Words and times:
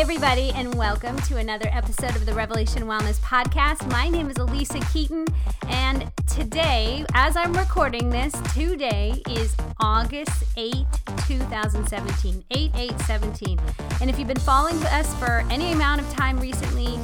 everybody, 0.00 0.50
and 0.54 0.74
welcome 0.76 1.14
to 1.18 1.36
another 1.36 1.68
episode 1.72 2.16
of 2.16 2.24
the 2.24 2.32
Revelation 2.32 2.84
Wellness 2.84 3.20
Podcast. 3.20 3.86
My 3.90 4.08
name 4.08 4.30
is 4.30 4.38
Alisa 4.38 4.80
Keeton, 4.94 5.26
and 5.68 6.10
today, 6.26 7.04
as 7.12 7.36
I'm 7.36 7.52
recording 7.52 8.08
this, 8.08 8.32
today 8.54 9.20
is 9.28 9.54
August 9.78 10.44
8, 10.56 10.86
2017. 11.26 12.42
8 12.50 12.70
8 12.74 13.00
17. 13.00 13.60
And 14.00 14.08
if 14.08 14.18
you've 14.18 14.26
been 14.26 14.38
following 14.38 14.82
us 14.84 15.14
for 15.16 15.44
any 15.50 15.72
amount 15.72 16.00
of 16.00 16.10
time 16.14 16.40
recently, 16.40 16.98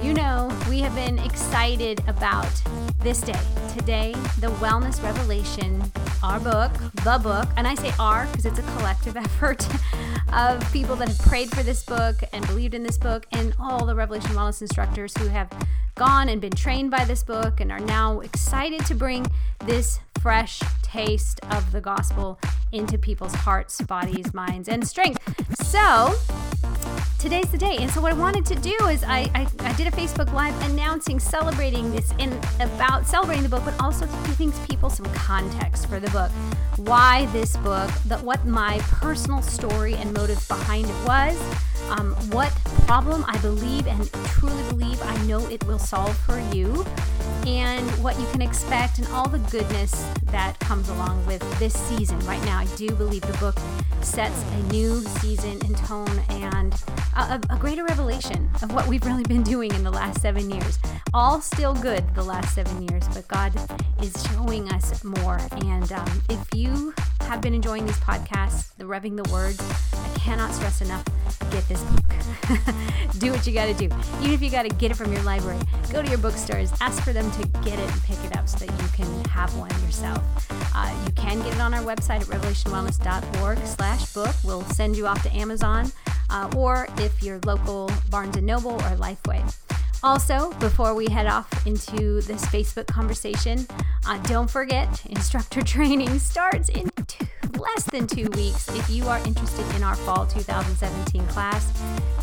you 0.00 0.14
know 0.14 0.48
we 0.70 0.80
have 0.80 0.94
been 0.94 1.18
excited 1.18 2.00
about 2.08 2.50
this 3.00 3.20
day. 3.20 3.38
Today, 3.76 4.12
the 4.40 4.48
Wellness 4.52 5.02
Revelation, 5.02 5.82
our 6.26 6.40
book, 6.40 6.72
the 7.04 7.20
book, 7.22 7.48
and 7.56 7.68
I 7.68 7.76
say 7.76 7.92
our 8.00 8.26
because 8.26 8.46
it's 8.46 8.58
a 8.58 8.62
collective 8.62 9.16
effort 9.26 9.64
of 10.32 10.72
people 10.72 10.96
that 10.96 11.06
have 11.06 11.18
prayed 11.20 11.50
for 11.50 11.62
this 11.62 11.84
book 11.84 12.16
and 12.32 12.44
believed 12.48 12.74
in 12.74 12.82
this 12.82 12.98
book, 12.98 13.26
and 13.30 13.54
all 13.60 13.86
the 13.86 13.94
Revelation 13.94 14.32
Wellness 14.32 14.60
instructors 14.60 15.16
who 15.18 15.28
have 15.28 15.48
gone 15.94 16.28
and 16.28 16.40
been 16.40 16.52
trained 16.52 16.90
by 16.90 17.04
this 17.04 17.22
book 17.22 17.60
and 17.60 17.70
are 17.70 17.80
now 17.80 18.20
excited 18.20 18.84
to 18.86 18.94
bring 18.94 19.24
this 19.66 20.00
fresh 20.20 20.60
taste 20.86 21.40
of 21.50 21.72
the 21.72 21.80
gospel 21.80 22.38
into 22.72 22.96
people's 22.96 23.34
hearts, 23.34 23.80
bodies, 23.82 24.32
minds, 24.32 24.68
and 24.68 24.86
strength. 24.86 25.20
So, 25.66 26.14
today's 27.18 27.50
the 27.50 27.58
day. 27.58 27.76
And 27.80 27.90
so 27.90 28.00
what 28.00 28.12
I 28.12 28.16
wanted 28.16 28.46
to 28.46 28.54
do 28.54 28.76
is 28.86 29.02
I, 29.02 29.30
I, 29.34 29.48
I, 29.60 29.72
did 29.72 29.88
a 29.88 29.90
Facebook 29.90 30.32
Live 30.32 30.54
announcing, 30.70 31.18
celebrating 31.18 31.90
this 31.90 32.12
and 32.20 32.32
about 32.60 33.06
celebrating 33.06 33.42
the 33.42 33.48
book, 33.48 33.64
but 33.64 33.74
also 33.80 34.06
giving 34.26 34.52
people 34.68 34.90
some 34.90 35.06
context 35.06 35.88
for 35.88 35.98
the 35.98 36.10
book. 36.10 36.30
Why 36.76 37.26
this 37.26 37.56
book, 37.56 37.90
that 38.06 38.22
what 38.22 38.46
my 38.46 38.78
personal 38.86 39.42
story 39.42 39.94
and 39.94 40.12
motive 40.12 40.46
behind 40.46 40.86
it 40.88 41.06
was, 41.06 41.36
um, 41.90 42.14
what 42.30 42.54
problem 42.86 43.24
I 43.26 43.38
believe 43.38 43.86
and 43.86 44.08
truly 44.26 44.62
believe 44.68 45.00
I 45.02 45.16
know 45.24 45.44
it 45.48 45.64
will 45.66 45.78
solve 45.78 46.16
for 46.18 46.38
you, 46.54 46.84
and 47.46 47.88
what 48.02 48.18
you 48.18 48.26
can 48.32 48.42
expect 48.42 48.98
and 48.98 49.06
all 49.08 49.28
the 49.28 49.38
goodness 49.50 50.08
that 50.24 50.58
comes 50.58 50.75
along 50.84 51.24
with 51.26 51.40
this 51.58 51.72
season. 51.72 52.18
Right 52.20 52.42
now, 52.44 52.58
I 52.58 52.66
do 52.76 52.94
believe 52.94 53.22
the 53.22 53.36
book 53.38 53.58
sets 54.02 54.44
a 54.52 54.62
new 54.72 55.00
season 55.00 55.58
and 55.64 55.76
tone 55.76 56.20
and 56.28 56.74
a, 57.16 57.40
a, 57.50 57.56
greater 57.58 57.84
revelation 57.84 58.50
of 58.62 58.72
what 58.72 58.86
we've 58.86 59.04
really 59.04 59.22
been 59.24 59.42
doing 59.42 59.72
in 59.74 59.82
the 59.82 59.90
last 59.90 60.20
seven 60.20 60.50
years. 60.50 60.78
All 61.14 61.40
still 61.40 61.74
good 61.74 62.04
the 62.14 62.22
last 62.22 62.54
seven 62.54 62.86
years, 62.88 63.08
but 63.08 63.26
God 63.26 63.52
is 64.02 64.12
showing 64.30 64.70
us 64.70 65.02
more. 65.02 65.40
And 65.64 65.90
um, 65.92 66.22
if 66.28 66.54
you 66.54 66.94
have 67.20 67.40
been 67.40 67.54
enjoying 67.54 67.86
these 67.86 67.98
podcasts, 68.00 68.76
the 68.76 68.84
Revving 68.84 69.22
the 69.22 69.28
Words, 69.32 69.60
I 69.92 70.18
cannot 70.18 70.52
stress 70.52 70.82
enough 70.82 71.04
get 71.50 71.66
this 71.68 71.82
book. 71.82 72.04
do 73.18 73.32
what 73.32 73.46
you 73.46 73.52
got 73.52 73.66
to 73.66 73.74
do. 73.74 73.86
Even 74.20 74.32
if 74.32 74.42
you 74.42 74.50
got 74.50 74.62
to 74.62 74.68
get 74.76 74.90
it 74.90 74.94
from 74.94 75.12
your 75.12 75.22
library, 75.22 75.58
go 75.92 76.02
to 76.02 76.08
your 76.08 76.18
bookstores, 76.18 76.72
ask 76.80 77.02
for 77.02 77.12
them 77.12 77.30
to 77.32 77.46
get 77.60 77.78
it 77.78 77.90
and 77.90 78.02
pick 78.02 78.22
it 78.24 78.36
up 78.36 78.48
so 78.48 78.64
that 78.64 78.82
you 78.82 78.88
can 78.88 79.24
have 79.26 79.54
one 79.56 79.70
yourself. 79.84 80.22
Uh, 80.74 80.94
you 81.06 81.12
can 81.12 81.38
get 81.40 81.54
it 81.54 81.60
on 81.60 81.74
our 81.74 81.82
website 81.82 82.20
at 82.20 82.26
revelationwellness.org 82.26 83.58
slash 83.66 84.12
book. 84.12 84.34
We'll 84.44 84.62
send 84.62 84.96
you 84.96 85.06
off 85.06 85.22
to 85.22 85.34
Amazon 85.34 85.90
uh, 86.30 86.50
or 86.56 86.88
if 86.98 87.22
you're 87.22 87.40
local 87.46 87.90
Barnes 88.10 88.36
& 88.36 88.42
Noble 88.42 88.74
or 88.74 88.96
Lifeway. 88.96 89.42
Also, 90.02 90.52
before 90.60 90.94
we 90.94 91.06
head 91.08 91.26
off 91.26 91.66
into 91.66 92.20
this 92.22 92.44
Facebook 92.46 92.86
conversation, 92.86 93.66
uh, 94.06 94.18
don't 94.24 94.48
forget 94.48 95.04
instructor 95.06 95.62
training 95.74 96.18
starts 96.18 96.68
in 96.68 96.90
two, 97.06 97.26
less 97.58 97.84
than 97.84 98.06
two 98.06 98.28
weeks. 98.34 98.68
If 98.76 98.90
you 98.90 99.06
are 99.08 99.18
interested 99.18 99.64
in 99.74 99.82
our 99.82 99.96
fall 99.96 100.26
2017 100.26 101.26
class, 101.28 101.72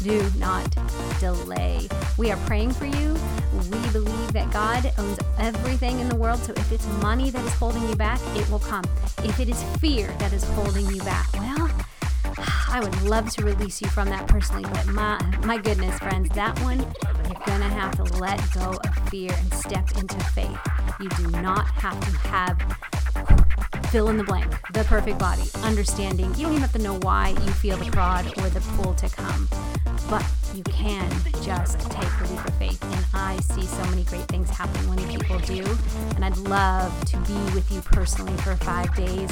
do 0.01 0.29
not 0.37 0.69
delay. 1.19 1.87
We 2.17 2.31
are 2.31 2.37
praying 2.45 2.71
for 2.71 2.85
you. 2.85 3.15
We 3.71 3.89
believe 3.91 4.33
that 4.33 4.51
God 4.51 4.91
owns 4.97 5.19
everything 5.39 5.99
in 5.99 6.09
the 6.09 6.15
world. 6.15 6.39
So 6.39 6.53
if 6.53 6.71
it's 6.71 6.87
money 7.01 7.29
that 7.31 7.43
is 7.43 7.53
holding 7.53 7.87
you 7.89 7.95
back, 7.95 8.19
it 8.35 8.49
will 8.49 8.59
come. 8.59 8.83
If 9.23 9.39
it 9.39 9.49
is 9.49 9.61
fear 9.79 10.07
that 10.19 10.33
is 10.33 10.43
holding 10.51 10.87
you 10.87 11.01
back, 11.03 11.31
well, 11.33 11.69
I 12.69 12.79
would 12.81 13.01
love 13.03 13.29
to 13.31 13.45
release 13.45 13.81
you 13.81 13.87
from 13.89 14.09
that 14.09 14.27
personally, 14.27 14.63
but 14.63 14.87
my 14.87 15.21
my 15.45 15.57
goodness, 15.57 15.97
friends, 15.99 16.29
that 16.29 16.57
one 16.61 16.79
gonna 17.45 17.69
have 17.69 17.95
to 17.95 18.03
let 18.19 18.39
go 18.53 18.77
of 18.83 19.09
fear 19.09 19.31
and 19.33 19.53
step 19.53 19.89
into 19.97 20.19
faith. 20.31 20.59
You 20.99 21.09
do 21.09 21.27
not 21.41 21.67
have 21.67 21.99
to 21.99 22.27
have 22.29 22.57
fill 23.93 24.09
in 24.09 24.17
the 24.17 24.23
blank, 24.23 24.51
the 24.73 24.83
perfect 24.85 25.19
body, 25.19 25.43
understanding. 25.63 26.33
You 26.35 26.43
don't 26.43 26.53
even 26.53 26.61
have 26.61 26.71
to 26.71 26.79
know 26.79 26.97
why 26.99 27.29
you 27.29 27.51
feel 27.51 27.77
the 27.77 27.91
prod 27.91 28.25
or 28.39 28.49
the 28.49 28.59
pull 28.75 28.93
to 28.95 29.07
come, 29.07 29.47
but 30.09 30.25
you 30.55 30.63
can 30.63 31.09
just 31.43 31.79
take 31.91 32.09
the 32.19 32.27
leap 32.31 32.47
of 32.47 32.53
faith. 32.55 32.83
And 32.83 33.05
I 33.13 33.37
see 33.41 33.65
so 33.67 33.83
many 33.91 34.03
great 34.05 34.23
things 34.23 34.49
happen 34.49 34.89
when 34.89 34.97
people 35.07 35.37
do. 35.39 35.63
And 36.15 36.25
I'd 36.25 36.37
love 36.37 36.91
to 37.05 37.17
be 37.17 37.35
with 37.53 37.71
you 37.71 37.81
personally 37.81 38.35
for 38.37 38.55
five 38.55 38.95
days, 38.95 39.29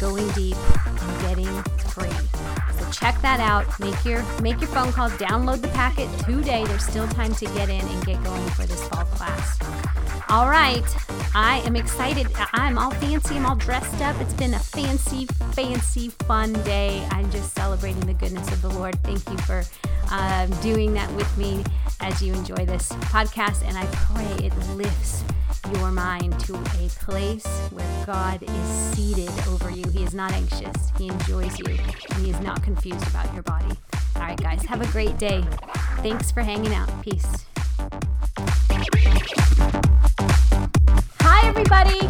going 0.00 0.28
deep 0.30 0.56
and 1.00 1.20
getting 1.22 1.62
free. 1.92 2.71
Check 2.92 3.20
that 3.22 3.40
out. 3.40 3.66
Make 3.80 4.04
your 4.04 4.22
make 4.40 4.60
your 4.60 4.68
phone 4.68 4.92
calls. 4.92 5.12
Download 5.12 5.60
the 5.60 5.68
packet 5.68 6.08
today. 6.20 6.64
There's 6.64 6.84
still 6.84 7.08
time 7.08 7.34
to 7.34 7.46
get 7.46 7.68
in 7.68 7.80
and 7.80 8.06
get 8.06 8.22
going 8.22 8.46
for 8.50 8.64
this 8.64 8.86
fall 8.88 9.04
class. 9.06 9.58
All 10.28 10.48
right, 10.48 10.84
I 11.34 11.62
am 11.66 11.76
excited. 11.76 12.26
I'm 12.52 12.78
all 12.78 12.90
fancy. 12.92 13.36
I'm 13.36 13.44
all 13.44 13.56
dressed 13.56 14.00
up. 14.00 14.18
It's 14.20 14.34
been 14.34 14.54
a 14.54 14.58
fancy, 14.58 15.26
fancy, 15.52 16.10
fun 16.26 16.52
day. 16.64 17.06
I'm 17.10 17.30
just 17.30 17.54
celebrating 17.54 18.06
the 18.06 18.14
goodness 18.14 18.50
of 18.52 18.62
the 18.62 18.70
Lord. 18.70 18.98
Thank 19.02 19.28
you 19.28 19.36
for 19.38 19.64
um, 20.10 20.50
doing 20.60 20.94
that 20.94 21.12
with 21.12 21.36
me 21.36 21.64
as 22.00 22.22
you 22.22 22.32
enjoy 22.34 22.64
this 22.64 22.90
podcast. 23.10 23.66
And 23.66 23.76
I 23.76 23.86
pray 23.86 24.46
it 24.46 24.56
lifts 24.76 25.24
your 25.74 25.90
mind 25.90 26.38
to 26.40 26.54
a 26.54 26.88
place 27.00 27.46
where 27.70 28.04
God 28.06 28.42
is 28.42 28.66
seated 28.94 29.30
over 29.48 29.70
you. 29.70 29.88
He 29.90 30.02
is 30.02 30.14
not 30.14 30.32
anxious, 30.32 30.90
He 30.98 31.08
enjoys 31.08 31.58
you, 31.58 31.66
and 31.66 31.80
He 32.24 32.30
is 32.30 32.40
not 32.40 32.62
confused 32.62 33.06
about 33.08 33.32
your 33.34 33.42
body. 33.42 33.74
All 34.16 34.22
right, 34.22 34.40
guys, 34.40 34.62
have 34.64 34.80
a 34.80 34.86
great 34.92 35.18
day. 35.18 35.44
Thanks 35.98 36.30
for 36.30 36.42
hanging 36.42 36.74
out. 36.74 36.88
Peace. 37.02 37.44
Hi, 41.20 41.48
everybody. 41.48 42.00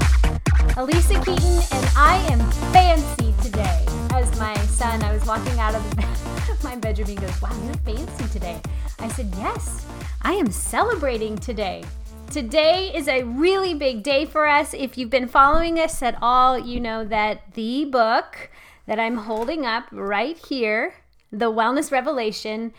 Alisa 0.75 1.25
Keeton, 1.25 1.79
and 1.79 1.91
I 1.97 2.17
am 2.31 2.41
fancy 2.73 3.35
today. 3.43 3.85
As 4.13 4.39
my 4.39 4.55
son, 4.67 5.03
I 5.03 5.13
was 5.13 5.25
walking 5.27 5.59
out 5.59 5.75
of 5.75 6.63
my 6.65 6.77
bedroom, 6.77 7.09
he 7.09 7.15
goes, 7.15 7.43
Wow, 7.43 7.51
you're 7.65 7.75
fancy 7.75 8.29
today. 8.33 8.61
I 8.99 9.09
said, 9.09 9.33
Yes, 9.37 9.85
I 10.23 10.33
am 10.33 10.51
celebrating 10.51 11.37
today. 11.37 11.85
Today 12.33 12.91
is 12.95 13.09
a 13.09 13.25
really 13.25 13.75
big 13.75 14.03
day 14.03 14.25
for 14.25 14.49
us. 14.49 14.73
If 14.73 14.97
you've 14.97 15.11
been 15.11 15.29
following 15.29 15.79
us 15.79 16.03
at 16.03 16.17
all, 16.23 16.59
you 16.59 16.81
know 16.81 17.05
that 17.05 17.53
the 17.53 17.85
book 17.85 18.49
that 18.87 18.99
I'm 18.99 19.19
holding 19.19 19.67
up 19.67 19.85
right 19.93 20.39
here, 20.39 20.95
The 21.31 21.53
Wellness 21.53 21.93
Revelation, 21.93 22.73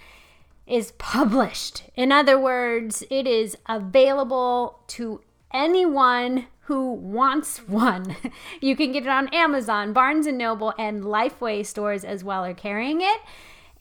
is 0.66 0.94
published. 0.94 1.84
In 1.96 2.12
other 2.12 2.40
words, 2.40 3.04
it 3.12 3.28
is 3.28 3.56
available 3.68 4.80
to 4.88 5.22
anyone 5.54 6.48
who 6.62 6.92
wants 6.92 7.60
one. 7.68 8.16
You 8.60 8.76
can 8.76 8.92
get 8.92 9.04
it 9.04 9.10
on 9.10 9.28
Amazon, 9.28 9.94
Barnes 9.94 10.26
and 10.26 10.40
Noble, 10.40 10.74
and 10.80 11.04
Lifeway 11.04 11.64
stores 11.64 12.04
as 12.04 12.24
well 12.24 12.44
are 12.44 12.56
carrying 12.56 13.02
it 13.02 13.22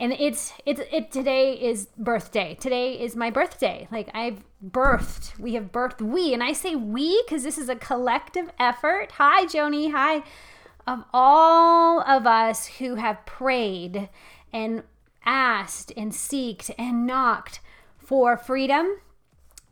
and 0.03 0.13
it's 0.15 0.53
it's 0.67 0.81
it 0.91 1.13
today 1.13 1.53
is 1.53 1.87
birthday 1.97 2.57
today 2.59 3.01
is 3.01 3.15
my 3.15 3.31
birthday 3.31 3.87
like 3.93 4.09
i've 4.15 4.43
birthed 4.65 5.39
we 5.39 5.55
have 5.55 5.73
birthed 5.73 6.01
we. 6.01 6.33
And 6.33 6.43
i 6.43 6.53
say 6.53 6.75
we 6.75 7.23
because 7.27 7.43
this 7.43 7.59
is 7.59 7.69
a 7.69 7.77
collective 7.77 8.51
effort. 8.59 9.13
Hi 9.13 9.45
joni. 9.47 9.93
Hi. 9.93 10.23
Of 10.87 11.05
all 11.13 12.01
of 12.01 12.27
us 12.27 12.67
who 12.67 12.97
have 12.97 13.25
prayed 13.25 14.09
and 14.53 14.83
asked 15.25 15.93
and 15.97 16.13
seeked 16.13 16.71
and 16.77 17.07
knocked 17.07 17.61
for 17.99 18.37
freedom 18.37 18.99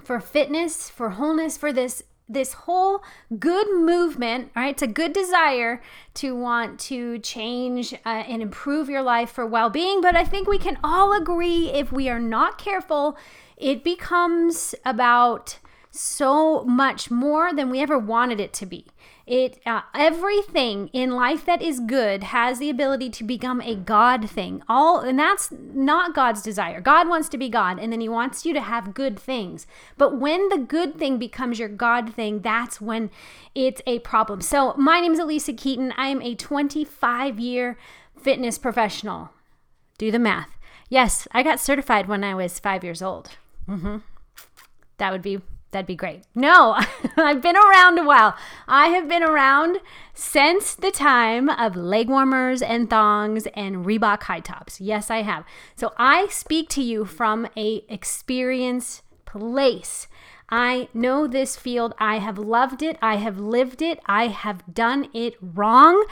for 0.03 0.21
fitness 0.21 0.89
for 0.89 1.11
wholeness 1.11 1.57
for 1.57 1.73
this 1.73 2.03
this 2.33 2.53
whole 2.53 3.03
good 3.39 3.67
movement, 3.73 4.51
right? 4.55 4.71
It's 4.71 4.83
a 4.83 4.87
good 4.87 5.13
desire 5.13 5.83
to 6.15 6.35
want 6.35 6.79
to 6.81 7.19
change 7.19 7.93
uh, 7.93 8.09
and 8.09 8.41
improve 8.41 8.89
your 8.89 9.03
life 9.03 9.31
for 9.31 9.47
well 9.47 9.71
being. 9.71 10.01
But 10.01 10.17
I 10.17 10.25
think 10.25 10.49
we 10.49 10.59
can 10.59 10.79
all 10.83 11.13
agree 11.13 11.71
if 11.71 11.93
we 11.93 12.09
are 12.09 12.21
not 12.21 12.57
careful, 12.57 13.17
it 13.57 13.85
becomes 13.85 14.75
about 14.85 15.59
so 15.91 16.63
much 16.65 17.11
more 17.11 17.53
than 17.53 17.69
we 17.69 17.81
ever 17.81 17.99
wanted 17.99 18.41
it 18.41 18.53
to 18.55 18.67
be. 18.67 18.87
It 19.31 19.61
uh, 19.65 19.83
everything 19.95 20.89
in 20.89 21.13
life 21.13 21.47
that 21.47 21.63
is 21.63 21.79
good 21.79 22.25
has 22.25 22.59
the 22.59 22.69
ability 22.69 23.11
to 23.11 23.23
become 23.23 23.61
a 23.61 23.77
God 23.77 24.29
thing. 24.29 24.61
All 24.69 24.99
and 24.99 25.17
that's 25.17 25.53
not 25.53 26.17
God's 26.17 26.43
desire. 26.43 26.81
God 26.81 27.09
wants 27.09 27.29
to 27.29 27.39
be 27.39 27.49
God 27.49 27.79
and 27.79 27.93
then 27.93 28.01
he 28.01 28.09
wants 28.09 28.45
you 28.45 28.53
to 28.55 28.61
have 28.61 28.93
good 28.93 29.17
things. 29.17 29.69
But 29.97 30.19
when 30.19 30.49
the 30.49 30.59
good 30.59 30.99
thing 30.99 31.17
becomes 31.17 31.61
your 31.61 31.69
God 31.69 32.13
thing, 32.13 32.41
that's 32.41 32.81
when 32.81 33.09
it's 33.55 33.81
a 33.87 34.01
problem. 34.01 34.41
So, 34.41 34.75
my 34.77 34.99
name 34.99 35.13
is 35.13 35.21
Alisa 35.21 35.57
Keeton. 35.57 35.93
I 35.97 36.09
am 36.09 36.21
a 36.23 36.35
25 36.35 37.39
year 37.39 37.79
fitness 38.21 38.59
professional. 38.59 39.31
Do 39.97 40.11
the 40.11 40.19
math. 40.19 40.59
Yes, 40.89 41.29
I 41.31 41.45
got 41.45 41.61
certified 41.61 42.09
when 42.09 42.25
I 42.25 42.35
was 42.35 42.59
five 42.59 42.83
years 42.83 43.01
old. 43.01 43.37
Mm-hmm. 43.69 43.99
That 44.99 45.13
would 45.13 45.23
be 45.23 45.41
that'd 45.71 45.87
be 45.87 45.95
great. 45.95 46.23
No, 46.35 46.79
I've 47.17 47.43
been 47.43 47.57
around 47.57 47.99
a 47.99 48.05
while. 48.05 48.37
I 48.69 48.89
have 48.89 49.09
been 49.09 49.23
around 49.23 49.79
since 50.15 50.75
the 50.75 50.91
time 50.91 51.49
of 51.49 51.77
leg 51.77 52.09
warmers 52.09 52.63
and 52.63 52.89
thongs 52.89 53.47
and 53.55 53.85
Reebok 53.85 54.25
high 54.25 54.41
tops. 54.41 54.81
Yes, 54.81 55.11
I 55.11 55.23
have. 55.23 55.45
So 55.77 55.93
I 55.97 56.27
speak 56.29 56.69
to 56.71 56.83
you 56.83 57.05
from 57.05 57.49
a 57.57 57.85
experience 57.89 59.03
place. 59.25 60.09
I 60.51 60.89
know 60.93 61.27
this 61.27 61.57
field. 61.57 61.95
I 61.99 62.19
have 62.19 62.37
loved 62.37 62.83
it. 62.83 62.99
I 63.01 63.17
have 63.17 63.39
lived 63.39 63.83
it. 63.83 64.01
I 64.07 64.27
have 64.27 64.63
done 64.75 65.09
it 65.15 65.37
wrong 65.41 66.05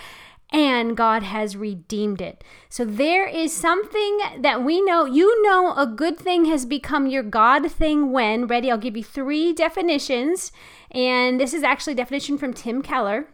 and 0.50 0.96
God 0.96 1.22
has 1.22 1.56
redeemed 1.56 2.20
it. 2.20 2.42
So 2.68 2.84
there 2.84 3.26
is 3.26 3.54
something 3.54 4.18
that 4.38 4.64
we 4.64 4.80
know. 4.80 5.04
You 5.04 5.42
know, 5.42 5.74
a 5.76 5.86
good 5.86 6.18
thing 6.18 6.46
has 6.46 6.64
become 6.64 7.06
your 7.06 7.22
God 7.22 7.70
thing 7.70 8.12
when, 8.12 8.46
ready, 8.46 8.70
I'll 8.70 8.78
give 8.78 8.96
you 8.96 9.04
three 9.04 9.52
definitions. 9.52 10.50
And 10.90 11.38
this 11.38 11.52
is 11.52 11.62
actually 11.62 11.94
definition 11.94 12.38
from 12.38 12.54
Tim 12.54 12.80
Keller. 12.80 13.28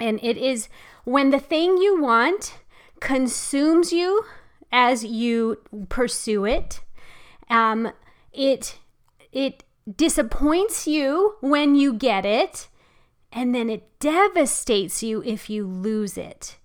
And 0.00 0.18
it 0.22 0.38
is 0.38 0.68
when 1.04 1.30
the 1.30 1.40
thing 1.40 1.76
you 1.76 2.00
want 2.00 2.58
consumes 3.00 3.92
you 3.92 4.24
as 4.72 5.04
you 5.04 5.58
pursue 5.88 6.44
it. 6.44 6.80
Um, 7.50 7.92
it 8.32 8.78
it 9.32 9.64
disappoints 9.96 10.86
you 10.86 11.36
when 11.40 11.74
you 11.74 11.92
get 11.92 12.24
it 12.26 12.68
and 13.32 13.54
then 13.54 13.68
it 13.68 13.98
devastates 13.98 15.02
you 15.02 15.22
if 15.22 15.50
you 15.50 15.66
lose 15.66 16.16
it. 16.16 16.58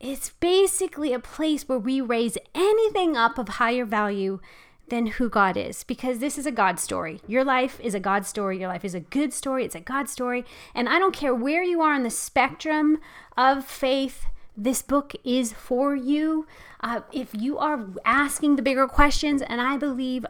It's 0.00 0.30
basically 0.40 1.12
a 1.12 1.18
place 1.18 1.68
where 1.68 1.78
we 1.78 2.00
raise 2.00 2.36
anything 2.54 3.16
up 3.16 3.38
of 3.38 3.48
higher 3.48 3.84
value 3.84 4.40
than 4.88 5.06
who 5.06 5.28
God 5.30 5.56
is 5.56 5.82
because 5.82 6.18
this 6.18 6.36
is 6.36 6.46
a 6.46 6.52
God 6.52 6.78
story. 6.78 7.20
Your 7.26 7.44
life 7.44 7.80
is 7.80 7.94
a 7.94 8.00
God 8.00 8.26
story. 8.26 8.58
Your 8.58 8.68
life 8.68 8.84
is 8.84 8.94
a 8.94 9.00
good 9.00 9.32
story. 9.32 9.64
It's 9.64 9.74
a 9.74 9.80
God 9.80 10.08
story. 10.08 10.44
And 10.74 10.88
I 10.88 10.98
don't 10.98 11.14
care 11.14 11.34
where 11.34 11.62
you 11.62 11.80
are 11.80 11.94
on 11.94 12.02
the 12.02 12.10
spectrum 12.10 12.98
of 13.36 13.64
faith, 13.64 14.26
this 14.56 14.82
book 14.82 15.14
is 15.24 15.52
for 15.52 15.96
you. 15.96 16.46
Uh, 16.84 17.00
if 17.12 17.30
you 17.32 17.56
are 17.56 17.86
asking 18.04 18.56
the 18.56 18.62
bigger 18.62 18.86
questions, 18.86 19.40
and 19.40 19.58
I 19.58 19.78
believe 19.78 20.26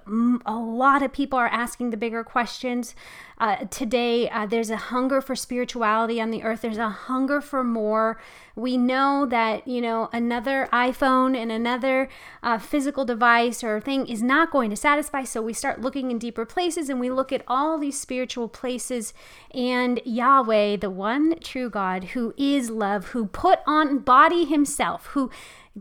a 0.47 0.55
lot 0.55 1.03
of 1.03 1.13
people 1.13 1.37
are 1.37 1.49
asking 1.49 1.91
the 1.91 1.97
bigger 1.97 2.23
questions 2.23 2.95
uh, 3.39 3.65
today, 3.65 4.31
uh, 4.31 4.47
there's 4.47 4.71
a 4.71 4.77
hunger 4.77 5.21
for 5.21 5.35
spirituality 5.35 6.21
on 6.21 6.31
the 6.31 6.45
earth. 6.45 6.61
There's 6.61 6.79
a 6.79 6.89
hunger 6.89 7.41
for 7.41 7.65
more. 7.65 8.21
We 8.55 8.77
know 8.77 9.27
that, 9.27 9.67
you 9.67 9.81
know, 9.81 10.09
another 10.13 10.69
iPhone 10.73 11.37
and 11.37 11.51
another 11.51 12.09
uh, 12.41 12.59
physical 12.59 13.05
device 13.05 13.65
or 13.65 13.81
thing 13.81 14.07
is 14.07 14.23
not 14.23 14.53
going 14.53 14.71
to 14.71 14.77
satisfy. 14.77 15.25
So 15.25 15.43
we 15.43 15.53
start 15.53 15.81
looking 15.81 16.13
in 16.13 16.19
deeper 16.19 16.47
places 16.47 16.89
and 16.89 17.01
we 17.01 17.11
look 17.11 17.33
at 17.33 17.43
all 17.49 17.79
these 17.79 17.99
spiritual 18.01 18.49
places 18.49 19.13
and 19.53 20.01
Yahweh, 20.05 20.77
the 20.77 20.91
one 20.91 21.35
true 21.41 21.69
God 21.69 22.05
who 22.05 22.33
is 22.37 22.71
love, 22.71 23.07
who 23.07 23.27
put 23.27 23.59
on 23.67 23.99
body 23.99 24.45
himself, 24.45 25.07
who 25.07 25.33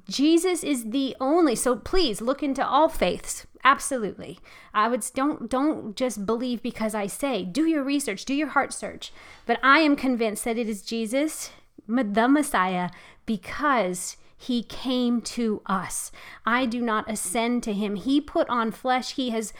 Jesus 0.07 0.63
is 0.63 0.89
the 0.89 1.15
only. 1.19 1.55
So 1.55 1.75
please 1.75 2.21
look 2.21 2.41
into 2.41 2.65
all 2.65 2.89
faiths. 2.89 3.45
Absolutely. 3.63 4.39
I 4.73 4.87
would 4.89 5.05
don't 5.13 5.49
don't 5.49 5.95
just 5.95 6.25
believe 6.25 6.61
because 6.61 6.93
I 6.93 7.07
say. 7.07 7.43
Do 7.43 7.65
your 7.65 7.83
research, 7.83 8.25
do 8.25 8.33
your 8.33 8.49
heart 8.49 8.73
search. 8.73 9.13
But 9.45 9.59
I 9.63 9.79
am 9.79 9.95
convinced 9.95 10.43
that 10.45 10.57
it 10.57 10.67
is 10.67 10.81
Jesus, 10.81 11.51
the 11.87 12.27
Messiah, 12.27 12.89
because 13.25 14.17
he 14.35 14.63
came 14.63 15.21
to 15.21 15.61
us. 15.65 16.11
I 16.45 16.65
do 16.65 16.81
not 16.81 17.09
ascend 17.09 17.63
to 17.63 17.73
him. 17.73 17.95
He 17.95 18.19
put 18.19 18.49
on 18.49 18.71
flesh. 18.71 19.13
He 19.13 19.29
has 19.29 19.53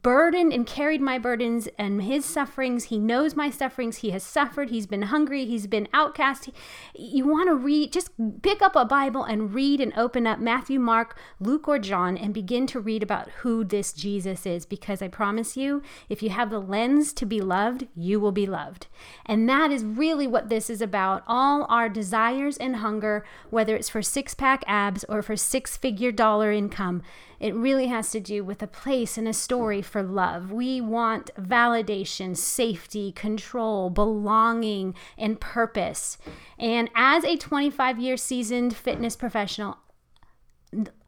burdened 0.00 0.52
and 0.52 0.66
carried 0.66 1.00
my 1.00 1.18
burdens 1.18 1.68
and 1.78 2.02
his 2.02 2.24
sufferings. 2.24 2.84
He 2.84 2.98
knows 2.98 3.36
my 3.36 3.50
sufferings. 3.50 3.98
He 3.98 4.10
has 4.10 4.22
suffered. 4.22 4.70
He's 4.70 4.86
been 4.86 5.02
hungry. 5.02 5.44
He's 5.44 5.66
been 5.66 5.88
outcast. 5.92 6.50
You 6.94 7.26
want 7.26 7.48
to 7.48 7.54
read, 7.54 7.92
just 7.92 8.10
pick 8.42 8.62
up 8.62 8.76
a 8.76 8.84
Bible 8.84 9.24
and 9.24 9.52
read 9.52 9.80
and 9.80 9.92
open 9.96 10.26
up 10.26 10.38
Matthew, 10.38 10.78
Mark, 10.78 11.18
Luke, 11.40 11.68
or 11.68 11.78
John 11.78 12.16
and 12.16 12.32
begin 12.32 12.66
to 12.68 12.80
read 12.80 13.02
about 13.02 13.28
who 13.40 13.64
this 13.64 13.92
Jesus 13.92 14.46
is. 14.46 14.64
Because 14.64 15.02
I 15.02 15.08
promise 15.08 15.56
you, 15.56 15.82
if 16.08 16.22
you 16.22 16.30
have 16.30 16.50
the 16.50 16.60
lens 16.60 17.12
to 17.14 17.26
be 17.26 17.40
loved, 17.40 17.86
you 17.94 18.20
will 18.20 18.32
be 18.32 18.46
loved. 18.46 18.86
And 19.26 19.48
that 19.48 19.70
is 19.70 19.84
really 19.84 20.26
what 20.26 20.48
this 20.48 20.70
is 20.70 20.80
about. 20.80 21.22
All 21.26 21.66
our 21.68 21.88
desires 21.88 22.56
and 22.56 22.76
hunger, 22.76 23.24
whether 23.50 23.74
it's 23.74 23.88
for 23.88 24.02
six 24.02 24.34
pack 24.34 24.62
abs 24.66 25.04
or 25.08 25.22
for 25.22 25.36
six 25.36 25.76
figure 25.76 26.12
dollar 26.12 26.52
income 26.52 27.02
it 27.42 27.56
really 27.56 27.88
has 27.88 28.12
to 28.12 28.20
do 28.20 28.44
with 28.44 28.62
a 28.62 28.68
place 28.68 29.18
and 29.18 29.26
a 29.26 29.32
story 29.32 29.82
for 29.82 30.00
love. 30.00 30.52
We 30.52 30.80
want 30.80 31.34
validation, 31.34 32.36
safety, 32.36 33.10
control, 33.10 33.90
belonging, 33.90 34.94
and 35.18 35.40
purpose. 35.40 36.18
And 36.56 36.88
as 36.94 37.24
a 37.24 37.36
25 37.36 37.98
year 37.98 38.16
seasoned 38.16 38.76
fitness 38.76 39.16
professional, 39.16 39.78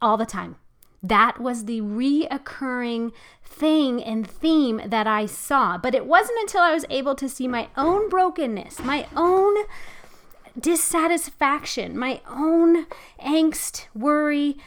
all 0.01 0.17
the 0.17 0.25
time, 0.25 0.57
that 1.01 1.39
was 1.39 1.65
the 1.65 1.79
reoccurring 1.79 3.13
thing 3.41 4.03
and 4.03 4.29
theme 4.29 4.81
that 4.85 5.07
I 5.07 5.27
saw. 5.27 5.77
But 5.77 5.95
it 5.95 6.05
wasn't 6.05 6.39
until 6.41 6.61
I 6.61 6.73
was 6.73 6.85
able 6.89 7.15
to 7.15 7.29
see 7.29 7.47
my 7.47 7.69
own 7.77 8.09
brokenness, 8.09 8.79
my 8.79 9.07
own 9.15 9.55
dissatisfaction, 10.59 11.97
my 11.97 12.21
own 12.27 12.87
angst, 13.19 13.87
worry, 13.93 14.57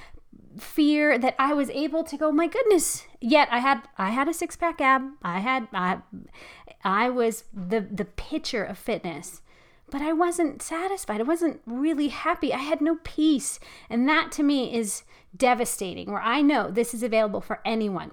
fear 0.59 1.19
that 1.19 1.35
I 1.39 1.55
was 1.55 1.71
able 1.71 2.05
to 2.05 2.17
go, 2.17 2.33
my 2.33 2.47
goodness. 2.47 3.07
Yet 3.21 3.49
I 3.51 3.59
had 3.59 3.83
I 3.97 4.11
had 4.11 4.29
a 4.29 4.35
six 4.35 4.57
pack 4.57 4.81
ab. 4.81 5.03
I 5.23 5.41
had 5.41 5.69
I 5.73 5.99
I 6.85 7.11
was 7.11 7.45
the 7.53 7.81
the 7.81 8.05
picture 8.05 8.65
of 8.65 8.79
fitness. 8.79 9.43
But 9.91 10.03
I 10.03 10.13
wasn't 10.13 10.61
satisfied. 10.61 11.21
I 11.21 11.25
wasn't 11.25 11.63
really 11.65 12.09
happy. 12.09 12.53
I 12.53 12.59
had 12.59 12.83
no 12.83 12.99
peace. 13.05 13.59
And 13.89 14.07
that 14.07 14.31
to 14.33 14.43
me 14.43 14.75
is 14.75 15.03
devastating, 15.35 16.13
where 16.13 16.21
I 16.21 16.43
know 16.43 16.71
this 16.71 16.93
is 16.93 17.03
available 17.03 17.41
for 17.41 17.61
anyone. 17.65 18.11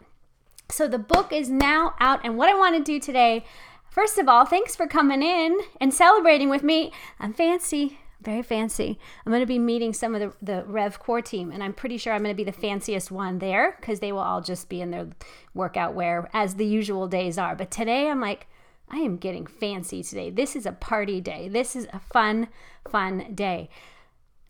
So 0.69 0.87
the 0.87 0.97
book 0.97 1.33
is 1.33 1.49
now 1.49 1.93
out. 1.99 2.21
And 2.23 2.37
what 2.37 2.49
I 2.49 2.57
want 2.57 2.77
to 2.77 2.83
do 2.83 2.97
today, 2.97 3.43
first 3.89 4.17
of 4.17 4.29
all, 4.29 4.45
thanks 4.45 4.73
for 4.73 4.87
coming 4.87 5.21
in 5.21 5.59
and 5.81 5.93
celebrating 5.93 6.49
with 6.49 6.63
me. 6.63 6.93
I'm 7.19 7.33
fancy 7.33 7.99
very 8.25 8.43
fancy. 8.43 8.99
I'm 9.25 9.31
going 9.31 9.41
to 9.41 9.45
be 9.45 9.59
meeting 9.59 9.93
some 9.93 10.15
of 10.15 10.21
the, 10.21 10.33
the 10.41 10.63
Rev 10.65 10.99
Core 10.99 11.21
team, 11.21 11.51
and 11.51 11.63
I'm 11.63 11.73
pretty 11.73 11.97
sure 11.97 12.13
I'm 12.13 12.23
going 12.23 12.35
to 12.35 12.37
be 12.37 12.43
the 12.43 12.51
fanciest 12.51 13.11
one 13.11 13.39
there 13.39 13.77
because 13.79 13.99
they 13.99 14.11
will 14.11 14.19
all 14.19 14.41
just 14.41 14.67
be 14.67 14.81
in 14.81 14.91
their 14.91 15.07
workout 15.53 15.93
wear 15.93 16.29
as 16.33 16.55
the 16.55 16.65
usual 16.65 17.07
days 17.07 17.37
are. 17.37 17.55
But 17.55 17.71
today 17.71 18.09
I'm 18.09 18.19
like, 18.19 18.47
I 18.89 18.97
am 18.97 19.17
getting 19.17 19.45
fancy 19.45 20.03
today. 20.03 20.29
This 20.29 20.55
is 20.55 20.65
a 20.65 20.71
party 20.71 21.21
day. 21.21 21.47
This 21.47 21.75
is 21.75 21.87
a 21.93 21.99
fun, 21.99 22.49
fun 22.89 23.33
day. 23.33 23.69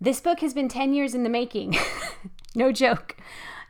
This 0.01 0.19
book 0.19 0.39
has 0.39 0.53
been 0.53 0.67
10 0.67 0.93
years 0.93 1.15
in 1.15 1.23
the 1.23 1.29
making. 1.29 1.77
no 2.55 2.71
joke. 2.71 3.15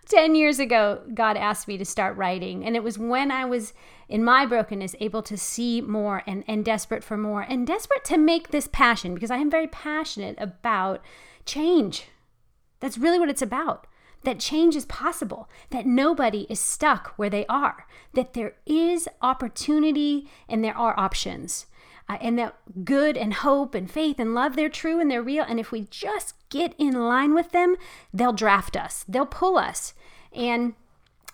10 0.08 0.36
years 0.36 0.60
ago, 0.60 1.01
God 1.13 1.38
asked 1.38 1.68
me 1.68 1.77
to 1.77 1.86
start 1.86 2.18
writing. 2.18 2.65
And 2.65 2.75
it 2.75 2.84
was 2.84 2.98
when 2.98 3.32
I 3.32 3.46
was 3.46 3.74
in 4.08 4.24
my 4.24 4.46
brokenness 4.46 4.96
able 5.00 5.22
to 5.24 5.38
see 5.38 5.82
more 5.82 6.24
and, 6.28 6.44
and 6.48 6.64
desperate 6.64 7.04
for 7.04 7.18
more 7.18 7.42
and 7.42 7.66
desperate 7.66 8.04
to 8.06 8.18
make 8.18 8.50
this 8.50 8.68
passion 8.72 9.14
because 9.14 9.32
I 9.32 9.38
am 9.38 9.50
very 9.50 9.68
passionate 9.68 10.36
about 10.40 11.04
change. 11.46 12.06
That's 12.80 12.98
really 12.98 13.20
what 13.20 13.30
it's 13.30 13.42
about. 13.42 13.88
That 14.24 14.40
change 14.40 14.76
is 14.76 14.86
possible, 14.86 15.50
that 15.70 15.86
nobody 15.86 16.48
is 16.50 16.60
stuck 16.60 17.14
where 17.16 17.30
they 17.30 17.46
are, 17.46 17.86
that 18.14 18.34
there 18.34 18.56
is 18.66 19.08
opportunity 19.22 20.30
and 20.50 20.64
there 20.64 20.78
are 20.78 21.00
options. 21.00 21.68
Uh, 22.08 22.18
and 22.22 22.38
that 22.38 22.56
good 22.86 23.18
and 23.18 23.34
hope 23.36 23.74
and 23.74 23.90
faith 23.90 24.20
and 24.20 24.36
love 24.36 24.56
they're 24.56 24.70
true 24.70 25.00
and 25.00 25.10
they're 25.10 25.24
real 25.24 25.44
and 25.44 25.60
if 25.60 25.72
we 25.72 25.88
just 25.90 26.36
get 26.50 26.76
in 26.78 26.94
line 26.94 27.34
with 27.34 27.52
them 27.52 27.76
they'll 28.14 28.32
draft 28.32 28.78
us 28.78 29.04
they'll 29.10 29.26
pull 29.26 29.58
us 29.58 29.96
and 30.32 30.76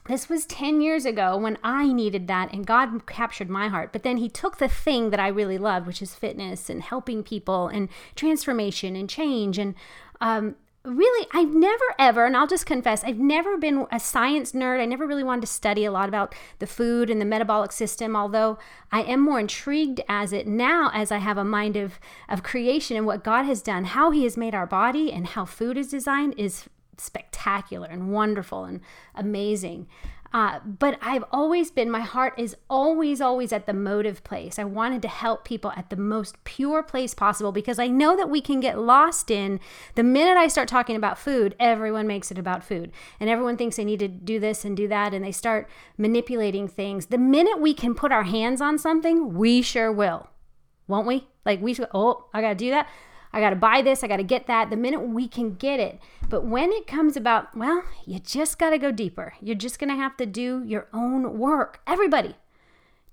this 0.06 0.30
was 0.30 0.46
10 0.46 0.82
years 0.82 1.06
ago 1.06 1.38
when 1.38 1.58
I 1.64 1.92
needed 1.94 2.28
that 2.28 2.52
and 2.52 2.66
God 2.66 3.06
captured 3.06 3.50
my 3.50 3.68
heart. 3.68 3.92
But 3.94 4.04
then 4.04 4.18
He 4.18 4.30
took 4.30 4.58
the 4.58 4.68
thing 4.68 5.10
that 5.12 5.20
I 5.20 5.28
really 5.28 5.58
loved, 5.58 5.88
which 5.88 6.02
is 6.02 6.16
fitness 6.16 6.70
and 6.70 6.82
helping 6.82 7.24
people 7.24 7.68
and 7.68 7.90
transformation 8.16 8.96
and 8.96 9.10
change. 9.10 9.58
And 9.58 9.76
um, 10.20 10.56
really, 10.84 11.28
I've 11.34 11.54
never 11.54 11.84
ever, 12.00 12.26
and 12.26 12.36
I'll 12.36 12.48
just 12.48 12.66
confess, 12.66 13.04
I've 13.04 13.20
never 13.20 13.58
been 13.58 13.86
a 13.92 14.00
science 14.00 14.54
nerd. 14.54 14.82
I 14.82 14.86
never 14.86 15.06
really 15.06 15.24
wanted 15.24 15.42
to 15.42 15.48
study 15.48 15.86
a 15.86 15.92
lot 15.92 16.10
about 16.10 16.34
the 16.60 16.68
food 16.68 17.10
and 17.10 17.22
the 17.22 17.26
metabolic 17.26 17.72
system, 17.72 18.16
although 18.16 18.58
I 18.92 19.04
am 19.04 19.20
more 19.20 19.40
intrigued 19.40 20.02
as 20.10 20.34
it 20.34 20.48
now 20.48 20.90
as 20.94 21.12
I 21.12 21.18
have 21.18 21.38
a 21.38 21.44
mind 21.44 21.76
of, 21.76 22.00
of 22.28 22.44
creation 22.44 22.98
and 22.98 23.06
what 23.06 23.24
God 23.24 23.46
has 23.46 23.62
done, 23.62 23.86
how 23.86 24.10
He 24.10 24.24
has 24.24 24.38
made 24.38 24.56
our 24.56 24.68
body 24.68 25.12
and 25.12 25.28
how 25.28 25.46
food 25.46 25.78
is 25.78 25.90
designed 25.90 26.34
is 26.38 26.68
spectacular 27.02 27.88
and 27.88 28.12
wonderful 28.12 28.66
and 28.66 28.82
amazing. 29.16 29.88
Uh, 30.34 30.60
but 30.60 30.98
I've 31.02 31.26
always 31.32 31.72
been, 31.72 31.92
my 31.92 32.00
heart 32.00 32.34
is 32.38 32.56
always, 32.70 33.20
always 33.20 33.52
at 33.52 33.66
the 33.66 33.74
motive 33.74 34.24
place. 34.24 34.58
I 34.58 34.64
wanted 34.64 35.02
to 35.02 35.10
help 35.10 35.44
people 35.44 35.74
at 35.76 35.90
the 35.90 35.98
most 35.98 36.42
pure 36.46 36.82
place 36.84 37.14
possible 37.14 37.52
because 37.52 37.80
I 37.80 37.88
know 37.88 38.16
that 38.16 38.30
we 38.30 38.40
can 38.40 38.62
get 38.62 38.80
lost 38.80 39.30
in 39.30 39.60
the 39.96 40.04
minute 40.04 40.38
I 40.38 40.48
start 40.48 40.70
talking 40.70 40.96
about 40.96 41.20
food, 41.20 41.54
everyone 41.60 42.08
makes 42.08 42.32
it 42.32 42.38
about 42.38 42.64
food. 42.64 42.94
And 43.20 43.30
everyone 43.30 43.58
thinks 43.58 43.76
they 43.76 43.84
need 43.84 44.00
to 44.00 44.08
do 44.08 44.40
this 44.40 44.64
and 44.64 44.78
do 44.78 44.88
that. 44.88 45.14
And 45.14 45.24
they 45.24 45.34
start 45.34 45.68
manipulating 45.98 46.68
things. 46.70 47.08
The 47.08 47.18
minute 47.18 47.60
we 47.60 47.74
can 47.74 47.94
put 47.94 48.14
our 48.14 48.24
hands 48.24 48.62
on 48.62 48.78
something, 48.78 49.34
we 49.34 49.62
sure 49.62 49.92
will, 49.92 50.30
won't 50.88 51.08
we? 51.08 51.28
Like 51.46 51.62
we, 51.62 51.76
oh, 51.94 52.28
I 52.34 52.40
got 52.40 52.50
to 52.50 52.56
do 52.56 52.70
that. 52.70 52.88
I 53.34 53.40
got 53.40 53.52
to 53.52 53.56
buy 53.56 53.82
this, 53.82 54.04
I 54.04 54.08
got 54.08 54.18
to 54.18 54.24
get 54.24 54.48
that, 54.48 54.70
the 54.70 54.76
minute 54.76 55.02
we 55.02 55.28
can 55.28 55.56
get 55.56 55.80
it. 55.80 56.00
But 56.30 56.46
when 56.46 56.72
it 56.72 56.88
comes 56.88 57.16
about, 57.16 57.56
well, 57.56 57.84
you 58.06 58.20
just 58.20 58.60
got 58.60 58.72
to 58.72 58.78
go 58.78 58.92
deeper. 58.92 59.34
You're 59.42 59.56
just 59.56 59.80
going 59.80 59.90
to 59.90 59.96
have 59.96 60.18
to 60.18 60.26
do 60.26 60.64
your 60.66 60.88
own 60.94 61.38
work. 61.38 61.82
Everybody, 61.88 62.36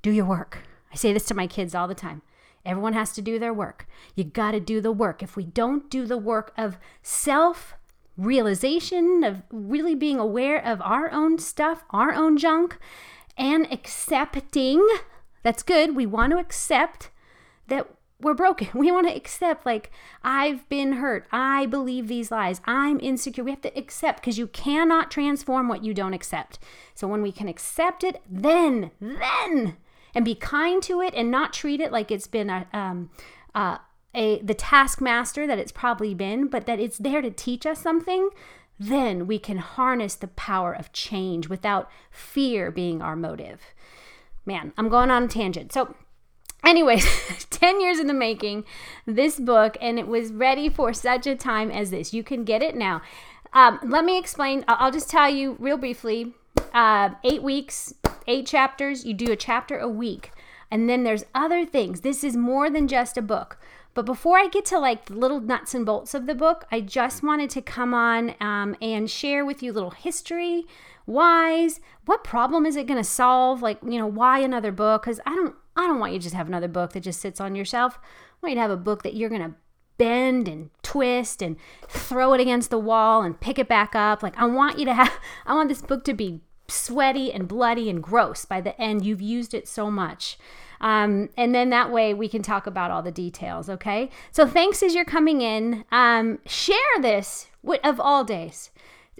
do 0.02 0.10
your 0.10 0.24
work. 0.24 0.62
I 0.92 0.96
say 0.96 1.12
this 1.12 1.26
to 1.26 1.34
my 1.34 1.46
kids 1.46 1.74
all 1.74 1.88
the 1.88 1.94
time. 1.94 2.22
Everyone 2.64 2.92
has 2.92 3.12
to 3.12 3.22
do 3.22 3.38
their 3.38 3.54
work. 3.54 3.86
You 4.14 4.24
got 4.24 4.52
to 4.52 4.60
do 4.60 4.80
the 4.80 4.92
work. 4.92 5.22
If 5.22 5.36
we 5.36 5.44
don't 5.44 5.88
do 5.90 6.04
the 6.04 6.18
work 6.18 6.52
of 6.56 6.78
self 7.02 7.74
realization, 8.16 9.22
of 9.22 9.42
really 9.50 9.94
being 9.94 10.18
aware 10.18 10.62
of 10.62 10.80
our 10.82 11.10
own 11.10 11.38
stuff, 11.38 11.84
our 11.90 12.12
own 12.12 12.36
junk, 12.36 12.78
and 13.36 13.72
accepting, 13.72 14.86
that's 15.42 15.62
good. 15.62 15.94
We 15.94 16.04
want 16.04 16.32
to 16.32 16.38
accept 16.38 17.10
that 17.68 17.88
we're 18.20 18.34
broken. 18.34 18.68
We 18.74 18.90
want 18.90 19.08
to 19.08 19.14
accept, 19.14 19.66
like, 19.66 19.90
I've 20.22 20.68
been 20.68 20.94
hurt. 20.94 21.26
I 21.30 21.66
believe 21.66 22.08
these 22.08 22.30
lies. 22.30 22.60
I'm 22.64 23.00
insecure. 23.00 23.44
We 23.44 23.50
have 23.50 23.60
to 23.62 23.78
accept 23.78 24.20
because 24.20 24.38
you 24.38 24.46
cannot 24.46 25.10
transform 25.10 25.68
what 25.68 25.84
you 25.84 25.94
don't 25.94 26.14
accept. 26.14 26.58
So 26.94 27.06
when 27.06 27.22
we 27.22 27.32
can 27.32 27.48
accept 27.48 28.04
it, 28.04 28.20
then, 28.28 28.90
then, 29.00 29.76
and 30.14 30.24
be 30.24 30.34
kind 30.34 30.82
to 30.84 31.00
it 31.00 31.14
and 31.14 31.30
not 31.30 31.52
treat 31.52 31.80
it 31.80 31.92
like 31.92 32.10
it's 32.10 32.26
been 32.26 32.50
a, 32.50 32.66
um, 32.72 33.10
uh, 33.54 33.78
a 34.14 34.40
the 34.42 34.54
taskmaster 34.54 35.46
that 35.46 35.58
it's 35.58 35.72
probably 35.72 36.14
been, 36.14 36.48
but 36.48 36.66
that 36.66 36.80
it's 36.80 36.98
there 36.98 37.22
to 37.22 37.30
teach 37.30 37.66
us 37.66 37.80
something, 37.80 38.30
then 38.78 39.26
we 39.26 39.38
can 39.38 39.58
harness 39.58 40.14
the 40.14 40.28
power 40.28 40.72
of 40.72 40.92
change 40.92 41.48
without 41.48 41.90
fear 42.10 42.70
being 42.70 43.02
our 43.02 43.16
motive. 43.16 43.60
Man, 44.46 44.72
I'm 44.78 44.88
going 44.88 45.10
on 45.10 45.24
a 45.24 45.28
tangent. 45.28 45.72
So 45.72 45.94
Anyways, 46.64 47.46
10 47.50 47.80
years 47.80 47.98
in 47.98 48.06
the 48.06 48.14
making, 48.14 48.64
this 49.06 49.38
book, 49.38 49.76
and 49.80 49.98
it 49.98 50.06
was 50.06 50.32
ready 50.32 50.68
for 50.68 50.92
such 50.92 51.26
a 51.26 51.34
time 51.36 51.70
as 51.70 51.90
this. 51.90 52.12
You 52.12 52.22
can 52.22 52.44
get 52.44 52.62
it 52.62 52.74
now. 52.74 53.02
Um, 53.52 53.78
let 53.82 54.04
me 54.04 54.18
explain. 54.18 54.64
I'll 54.68 54.92
just 54.92 55.08
tell 55.08 55.30
you 55.30 55.56
real 55.58 55.78
briefly 55.78 56.34
uh, 56.74 57.10
eight 57.24 57.42
weeks, 57.42 57.94
eight 58.26 58.46
chapters. 58.46 59.04
You 59.04 59.14
do 59.14 59.32
a 59.32 59.36
chapter 59.36 59.78
a 59.78 59.88
week. 59.88 60.32
And 60.70 60.88
then 60.88 61.02
there's 61.02 61.24
other 61.34 61.64
things. 61.64 62.02
This 62.02 62.22
is 62.22 62.36
more 62.36 62.68
than 62.68 62.88
just 62.88 63.16
a 63.16 63.22
book. 63.22 63.58
But 63.94 64.04
before 64.04 64.38
I 64.38 64.48
get 64.48 64.64
to 64.66 64.78
like 64.78 65.06
the 65.06 65.14
little 65.14 65.40
nuts 65.40 65.74
and 65.74 65.86
bolts 65.86 66.14
of 66.14 66.26
the 66.26 66.34
book, 66.34 66.66
I 66.70 66.80
just 66.80 67.22
wanted 67.22 67.50
to 67.50 67.62
come 67.62 67.94
on 67.94 68.34
um, 68.40 68.76
and 68.80 69.10
share 69.10 69.44
with 69.44 69.62
you 69.62 69.72
little 69.72 69.90
history, 69.90 70.66
whys, 71.06 71.80
what 72.04 72.22
problem 72.22 72.66
is 72.66 72.76
it 72.76 72.86
going 72.86 73.02
to 73.02 73.08
solve? 73.08 73.62
Like, 73.62 73.78
you 73.82 73.98
know, 73.98 74.06
why 74.06 74.40
another 74.40 74.70
book? 74.70 75.02
Because 75.02 75.20
I 75.26 75.34
don't 75.34 75.56
I 75.78 75.86
don't 75.86 76.00
want 76.00 76.12
you 76.12 76.18
to 76.18 76.22
just 76.24 76.34
have 76.34 76.48
another 76.48 76.66
book 76.66 76.92
that 76.92 77.04
just 77.04 77.20
sits 77.20 77.40
on 77.40 77.54
your 77.54 77.64
shelf. 77.64 77.98
I 78.02 78.36
want 78.42 78.50
you 78.50 78.56
to 78.56 78.62
have 78.62 78.70
a 78.72 78.76
book 78.76 79.04
that 79.04 79.14
you're 79.14 79.28
going 79.28 79.42
to 79.42 79.54
bend 79.96 80.48
and 80.48 80.70
twist 80.82 81.40
and 81.40 81.56
throw 81.88 82.32
it 82.32 82.40
against 82.40 82.70
the 82.70 82.78
wall 82.80 83.22
and 83.22 83.40
pick 83.40 83.60
it 83.60 83.68
back 83.68 83.94
up. 83.94 84.20
Like, 84.20 84.36
I 84.36 84.46
want 84.46 84.80
you 84.80 84.84
to 84.86 84.94
have, 84.94 85.12
I 85.46 85.54
want 85.54 85.68
this 85.68 85.80
book 85.80 86.02
to 86.04 86.14
be 86.14 86.40
sweaty 86.66 87.32
and 87.32 87.46
bloody 87.46 87.88
and 87.88 88.02
gross 88.02 88.44
by 88.44 88.60
the 88.60 88.78
end. 88.80 89.06
You've 89.06 89.22
used 89.22 89.54
it 89.54 89.68
so 89.68 89.88
much. 89.88 90.36
Um, 90.80 91.30
and 91.36 91.54
then 91.54 91.70
that 91.70 91.92
way 91.92 92.12
we 92.12 92.28
can 92.28 92.42
talk 92.42 92.66
about 92.66 92.90
all 92.90 93.02
the 93.02 93.12
details, 93.12 93.70
okay? 93.70 94.10
So 94.32 94.48
thanks 94.48 94.82
as 94.82 94.96
you're 94.96 95.04
coming 95.04 95.42
in. 95.42 95.84
Um, 95.92 96.40
share 96.44 96.78
this 97.00 97.46
of 97.84 98.00
all 98.00 98.24
days 98.24 98.70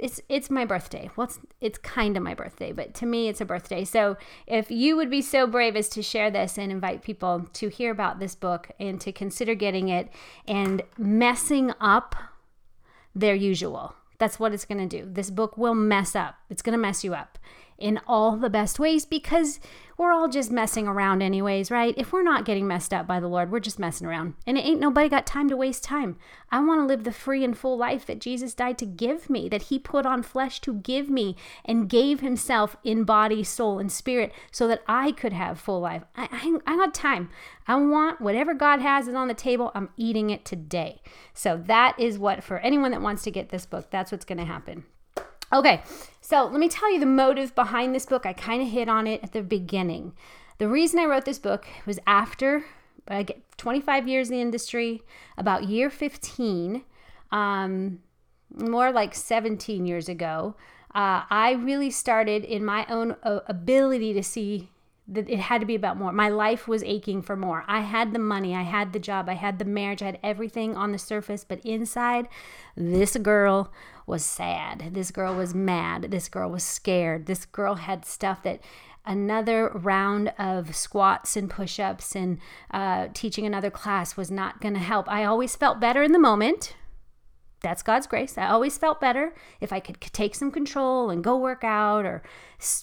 it's 0.00 0.20
it's 0.28 0.50
my 0.50 0.64
birthday. 0.64 1.10
Well, 1.16 1.26
it's, 1.26 1.38
it's 1.60 1.78
kind 1.78 2.16
of 2.16 2.22
my 2.22 2.34
birthday, 2.34 2.72
but 2.72 2.94
to 2.94 3.06
me, 3.06 3.28
it's 3.28 3.40
a 3.40 3.44
birthday. 3.44 3.84
So 3.84 4.16
if 4.46 4.70
you 4.70 4.96
would 4.96 5.10
be 5.10 5.22
so 5.22 5.46
brave 5.46 5.76
as 5.76 5.88
to 5.90 6.02
share 6.02 6.30
this 6.30 6.58
and 6.58 6.70
invite 6.72 7.02
people 7.02 7.48
to 7.54 7.68
hear 7.68 7.90
about 7.90 8.18
this 8.18 8.34
book 8.34 8.70
and 8.78 9.00
to 9.00 9.12
consider 9.12 9.54
getting 9.54 9.88
it 9.88 10.08
and 10.46 10.82
messing 10.96 11.72
up 11.80 12.14
their 13.14 13.34
usual. 13.34 13.94
That's 14.18 14.40
what 14.40 14.52
it's 14.52 14.64
going 14.64 14.88
to 14.88 14.98
do. 15.00 15.08
This 15.08 15.30
book 15.30 15.56
will 15.56 15.74
mess 15.74 16.16
up. 16.16 16.36
It's 16.50 16.62
going 16.62 16.72
to 16.72 16.78
mess 16.78 17.04
you 17.04 17.14
up 17.14 17.38
in 17.78 18.00
all 18.06 18.36
the 18.36 18.50
best 18.50 18.78
ways 18.78 19.04
because 19.04 19.60
we're 19.98 20.12
all 20.12 20.28
just 20.28 20.52
messing 20.52 20.86
around 20.86 21.22
anyways, 21.22 21.72
right? 21.72 21.92
If 21.96 22.12
we're 22.12 22.22
not 22.22 22.44
getting 22.44 22.68
messed 22.68 22.94
up 22.94 23.08
by 23.08 23.18
the 23.18 23.26
Lord, 23.26 23.50
we're 23.50 23.58
just 23.58 23.80
messing 23.80 24.06
around. 24.06 24.34
And 24.46 24.56
it 24.56 24.64
ain't 24.64 24.80
nobody 24.80 25.08
got 25.08 25.26
time 25.26 25.48
to 25.48 25.56
waste 25.56 25.82
time. 25.82 26.16
I 26.52 26.60
want 26.60 26.80
to 26.80 26.86
live 26.86 27.02
the 27.02 27.10
free 27.10 27.42
and 27.42 27.58
full 27.58 27.76
life 27.76 28.06
that 28.06 28.20
Jesus 28.20 28.54
died 28.54 28.78
to 28.78 28.86
give 28.86 29.28
me, 29.28 29.48
that 29.48 29.62
he 29.62 29.78
put 29.78 30.06
on 30.06 30.22
flesh 30.22 30.60
to 30.60 30.74
give 30.74 31.10
me 31.10 31.34
and 31.64 31.88
gave 31.88 32.20
himself 32.20 32.76
in 32.84 33.02
body, 33.02 33.42
soul, 33.42 33.80
and 33.80 33.90
spirit 33.90 34.32
so 34.52 34.68
that 34.68 34.82
I 34.86 35.10
could 35.10 35.32
have 35.32 35.58
full 35.58 35.80
life. 35.80 36.04
I, 36.16 36.28
I, 36.30 36.72
I 36.74 36.76
got 36.76 36.94
time. 36.94 37.30
I 37.66 37.74
want 37.74 38.20
whatever 38.20 38.54
God 38.54 38.80
has 38.80 39.08
is 39.08 39.14
on 39.14 39.26
the 39.26 39.34
table, 39.34 39.72
I'm 39.74 39.90
eating 39.96 40.30
it 40.30 40.44
today. 40.44 41.02
So 41.34 41.60
that 41.66 41.98
is 41.98 42.20
what, 42.20 42.44
for 42.44 42.58
anyone 42.58 42.92
that 42.92 43.02
wants 43.02 43.24
to 43.24 43.32
get 43.32 43.48
this 43.48 43.66
book, 43.66 43.90
that's 43.90 44.12
what's 44.12 44.24
going 44.24 44.38
to 44.38 44.44
happen. 44.44 44.84
Okay, 45.52 45.82
so 46.20 46.44
let 46.44 46.60
me 46.60 46.68
tell 46.68 46.92
you 46.92 47.00
the 47.00 47.06
motive 47.06 47.54
behind 47.54 47.94
this 47.94 48.06
book. 48.06 48.26
I 48.26 48.32
kind 48.32 48.60
of 48.60 48.68
hit 48.68 48.88
on 48.88 49.06
it 49.06 49.22
at 49.22 49.32
the 49.32 49.42
beginning. 49.42 50.12
The 50.58 50.68
reason 50.68 50.98
I 50.98 51.06
wrote 51.06 51.24
this 51.24 51.38
book 51.38 51.66
was 51.86 51.98
after 52.06 52.64
I 53.06 53.22
get 53.22 53.40
25 53.56 54.06
years 54.08 54.28
in 54.28 54.36
the 54.36 54.42
industry, 54.42 55.02
about 55.36 55.64
year 55.64 55.88
15, 55.88 56.82
um, 57.32 58.00
more 58.54 58.92
like 58.92 59.14
17 59.14 59.86
years 59.86 60.08
ago, 60.08 60.54
uh, 60.94 61.22
I 61.30 61.52
really 61.52 61.90
started 61.90 62.44
in 62.44 62.64
my 62.64 62.86
own 62.88 63.16
uh, 63.22 63.40
ability 63.46 64.12
to 64.14 64.22
see 64.22 64.70
that 65.10 65.28
it 65.28 65.38
had 65.38 65.60
to 65.60 65.66
be 65.66 65.74
about 65.74 65.96
more. 65.96 66.12
My 66.12 66.28
life 66.28 66.68
was 66.68 66.82
aching 66.82 67.22
for 67.22 67.34
more. 67.34 67.64
I 67.66 67.80
had 67.80 68.12
the 68.12 68.18
money, 68.18 68.54
I 68.54 68.62
had 68.62 68.92
the 68.92 68.98
job, 68.98 69.28
I 69.28 69.34
had 69.34 69.58
the 69.58 69.64
marriage, 69.64 70.02
I 70.02 70.06
had 70.06 70.18
everything 70.22 70.76
on 70.76 70.92
the 70.92 70.98
surface, 70.98 71.44
but 71.44 71.64
inside, 71.64 72.28
this 72.76 73.16
girl 73.16 73.72
was 74.06 74.24
sad. 74.24 74.90
This 74.92 75.10
girl 75.10 75.34
was 75.34 75.54
mad. 75.54 76.10
This 76.10 76.28
girl 76.28 76.50
was 76.50 76.64
scared. 76.64 77.26
This 77.26 77.44
girl 77.44 77.76
had 77.76 78.04
stuff 78.04 78.42
that 78.42 78.60
another 79.04 79.70
round 79.70 80.32
of 80.38 80.74
squats 80.74 81.36
and 81.36 81.48
push 81.48 81.78
ups 81.78 82.14
and 82.14 82.38
uh, 82.70 83.08
teaching 83.14 83.46
another 83.46 83.70
class 83.70 84.16
was 84.16 84.30
not 84.30 84.60
going 84.60 84.74
to 84.74 84.80
help. 84.80 85.10
I 85.10 85.24
always 85.24 85.56
felt 85.56 85.80
better 85.80 86.02
in 86.02 86.12
the 86.12 86.18
moment. 86.18 86.74
That's 87.60 87.82
God's 87.82 88.06
grace. 88.06 88.38
I 88.38 88.48
always 88.48 88.78
felt 88.78 89.00
better 89.00 89.34
if 89.60 89.72
I 89.72 89.80
could 89.80 90.00
take 90.00 90.34
some 90.34 90.50
control 90.50 91.10
and 91.10 91.24
go 91.24 91.36
work 91.36 91.64
out 91.64 92.04
or, 92.04 92.22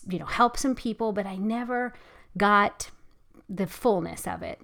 you 0.10 0.20
know, 0.20 0.26
help 0.26 0.58
some 0.58 0.76
people, 0.76 1.12
but 1.12 1.26
I 1.26 1.38
never 1.38 1.94
got 2.38 2.92
the 3.50 3.68
fullness 3.68 4.28
of 4.28 4.42
it. 4.42 4.62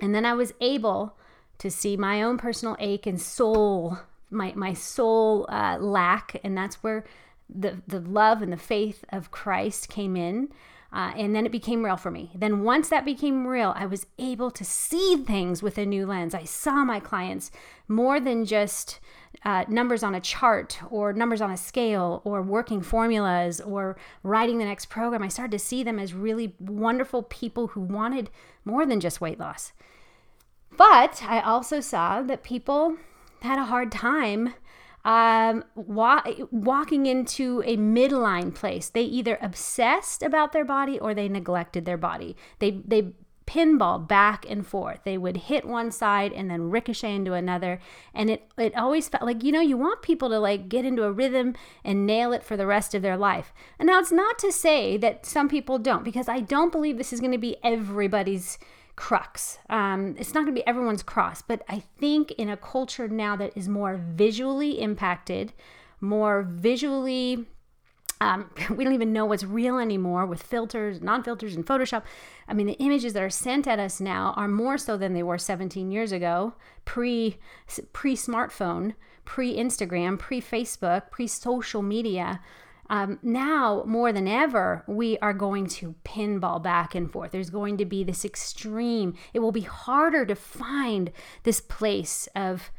And 0.00 0.14
then 0.14 0.24
I 0.24 0.34
was 0.34 0.52
able 0.60 1.16
to 1.58 1.70
see 1.70 1.96
my 1.96 2.22
own 2.22 2.36
personal 2.36 2.76
ache 2.78 3.06
and 3.06 3.20
soul 3.20 3.98
my 4.34 4.52
my 4.54 4.74
soul 4.74 5.46
uh, 5.48 5.78
lack, 5.78 6.40
and 6.44 6.56
that's 6.56 6.82
where 6.82 7.04
the 7.48 7.80
the 7.86 8.00
love 8.00 8.42
and 8.42 8.52
the 8.52 8.58
faith 8.58 9.04
of 9.10 9.30
Christ 9.30 9.88
came 9.88 10.16
in. 10.16 10.48
Uh, 10.94 11.12
and 11.16 11.34
then 11.34 11.44
it 11.44 11.50
became 11.50 11.84
real 11.84 11.96
for 11.96 12.12
me. 12.12 12.30
Then, 12.36 12.62
once 12.62 12.88
that 12.88 13.04
became 13.04 13.48
real, 13.48 13.74
I 13.76 13.84
was 13.84 14.06
able 14.16 14.52
to 14.52 14.64
see 14.64 15.16
things 15.16 15.60
with 15.60 15.76
a 15.76 15.84
new 15.84 16.06
lens. 16.06 16.36
I 16.36 16.44
saw 16.44 16.84
my 16.84 17.00
clients 17.00 17.50
more 17.88 18.20
than 18.20 18.44
just 18.44 19.00
uh, 19.44 19.64
numbers 19.66 20.04
on 20.04 20.14
a 20.14 20.20
chart 20.20 20.78
or 20.90 21.12
numbers 21.12 21.40
on 21.40 21.50
a 21.50 21.56
scale 21.56 22.22
or 22.24 22.42
working 22.42 22.80
formulas 22.80 23.60
or 23.60 23.96
writing 24.22 24.58
the 24.58 24.64
next 24.64 24.86
program. 24.86 25.24
I 25.24 25.28
started 25.28 25.58
to 25.58 25.58
see 25.58 25.82
them 25.82 25.98
as 25.98 26.14
really 26.14 26.54
wonderful 26.60 27.24
people 27.24 27.68
who 27.68 27.80
wanted 27.80 28.30
more 28.64 28.86
than 28.86 29.00
just 29.00 29.20
weight 29.20 29.40
loss. 29.40 29.72
But 30.76 31.24
I 31.26 31.40
also 31.40 31.80
saw 31.80 32.22
that 32.22 32.44
people 32.44 32.98
had 33.42 33.58
a 33.58 33.64
hard 33.64 33.90
time 33.90 34.54
um, 35.04 35.64
wa- 35.74 36.22
walking 36.50 37.06
into 37.06 37.62
a 37.66 37.76
midline 37.76 38.54
place. 38.54 38.88
They 38.88 39.02
either 39.02 39.38
obsessed 39.40 40.22
about 40.22 40.52
their 40.52 40.64
body 40.64 40.98
or 40.98 41.14
they 41.14 41.28
neglected 41.28 41.84
their 41.84 41.98
body. 41.98 42.36
They 42.58 42.82
they 42.86 43.12
pinball 43.46 44.08
back 44.08 44.46
and 44.48 44.66
forth. 44.66 45.00
They 45.04 45.18
would 45.18 45.36
hit 45.36 45.66
one 45.66 45.90
side 45.90 46.32
and 46.32 46.50
then 46.50 46.70
ricochet 46.70 47.14
into 47.14 47.34
another, 47.34 47.78
and 48.14 48.30
it 48.30 48.50
it 48.56 48.74
always 48.76 49.08
felt 49.08 49.24
like 49.24 49.44
you 49.44 49.52
know 49.52 49.60
you 49.60 49.76
want 49.76 50.02
people 50.02 50.30
to 50.30 50.38
like 50.38 50.68
get 50.68 50.84
into 50.84 51.04
a 51.04 51.12
rhythm 51.12 51.54
and 51.84 52.06
nail 52.06 52.32
it 52.32 52.42
for 52.42 52.56
the 52.56 52.66
rest 52.66 52.94
of 52.94 53.02
their 53.02 53.16
life. 53.16 53.52
And 53.78 53.86
now 53.86 53.98
it's 53.98 54.12
not 54.12 54.38
to 54.38 54.50
say 54.50 54.96
that 54.98 55.26
some 55.26 55.48
people 55.48 55.78
don't, 55.78 56.04
because 56.04 56.28
I 56.28 56.40
don't 56.40 56.72
believe 56.72 56.96
this 56.96 57.12
is 57.12 57.20
going 57.20 57.32
to 57.32 57.38
be 57.38 57.56
everybody's 57.62 58.58
crux. 58.96 59.58
Um, 59.68 60.14
it's 60.18 60.34
not 60.34 60.44
going 60.44 60.54
to 60.54 60.60
be 60.60 60.66
everyone's 60.66 61.02
cross, 61.02 61.42
but 61.42 61.62
I 61.68 61.80
think 61.98 62.30
in 62.32 62.48
a 62.48 62.56
culture 62.56 63.08
now 63.08 63.36
that 63.36 63.56
is 63.56 63.68
more 63.68 63.96
visually 63.96 64.80
impacted, 64.80 65.52
more 66.00 66.42
visually 66.42 67.46
um, 68.20 68.50
we 68.70 68.84
don't 68.84 68.94
even 68.94 69.12
know 69.12 69.26
what's 69.26 69.44
real 69.44 69.78
anymore 69.78 70.26
with 70.26 70.42
filters, 70.42 71.00
non 71.00 71.22
filters, 71.22 71.54
and 71.54 71.66
Photoshop. 71.66 72.02
I 72.48 72.54
mean, 72.54 72.66
the 72.66 72.74
images 72.74 73.12
that 73.12 73.22
are 73.22 73.30
sent 73.30 73.66
at 73.66 73.78
us 73.78 74.00
now 74.00 74.34
are 74.36 74.48
more 74.48 74.78
so 74.78 74.96
than 74.96 75.14
they 75.14 75.22
were 75.22 75.38
17 75.38 75.90
years 75.90 76.12
ago, 76.12 76.54
pre 76.84 77.38
pre 77.92 78.16
smartphone, 78.16 78.94
pre 79.24 79.56
Instagram, 79.56 80.18
pre 80.18 80.40
Facebook, 80.40 81.10
pre 81.10 81.26
social 81.26 81.82
media. 81.82 82.40
Um, 82.90 83.18
now 83.22 83.82
more 83.86 84.12
than 84.12 84.28
ever, 84.28 84.84
we 84.86 85.18
are 85.18 85.32
going 85.32 85.66
to 85.68 85.94
pinball 86.04 86.62
back 86.62 86.94
and 86.94 87.10
forth. 87.10 87.32
There's 87.32 87.50
going 87.50 87.78
to 87.78 87.84
be 87.84 88.04
this 88.04 88.24
extreme. 88.24 89.14
It 89.32 89.40
will 89.40 89.52
be 89.52 89.62
harder 89.62 90.26
to 90.26 90.34
find 90.34 91.10
this 91.44 91.60
place 91.60 92.28
of, 92.34 92.70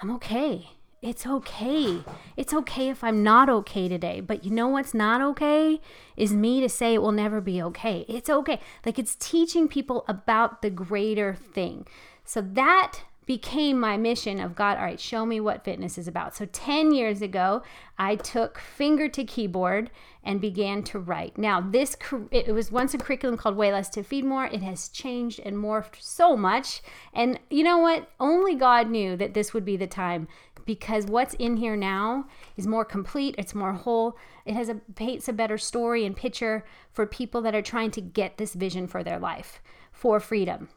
I'm 0.00 0.10
okay 0.12 0.70
it's 1.00 1.26
okay. 1.26 2.02
It's 2.36 2.52
okay 2.52 2.88
if 2.88 3.04
I'm 3.04 3.22
not 3.22 3.48
okay 3.48 3.88
today. 3.88 4.20
But 4.20 4.44
you 4.44 4.50
know 4.50 4.68
what's 4.68 4.94
not 4.94 5.20
okay? 5.20 5.80
Is 6.16 6.32
me 6.32 6.60
to 6.60 6.68
say 6.68 6.94
it 6.94 7.02
will 7.02 7.12
never 7.12 7.40
be 7.40 7.62
okay. 7.62 8.04
It's 8.08 8.28
okay. 8.28 8.60
Like 8.84 8.98
it's 8.98 9.14
teaching 9.14 9.68
people 9.68 10.04
about 10.08 10.60
the 10.60 10.70
greater 10.70 11.34
thing. 11.34 11.86
So 12.24 12.40
that 12.40 13.02
became 13.28 13.78
my 13.78 13.94
mission 13.98 14.40
of 14.40 14.56
God, 14.56 14.78
all 14.78 14.84
right, 14.84 14.98
show 14.98 15.26
me 15.26 15.38
what 15.38 15.62
fitness 15.62 15.98
is 15.98 16.08
about. 16.08 16.34
So 16.34 16.46
10 16.46 16.94
years 16.94 17.20
ago, 17.20 17.62
I 17.98 18.16
took 18.16 18.58
finger 18.58 19.06
to 19.10 19.22
keyboard 19.22 19.90
and 20.24 20.40
began 20.40 20.82
to 20.84 20.98
write. 20.98 21.36
Now, 21.36 21.60
this 21.60 21.94
it 22.30 22.54
was 22.54 22.72
once 22.72 22.94
a 22.94 22.98
curriculum 22.98 23.36
called 23.36 23.54
Way 23.54 23.70
Less 23.70 23.90
to 23.90 24.02
Feed 24.02 24.24
More. 24.24 24.46
It 24.46 24.62
has 24.62 24.88
changed 24.88 25.40
and 25.40 25.58
morphed 25.58 26.00
so 26.00 26.38
much. 26.38 26.80
And 27.12 27.38
you 27.50 27.62
know 27.62 27.76
what? 27.76 28.08
Only 28.18 28.54
God 28.54 28.88
knew 28.88 29.14
that 29.16 29.34
this 29.34 29.52
would 29.52 29.64
be 29.64 29.76
the 29.76 29.86
time 29.86 30.26
because 30.64 31.04
what's 31.04 31.34
in 31.34 31.58
here 31.58 31.76
now 31.76 32.28
is 32.56 32.66
more 32.66 32.84
complete, 32.86 33.34
it's 33.36 33.54
more 33.54 33.74
whole. 33.74 34.16
It 34.46 34.54
has 34.54 34.70
a 34.70 34.76
paints 34.76 35.28
a 35.28 35.34
better 35.34 35.58
story 35.58 36.06
and 36.06 36.16
picture 36.16 36.64
for 36.92 37.04
people 37.04 37.42
that 37.42 37.54
are 37.54 37.60
trying 37.60 37.90
to 37.90 38.00
get 38.00 38.38
this 38.38 38.54
vision 38.54 38.86
for 38.86 39.04
their 39.04 39.18
life, 39.18 39.60
for 39.92 40.18
freedom. 40.18 40.70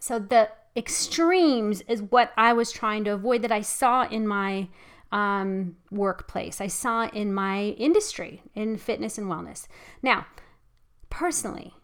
So 0.00 0.18
the 0.18 0.48
extremes 0.76 1.82
is 1.82 2.02
what 2.02 2.32
I 2.36 2.52
was 2.52 2.72
trying 2.72 3.04
to 3.04 3.12
avoid 3.12 3.42
that 3.42 3.52
I 3.52 3.60
saw 3.60 4.06
in 4.08 4.26
my 4.26 4.68
um, 5.12 5.76
workplace. 5.90 6.60
I 6.60 6.68
saw 6.68 7.08
in 7.08 7.32
my 7.32 7.74
industry 7.78 8.42
in 8.54 8.76
fitness 8.76 9.18
and 9.18 9.26
wellness. 9.26 9.66
Now, 10.02 10.26
personally, 11.08 11.74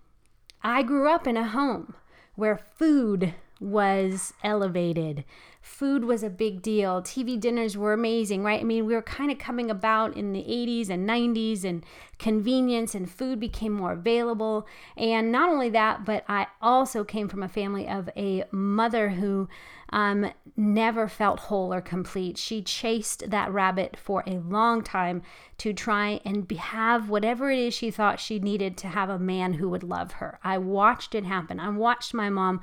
I 0.63 0.83
grew 0.83 1.09
up 1.09 1.27
in 1.27 1.37
a 1.37 1.49
home 1.49 1.95
where 2.35 2.61
food 2.77 3.35
was 3.61 4.33
elevated. 4.45 5.25
Food 5.67 6.05
was 6.05 6.23
a 6.23 6.31
big 6.31 6.63
deal. 6.63 7.03
TV 7.03 7.39
dinners 7.39 7.77
were 7.77 7.93
amazing, 7.93 8.45
right? 8.45 8.61
I 8.61 8.65
mean, 8.65 8.87
we 8.87 8.95
were 8.95 9.03
kind 9.03 9.33
of 9.33 9.39
coming 9.39 9.69
about 9.69 10.17
in 10.17 10.33
the 10.33 10.43
80s 10.43 10.89
and 10.89 11.07
90s, 11.07 11.65
and 11.65 11.85
convenience 12.21 12.95
and 12.95 13.11
food 13.11 13.41
became 13.41 13.73
more 13.73 13.93
available. 13.93 14.67
And 14.97 15.33
not 15.33 15.51
only 15.51 15.69
that, 15.71 16.05
but 16.07 16.25
I 16.29 16.47
also 16.63 17.03
came 17.03 17.29
from 17.29 17.43
a 17.43 17.49
family 17.49 17.87
of 17.87 18.09
a 18.17 18.45
mother 18.53 19.11
who 19.11 19.49
um, 19.91 20.31
never 20.57 21.09
felt 21.09 21.41
whole 21.41 21.75
or 21.75 21.81
complete. 21.81 22.39
She 22.39 22.63
chased 22.63 23.29
that 23.29 23.53
rabbit 23.53 23.97
for 23.97 24.23
a 24.25 24.39
long 24.39 24.83
time 24.83 25.21
to 25.59 25.73
try 25.73 26.21
and 26.25 26.47
be, 26.47 26.55
have 26.55 27.11
whatever 27.11 27.51
it 27.51 27.59
is 27.59 27.75
she 27.75 27.91
thought 27.91 28.21
she 28.21 28.39
needed 28.39 28.77
to 28.79 28.89
have 28.89 29.11
a 29.11 29.19
man 29.19 29.55
who 29.55 29.69
would 29.69 29.83
love 29.83 30.13
her. 30.13 30.39
I 30.45 30.59
watched 30.59 31.15
it 31.15 31.25
happen. 31.25 31.59
I 31.59 31.69
watched 31.71 32.15
my 32.15 32.31
mom 32.31 32.61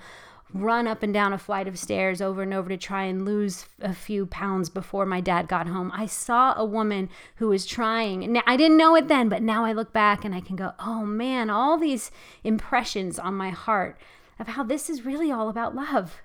run 0.54 0.88
up 0.88 1.02
and 1.04 1.14
down 1.14 1.34
a 1.34 1.38
flight 1.38 1.68
of 1.68 1.80
stairs 1.80 2.22
over 2.22 2.44
and 2.44 2.54
over 2.54 2.70
to 2.70 2.78
try 2.78 3.04
and 3.04 3.26
lose 3.26 3.66
a 3.82 3.94
few 3.94 4.26
pounds 4.26 4.70
before 4.70 5.06
my 5.06 5.20
dad 5.20 5.48
got 5.48 5.68
home. 5.68 5.92
I 5.94 6.06
saw 6.06 6.54
a 6.56 6.66
woman 6.66 7.10
who 7.38 7.50
was 7.50 7.66
trying. 7.66 8.32
Now, 8.32 8.44
I 8.46 8.56
didn't 8.56 8.78
know 8.78 8.96
it 8.96 9.08
then, 9.08 9.30
but 9.30 9.42
now 9.42 9.66
I 9.66 9.74
look 9.74 9.92
back 9.92 10.24
and 10.24 10.36
I 10.36 10.42
can 10.42 10.56
go, 10.56 10.74
oh 10.80 11.06
man, 11.06 11.50
all 11.50 11.78
these 11.78 12.12
impressions 12.44 13.18
on 13.18 13.34
my 13.34 13.50
heart 13.50 13.98
of 14.40 14.50
how 14.50 14.64
this 14.64 14.90
is 14.90 15.06
really 15.06 15.32
all 15.32 15.50
about 15.50 15.76
love. 15.76 16.22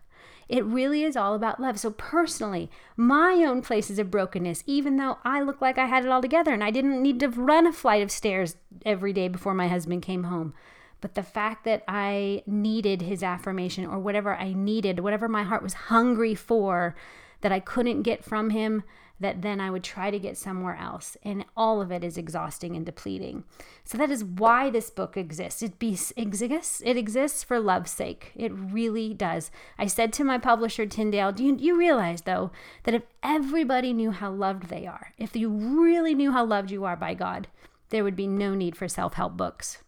It 0.48 0.64
really 0.64 1.02
is 1.02 1.16
all 1.16 1.34
about 1.34 1.60
love. 1.60 1.78
So, 1.78 1.90
personally, 1.90 2.70
my 2.96 3.44
own 3.46 3.60
places 3.60 3.98
of 3.98 4.10
brokenness, 4.10 4.64
even 4.66 4.96
though 4.96 5.18
I 5.22 5.42
look 5.42 5.60
like 5.60 5.76
I 5.76 5.86
had 5.86 6.04
it 6.04 6.10
all 6.10 6.22
together 6.22 6.52
and 6.54 6.64
I 6.64 6.70
didn't 6.70 7.02
need 7.02 7.20
to 7.20 7.28
run 7.28 7.66
a 7.66 7.72
flight 7.72 8.02
of 8.02 8.10
stairs 8.10 8.56
every 8.86 9.12
day 9.12 9.28
before 9.28 9.52
my 9.52 9.68
husband 9.68 10.02
came 10.02 10.24
home, 10.24 10.54
but 11.00 11.14
the 11.14 11.22
fact 11.22 11.64
that 11.64 11.84
I 11.86 12.42
needed 12.46 13.02
his 13.02 13.22
affirmation 13.22 13.86
or 13.86 13.98
whatever 13.98 14.34
I 14.34 14.52
needed, 14.52 15.00
whatever 15.00 15.28
my 15.28 15.44
heart 15.44 15.62
was 15.62 15.74
hungry 15.74 16.34
for, 16.34 16.96
that 17.40 17.52
I 17.52 17.60
couldn't 17.60 18.02
get 18.02 18.24
from 18.24 18.50
him, 18.50 18.82
that 19.20 19.42
then 19.42 19.60
I 19.60 19.70
would 19.70 19.82
try 19.82 20.10
to 20.10 20.18
get 20.18 20.36
somewhere 20.36 20.76
else. 20.76 21.16
And 21.24 21.44
all 21.56 21.80
of 21.80 21.90
it 21.90 22.04
is 22.04 22.16
exhausting 22.16 22.76
and 22.76 22.86
depleting. 22.86 23.44
So 23.84 23.98
that 23.98 24.10
is 24.10 24.24
why 24.24 24.70
this 24.70 24.90
book 24.90 25.16
exists. 25.16 25.62
It 25.62 25.78
be, 25.78 25.98
exists. 26.16 26.82
It 26.84 26.96
exists 26.96 27.42
for 27.42 27.58
love's 27.58 27.90
sake. 27.90 28.32
It 28.36 28.52
really 28.54 29.14
does. 29.14 29.50
I 29.76 29.86
said 29.86 30.12
to 30.14 30.24
my 30.24 30.38
publisher 30.38 30.86
Tyndale, 30.86 31.32
do 31.32 31.44
you, 31.44 31.56
you 31.56 31.76
realize 31.76 32.22
though 32.22 32.52
that 32.84 32.94
if 32.94 33.02
everybody 33.22 33.92
knew 33.92 34.12
how 34.12 34.30
loved 34.30 34.68
they 34.68 34.86
are, 34.86 35.12
if 35.18 35.34
you 35.34 35.48
really 35.50 36.14
knew 36.14 36.32
how 36.32 36.44
loved 36.44 36.70
you 36.70 36.84
are 36.84 36.96
by 36.96 37.14
God, 37.14 37.48
there 37.90 38.04
would 38.04 38.16
be 38.16 38.26
no 38.26 38.54
need 38.54 38.76
for 38.76 38.86
self-help 38.86 39.36
books. 39.36 39.78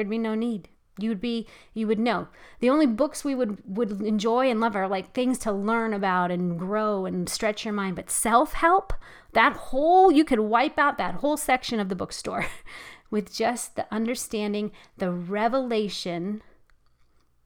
There'd 0.00 0.08
be 0.08 0.16
no 0.16 0.34
need. 0.34 0.70
You 0.98 1.10
would 1.10 1.20
be 1.20 1.46
you 1.74 1.86
would 1.86 1.98
know. 1.98 2.28
The 2.60 2.70
only 2.70 2.86
books 2.86 3.22
we 3.22 3.34
would 3.34 3.62
would 3.66 4.00
enjoy 4.00 4.48
and 4.48 4.58
love 4.58 4.74
are 4.74 4.88
like 4.88 5.12
things 5.12 5.38
to 5.40 5.52
learn 5.52 5.92
about 5.92 6.30
and 6.30 6.58
grow 6.58 7.04
and 7.04 7.28
stretch 7.28 7.66
your 7.66 7.74
mind. 7.74 7.96
But 7.96 8.10
self-help, 8.10 8.94
that 9.34 9.52
whole 9.52 10.10
you 10.10 10.24
could 10.24 10.40
wipe 10.40 10.78
out 10.78 10.96
that 10.96 11.16
whole 11.16 11.36
section 11.36 11.80
of 11.80 11.90
the 11.90 11.94
bookstore 11.94 12.46
with 13.10 13.30
just 13.30 13.76
the 13.76 13.86
understanding, 13.92 14.72
the 14.96 15.12
revelation. 15.12 16.40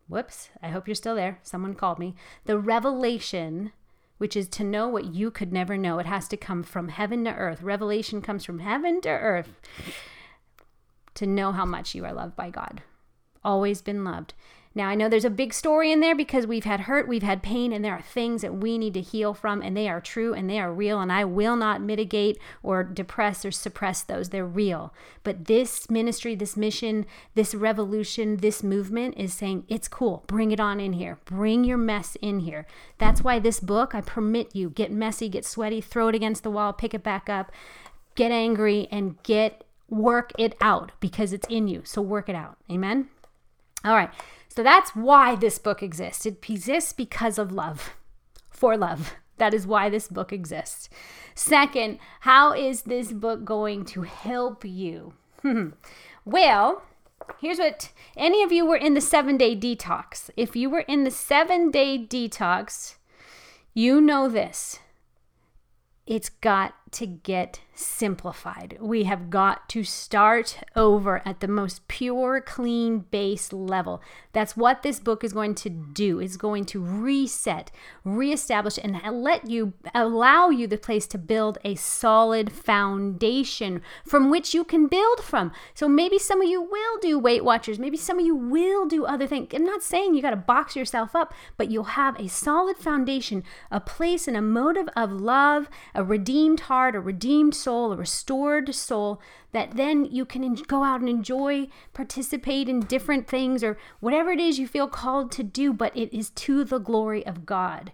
Whoops, 0.06 0.50
I 0.62 0.68
hope 0.68 0.86
you're 0.86 0.94
still 0.94 1.16
there. 1.16 1.40
Someone 1.42 1.74
called 1.74 1.98
me. 1.98 2.14
The 2.44 2.56
revelation 2.56 3.72
which 4.16 4.36
is 4.36 4.46
to 4.46 4.62
know 4.62 4.86
what 4.86 5.12
you 5.12 5.28
could 5.28 5.52
never 5.52 5.76
know. 5.76 5.98
It 5.98 6.06
has 6.06 6.28
to 6.28 6.36
come 6.36 6.62
from 6.62 6.86
heaven 6.86 7.24
to 7.24 7.34
earth. 7.34 7.62
Revelation 7.62 8.22
comes 8.22 8.44
from 8.44 8.60
heaven 8.60 9.00
to 9.00 9.08
earth 9.08 9.58
to 11.14 11.26
know 11.26 11.52
how 11.52 11.64
much 11.64 11.94
you 11.94 12.04
are 12.04 12.12
loved 12.12 12.36
by 12.36 12.50
God. 12.50 12.82
Always 13.44 13.82
been 13.82 14.04
loved. 14.04 14.34
Now, 14.76 14.88
I 14.88 14.96
know 14.96 15.08
there's 15.08 15.24
a 15.24 15.30
big 15.30 15.54
story 15.54 15.92
in 15.92 16.00
there 16.00 16.16
because 16.16 16.48
we've 16.48 16.64
had 16.64 16.80
hurt, 16.80 17.06
we've 17.06 17.22
had 17.22 17.44
pain, 17.44 17.72
and 17.72 17.84
there 17.84 17.94
are 17.94 18.02
things 18.02 18.42
that 18.42 18.56
we 18.56 18.76
need 18.76 18.94
to 18.94 19.00
heal 19.00 19.32
from, 19.32 19.62
and 19.62 19.76
they 19.76 19.88
are 19.88 20.00
true 20.00 20.34
and 20.34 20.50
they 20.50 20.58
are 20.58 20.72
real. 20.72 21.00
And 21.00 21.12
I 21.12 21.24
will 21.24 21.54
not 21.54 21.80
mitigate 21.80 22.38
or 22.60 22.82
depress 22.82 23.44
or 23.44 23.52
suppress 23.52 24.02
those. 24.02 24.30
They're 24.30 24.44
real. 24.44 24.92
But 25.22 25.44
this 25.44 25.88
ministry, 25.88 26.34
this 26.34 26.56
mission, 26.56 27.06
this 27.36 27.54
revolution, 27.54 28.38
this 28.38 28.64
movement 28.64 29.14
is 29.16 29.32
saying 29.32 29.64
it's 29.68 29.86
cool. 29.86 30.24
Bring 30.26 30.50
it 30.50 30.58
on 30.58 30.80
in 30.80 30.94
here. 30.94 31.18
Bring 31.24 31.62
your 31.62 31.78
mess 31.78 32.16
in 32.20 32.40
here. 32.40 32.66
That's 32.98 33.22
why 33.22 33.38
this 33.38 33.60
book, 33.60 33.94
I 33.94 34.00
permit 34.00 34.56
you, 34.56 34.70
get 34.70 34.90
messy, 34.90 35.28
get 35.28 35.46
sweaty, 35.46 35.80
throw 35.80 36.08
it 36.08 36.16
against 36.16 36.42
the 36.42 36.50
wall, 36.50 36.72
pick 36.72 36.94
it 36.94 37.04
back 37.04 37.28
up, 37.28 37.52
get 38.16 38.32
angry, 38.32 38.88
and 38.90 39.22
get 39.22 39.63
work 39.88 40.32
it 40.38 40.54
out 40.60 40.92
because 41.00 41.32
it's 41.32 41.46
in 41.48 41.68
you. 41.68 41.82
So 41.84 42.02
work 42.02 42.28
it 42.28 42.36
out. 42.36 42.56
Amen. 42.70 43.08
All 43.84 43.94
right. 43.94 44.10
So 44.48 44.62
that's 44.62 44.94
why 44.94 45.34
this 45.34 45.58
book 45.58 45.82
exists. 45.82 46.26
It 46.26 46.48
exists 46.48 46.92
because 46.92 47.38
of 47.38 47.52
love, 47.52 47.94
for 48.50 48.76
love. 48.76 49.14
That 49.38 49.52
is 49.52 49.66
why 49.66 49.90
this 49.90 50.06
book 50.06 50.32
exists. 50.32 50.88
Second, 51.34 51.98
how 52.20 52.52
is 52.52 52.82
this 52.82 53.12
book 53.12 53.44
going 53.44 53.84
to 53.86 54.02
help 54.02 54.64
you? 54.64 55.14
Hmm. 55.42 55.70
well, 56.24 56.84
here's 57.40 57.58
what 57.58 57.90
any 58.16 58.42
of 58.42 58.52
you 58.52 58.64
were 58.64 58.76
in 58.76 58.94
the 58.94 59.00
seven 59.00 59.36
day 59.36 59.54
detox. 59.56 60.30
If 60.36 60.56
you 60.56 60.70
were 60.70 60.80
in 60.80 61.04
the 61.04 61.10
seven 61.10 61.70
day 61.70 61.98
detox, 61.98 62.94
you 63.74 64.00
know 64.00 64.28
this. 64.28 64.78
It's 66.06 66.28
got 66.28 66.74
to 66.94 67.06
get 67.06 67.60
simplified. 67.74 68.78
We 68.80 69.02
have 69.02 69.28
got 69.28 69.68
to 69.70 69.82
start 69.82 70.58
over 70.76 71.22
at 71.26 71.40
the 71.40 71.48
most 71.48 71.88
pure, 71.88 72.40
clean 72.40 73.00
base 73.00 73.52
level. 73.52 74.00
That's 74.32 74.56
what 74.56 74.82
this 74.82 75.00
book 75.00 75.24
is 75.24 75.32
going 75.32 75.56
to 75.56 75.70
do. 75.70 76.20
It's 76.20 76.36
going 76.36 76.66
to 76.66 76.80
reset, 76.80 77.72
reestablish, 78.04 78.78
and 78.78 79.00
let 79.22 79.50
you 79.50 79.72
allow 79.92 80.50
you 80.50 80.68
the 80.68 80.78
place 80.78 81.08
to 81.08 81.18
build 81.18 81.58
a 81.64 81.74
solid 81.74 82.52
foundation 82.52 83.82
from 84.04 84.30
which 84.30 84.54
you 84.54 84.62
can 84.62 84.86
build 84.86 85.20
from. 85.20 85.50
So 85.74 85.88
maybe 85.88 86.18
some 86.18 86.40
of 86.40 86.48
you 86.48 86.62
will 86.62 86.98
do 87.00 87.18
Weight 87.18 87.44
Watchers, 87.44 87.80
maybe 87.80 87.96
some 87.96 88.20
of 88.20 88.26
you 88.26 88.36
will 88.36 88.86
do 88.86 89.04
other 89.04 89.26
things. 89.26 89.48
I'm 89.52 89.64
not 89.64 89.82
saying 89.82 90.14
you 90.14 90.22
got 90.22 90.30
to 90.30 90.36
box 90.36 90.76
yourself 90.76 91.16
up, 91.16 91.34
but 91.56 91.70
you'll 91.70 91.84
have 91.84 92.18
a 92.20 92.28
solid 92.28 92.76
foundation, 92.76 93.42
a 93.70 93.80
place 93.80 94.28
and 94.28 94.36
a 94.36 94.42
motive 94.42 94.88
of 94.96 95.10
love, 95.10 95.68
a 95.92 96.04
redeemed 96.04 96.60
heart 96.60 96.83
heart, 96.84 96.94
a 96.94 97.00
redeemed 97.00 97.54
soul, 97.54 97.92
a 97.92 97.96
restored 97.96 98.74
soul, 98.74 99.18
that 99.52 99.76
then 99.76 100.04
you 100.04 100.26
can 100.26 100.54
go 100.54 100.84
out 100.84 101.00
and 101.00 101.08
enjoy, 101.08 101.66
participate 101.94 102.68
in 102.68 102.80
different 102.80 103.26
things 103.26 103.64
or 103.64 103.78
whatever 104.00 104.30
it 104.32 104.40
is 104.40 104.58
you 104.58 104.68
feel 104.68 104.86
called 104.86 105.32
to 105.32 105.42
do, 105.42 105.72
but 105.72 105.96
it 105.96 106.14
is 106.14 106.28
to 106.30 106.62
the 106.62 106.78
glory 106.78 107.24
of 107.26 107.46
God. 107.46 107.90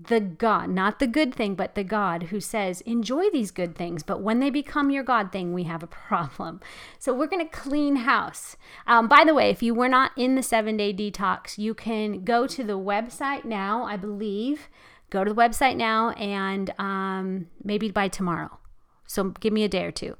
the 0.00 0.20
God, 0.20 0.70
not 0.70 1.00
the 1.00 1.06
good 1.08 1.34
thing, 1.34 1.54
but 1.56 1.74
the 1.74 1.82
God 1.82 2.24
who 2.24 2.40
says, 2.40 2.80
enjoy 2.82 3.30
these 3.30 3.50
good 3.50 3.74
things. 3.74 4.02
But 4.04 4.22
when 4.22 4.38
they 4.38 4.50
become 4.50 4.90
your 4.90 5.02
God 5.02 5.32
thing, 5.32 5.52
we 5.52 5.64
have 5.64 5.82
a 5.82 5.88
problem. 5.88 6.60
So 6.98 7.12
we're 7.12 7.26
going 7.26 7.44
to 7.44 7.52
clean 7.52 7.96
house. 7.96 8.56
Um, 8.86 9.08
by 9.08 9.24
the 9.24 9.34
way, 9.34 9.50
if 9.50 9.62
you 9.62 9.74
were 9.74 9.88
not 9.88 10.12
in 10.16 10.36
the 10.36 10.42
seven 10.42 10.76
day 10.76 10.92
detox, 10.92 11.58
you 11.58 11.74
can 11.74 12.24
go 12.24 12.46
to 12.46 12.62
the 12.62 12.78
website 12.78 13.44
now, 13.44 13.82
I 13.82 13.96
believe. 13.96 14.68
Go 15.10 15.24
to 15.24 15.32
the 15.32 15.40
website 15.40 15.76
now 15.76 16.10
and 16.10 16.72
um, 16.78 17.46
maybe 17.62 17.90
by 17.90 18.08
tomorrow. 18.08 18.58
So 19.06 19.24
give 19.24 19.52
me 19.52 19.64
a 19.64 19.68
day 19.68 19.84
or 19.84 19.92
two 19.92 20.16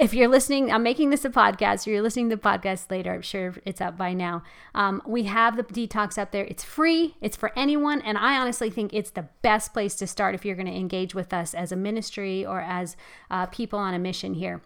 if 0.00 0.14
you're 0.14 0.28
listening, 0.28 0.72
I'm 0.72 0.82
making 0.82 1.10
this 1.10 1.24
a 1.24 1.30
podcast, 1.30 1.86
or 1.86 1.90
you're 1.90 2.02
listening 2.02 2.30
to 2.30 2.36
the 2.36 2.42
podcast 2.42 2.90
later, 2.90 3.12
I'm 3.12 3.22
sure 3.22 3.54
it's 3.64 3.80
up 3.80 3.98
by 3.98 4.14
now. 4.14 4.42
Um, 4.74 5.02
we 5.06 5.24
have 5.24 5.56
the 5.56 5.64
detox 5.64 6.16
up 6.16 6.32
there. 6.32 6.44
It's 6.44 6.64
free, 6.64 7.16
it's 7.20 7.36
for 7.36 7.52
anyone. 7.56 8.00
And 8.00 8.16
I 8.16 8.38
honestly 8.38 8.70
think 8.70 8.94
it's 8.94 9.10
the 9.10 9.28
best 9.42 9.72
place 9.72 9.96
to 9.96 10.06
start 10.06 10.34
if 10.34 10.44
you're 10.44 10.56
going 10.56 10.66
to 10.66 10.74
engage 10.74 11.14
with 11.14 11.34
us 11.34 11.54
as 11.54 11.70
a 11.70 11.76
ministry 11.76 12.46
or 12.46 12.60
as 12.60 12.96
uh, 13.30 13.46
people 13.46 13.78
on 13.78 13.92
a 13.92 13.98
mission 13.98 14.34
here. 14.34 14.62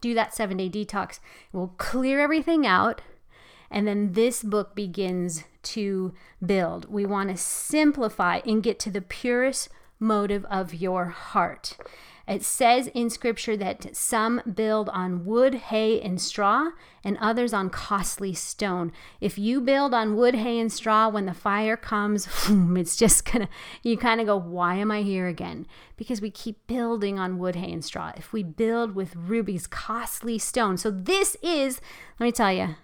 Do 0.00 0.14
that 0.14 0.34
seven 0.34 0.58
day 0.58 0.68
detox. 0.68 1.18
We'll 1.52 1.74
clear 1.78 2.20
everything 2.20 2.66
out. 2.66 3.00
And 3.70 3.86
then 3.86 4.12
this 4.12 4.42
book 4.42 4.74
begins 4.74 5.44
to 5.62 6.14
build. 6.44 6.90
We 6.90 7.04
want 7.04 7.30
to 7.30 7.36
simplify 7.36 8.40
and 8.46 8.62
get 8.62 8.78
to 8.80 8.90
the 8.90 9.02
purest 9.02 9.68
motive 10.00 10.44
of 10.46 10.74
your 10.74 11.06
heart. 11.06 11.76
It 12.28 12.44
says 12.44 12.88
in 12.88 13.08
scripture 13.08 13.56
that 13.56 13.96
some 13.96 14.42
build 14.54 14.90
on 14.90 15.24
wood, 15.24 15.54
hay, 15.54 15.98
and 15.98 16.20
straw, 16.20 16.72
and 17.02 17.16
others 17.18 17.54
on 17.54 17.70
costly 17.70 18.34
stone. 18.34 18.92
If 19.18 19.38
you 19.38 19.62
build 19.62 19.94
on 19.94 20.14
wood, 20.14 20.34
hay, 20.34 20.58
and 20.58 20.70
straw, 20.70 21.08
when 21.08 21.24
the 21.24 21.32
fire 21.32 21.76
comes, 21.76 22.28
it's 22.76 22.96
just 22.96 23.24
gonna, 23.24 23.48
you 23.82 23.96
kind 23.96 24.20
of 24.20 24.26
go, 24.26 24.36
why 24.36 24.74
am 24.74 24.90
I 24.90 25.00
here 25.00 25.26
again? 25.26 25.66
Because 25.96 26.20
we 26.20 26.30
keep 26.30 26.66
building 26.66 27.18
on 27.18 27.38
wood, 27.38 27.56
hay, 27.56 27.72
and 27.72 27.82
straw. 27.82 28.12
If 28.14 28.30
we 28.30 28.42
build 28.42 28.94
with 28.94 29.16
rubies, 29.16 29.66
costly 29.66 30.38
stone. 30.38 30.76
So 30.76 30.90
this 30.90 31.34
is, 31.42 31.80
let 32.20 32.26
me 32.26 32.32
tell 32.32 32.52
you, 32.52 32.74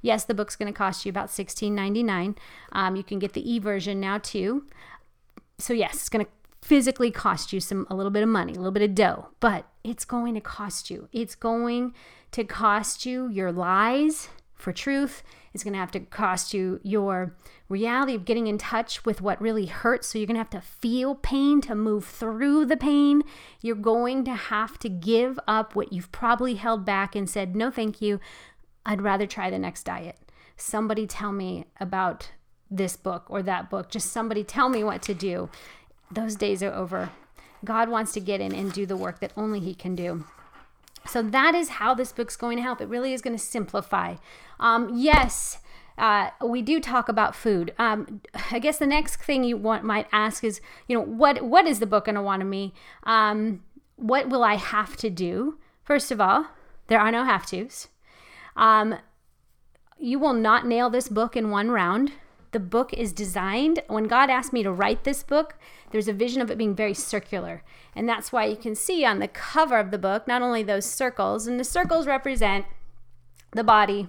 Yes, 0.00 0.24
the 0.24 0.34
book's 0.34 0.56
going 0.56 0.72
to 0.72 0.76
cost 0.76 1.04
you 1.04 1.10
about 1.10 1.28
$16.99. 1.28 2.36
Um, 2.72 2.96
you 2.96 3.02
can 3.02 3.18
get 3.18 3.32
the 3.32 3.50
e 3.50 3.58
version 3.58 4.00
now 4.00 4.18
too. 4.18 4.64
So 5.58 5.72
yes, 5.72 5.94
it's 5.94 6.08
going 6.08 6.24
to 6.24 6.30
physically 6.62 7.10
cost 7.10 7.52
you 7.52 7.60
some 7.60 7.86
a 7.90 7.94
little 7.94 8.10
bit 8.10 8.22
of 8.22 8.28
money, 8.28 8.52
a 8.52 8.56
little 8.56 8.72
bit 8.72 8.82
of 8.82 8.94
dough, 8.94 9.28
but 9.40 9.66
it's 9.82 10.04
going 10.04 10.34
to 10.34 10.40
cost 10.40 10.90
you. 10.90 11.08
It's 11.12 11.34
going 11.34 11.94
to 12.32 12.44
cost 12.44 13.06
you 13.06 13.28
your 13.28 13.52
lies 13.52 14.28
for 14.54 14.72
truth. 14.72 15.22
It's 15.54 15.64
going 15.64 15.72
to 15.72 15.78
have 15.78 15.90
to 15.92 16.00
cost 16.00 16.52
you 16.52 16.80
your 16.82 17.34
reality 17.68 18.14
of 18.14 18.24
getting 18.24 18.46
in 18.46 18.58
touch 18.58 19.04
with 19.04 19.20
what 19.20 19.40
really 19.40 19.66
hurts. 19.66 20.08
So 20.08 20.18
you're 20.18 20.26
going 20.26 20.34
to 20.34 20.40
have 20.40 20.50
to 20.50 20.60
feel 20.60 21.14
pain 21.14 21.60
to 21.62 21.74
move 21.74 22.04
through 22.04 22.66
the 22.66 22.76
pain. 22.76 23.22
You're 23.60 23.76
going 23.76 24.24
to 24.24 24.34
have 24.34 24.78
to 24.80 24.88
give 24.88 25.38
up 25.48 25.74
what 25.74 25.92
you've 25.92 26.12
probably 26.12 26.54
held 26.54 26.84
back 26.84 27.16
and 27.16 27.28
said, 27.28 27.56
"No, 27.56 27.70
thank 27.70 28.02
you. 28.02 28.20
I'd 28.88 29.02
rather 29.02 29.26
try 29.26 29.50
the 29.50 29.58
next 29.58 29.84
diet." 29.84 30.16
Somebody 30.56 31.06
tell 31.06 31.30
me 31.30 31.66
about 31.78 32.32
this 32.68 32.96
book 32.96 33.24
or 33.28 33.42
that 33.42 33.70
book. 33.70 33.90
Just 33.90 34.10
somebody 34.10 34.42
tell 34.42 34.68
me 34.68 34.82
what 34.82 35.02
to 35.02 35.14
do 35.14 35.48
those 36.10 36.36
days 36.36 36.62
are 36.62 36.72
over. 36.72 37.10
God 37.64 37.88
wants 37.88 38.12
to 38.12 38.20
get 38.20 38.40
in 38.40 38.54
and 38.54 38.72
do 38.72 38.86
the 38.86 38.96
work 38.96 39.20
that 39.20 39.32
only 39.36 39.60
He 39.60 39.74
can 39.74 39.94
do. 39.94 40.24
So 41.06 41.22
that 41.22 41.54
is 41.54 41.70
how 41.70 41.94
this 41.94 42.12
book's 42.12 42.36
going 42.36 42.56
to 42.56 42.62
help. 42.62 42.80
It 42.80 42.88
really 42.88 43.12
is 43.12 43.22
going 43.22 43.36
to 43.36 43.42
simplify. 43.42 44.16
Um, 44.60 44.90
yes, 44.94 45.58
uh, 45.96 46.30
we 46.44 46.62
do 46.62 46.80
talk 46.80 47.08
about 47.08 47.34
food. 47.34 47.74
Um, 47.78 48.20
I 48.50 48.58
guess 48.58 48.78
the 48.78 48.86
next 48.86 49.16
thing 49.16 49.44
you 49.44 49.56
want 49.56 49.84
might 49.84 50.06
ask 50.12 50.44
is, 50.44 50.60
you 50.86 50.96
know, 50.96 51.02
what 51.02 51.42
what 51.42 51.66
is 51.66 51.80
the 51.80 51.86
book 51.86 52.04
going 52.04 52.14
to 52.14 52.22
want 52.22 52.42
of 52.42 52.48
me? 52.48 52.74
Um, 53.04 53.62
what 53.96 54.28
will 54.28 54.44
I 54.44 54.54
have 54.54 54.96
to 54.98 55.10
do? 55.10 55.58
First 55.82 56.10
of 56.10 56.20
all, 56.20 56.46
there 56.86 57.00
are 57.00 57.10
no 57.10 57.24
have 57.24 57.46
tos. 57.46 57.88
Um, 58.58 58.96
you 59.98 60.18
will 60.18 60.34
not 60.34 60.66
nail 60.66 60.90
this 60.90 61.08
book 61.08 61.36
in 61.36 61.50
one 61.50 61.70
round. 61.70 62.12
The 62.50 62.60
book 62.60 62.92
is 62.92 63.12
designed. 63.12 63.82
When 63.86 64.04
God 64.04 64.30
asked 64.30 64.52
me 64.52 64.62
to 64.62 64.72
write 64.72 65.04
this 65.04 65.22
book, 65.22 65.54
there's 65.90 66.08
a 66.08 66.12
vision 66.12 66.42
of 66.42 66.50
it 66.50 66.58
being 66.58 66.74
very 66.74 66.94
circular. 66.94 67.62
And 67.94 68.08
that's 68.08 68.32
why 68.32 68.46
you 68.46 68.56
can 68.56 68.74
see 68.74 69.04
on 69.04 69.20
the 69.20 69.28
cover 69.28 69.78
of 69.78 69.90
the 69.90 69.98
book 69.98 70.26
not 70.26 70.42
only 70.42 70.62
those 70.62 70.84
circles, 70.84 71.46
and 71.46 71.58
the 71.58 71.64
circles 71.64 72.06
represent 72.06 72.66
the 73.52 73.64
body, 73.64 74.08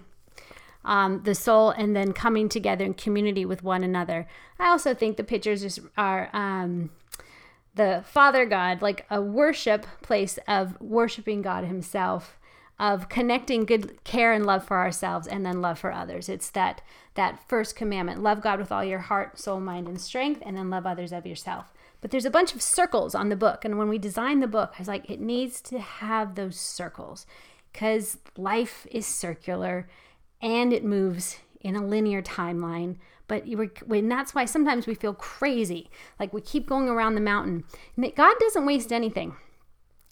um, 0.83 1.21
the 1.23 1.35
soul, 1.35 1.69
and 1.69 1.95
then 1.95 2.13
coming 2.13 2.49
together 2.49 2.85
in 2.85 2.93
community 2.93 3.45
with 3.45 3.63
one 3.63 3.83
another. 3.83 4.27
I 4.57 4.69
also 4.69 4.93
think 4.93 5.17
the 5.17 5.23
pictures 5.23 5.61
just 5.61 5.79
are 5.97 6.29
um, 6.33 6.89
the 7.75 8.03
Father 8.07 8.45
God, 8.45 8.81
like 8.81 9.05
a 9.09 9.21
worship 9.21 9.85
place 10.01 10.39
of 10.47 10.79
worshiping 10.81 11.41
God 11.41 11.65
Himself 11.65 12.38
of 12.79 13.09
connecting 13.09 13.65
good 13.65 14.01
care 14.05 14.31
and 14.31 14.45
love 14.45 14.63
for 14.63 14.77
ourselves 14.77 15.27
and 15.27 15.45
then 15.45 15.61
love 15.61 15.77
for 15.77 15.91
others. 15.91 16.29
It's 16.29 16.49
that 16.51 16.81
that 17.15 17.47
first 17.49 17.75
commandment, 17.75 18.23
love 18.23 18.41
God 18.41 18.59
with 18.59 18.71
all 18.71 18.83
your 18.83 18.99
heart, 18.99 19.37
soul, 19.37 19.59
mind 19.59 19.87
and 19.87 19.99
strength 19.99 20.41
and 20.45 20.55
then 20.55 20.69
love 20.69 20.85
others 20.85 21.11
of 21.11 21.25
yourself. 21.25 21.73
But 21.99 22.11
there's 22.11 22.25
a 22.25 22.31
bunch 22.31 22.55
of 22.55 22.61
circles 22.61 23.13
on 23.13 23.27
the 23.27 23.35
book 23.35 23.65
and 23.65 23.77
when 23.77 23.89
we 23.89 23.97
designed 23.97 24.41
the 24.41 24.47
book, 24.47 24.73
I 24.75 24.79
was 24.79 24.87
like 24.87 25.09
it 25.09 25.19
needs 25.19 25.59
to 25.63 25.79
have 25.79 26.35
those 26.35 26.57
circles 26.57 27.25
cuz 27.73 28.17
life 28.37 28.87
is 28.89 29.05
circular 29.05 29.89
and 30.41 30.71
it 30.71 30.85
moves 30.85 31.39
in 31.59 31.75
a 31.75 31.85
linear 31.85 32.21
timeline. 32.21 32.95
But 33.27 33.43
when 33.85 34.07
that's 34.07 34.33
why 34.33 34.45
sometimes 34.45 34.87
we 34.87 34.95
feel 34.95 35.13
crazy, 35.13 35.89
like 36.19 36.33
we 36.33 36.41
keep 36.41 36.65
going 36.65 36.87
around 36.87 37.15
the 37.15 37.21
mountain. 37.21 37.65
God 38.15 38.35
doesn't 38.39 38.65
waste 38.65 38.93
anything. 38.93 39.35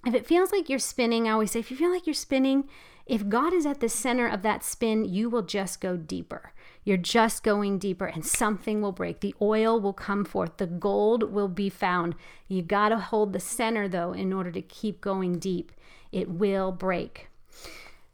If 0.06 0.14
it 0.14 0.28
feels 0.28 0.52
like 0.52 0.70
you're 0.70 0.80
spinning, 0.80 1.28
I 1.28 1.32
always 1.32 1.52
say, 1.52 1.60
if 1.60 1.72
you 1.72 1.78
feel 1.78 1.92
like 1.92 2.06
you're 2.06 2.14
spinning, 2.14 2.70
if 3.06 3.30
God 3.30 3.54
is 3.54 3.66
at 3.66 3.80
the 3.80 3.90
center 3.90 4.28
of 4.28 4.42
that 4.42 4.64
spin, 4.64 5.06
you 5.06 5.30
will 5.30 5.42
just 5.42 5.82
go 5.82 5.98
deeper. 5.98 6.54
You're 6.84 6.98
just 6.98 7.44
going 7.44 7.80
deeper 7.80 8.06
and 8.06 8.26
something 8.26 8.82
will 8.82 8.92
break. 8.92 9.20
The 9.20 9.36
oil 9.42 9.80
will 9.80 9.94
come 9.94 10.24
forth. 10.24 10.58
The 10.58 10.68
gold 10.68 11.32
will 11.32 11.48
be 11.48 11.70
found. 11.70 12.16
You 12.48 12.62
got 12.62 12.90
to 12.90 12.98
hold 12.98 13.34
the 13.34 13.40
center 13.40 13.88
though 13.88 14.14
in 14.14 14.32
order 14.32 14.52
to 14.52 14.62
keep 14.62 15.02
going 15.02 15.40
deep. 15.40 15.72
It 16.12 16.30
will 16.30 16.72
break. 16.72 17.30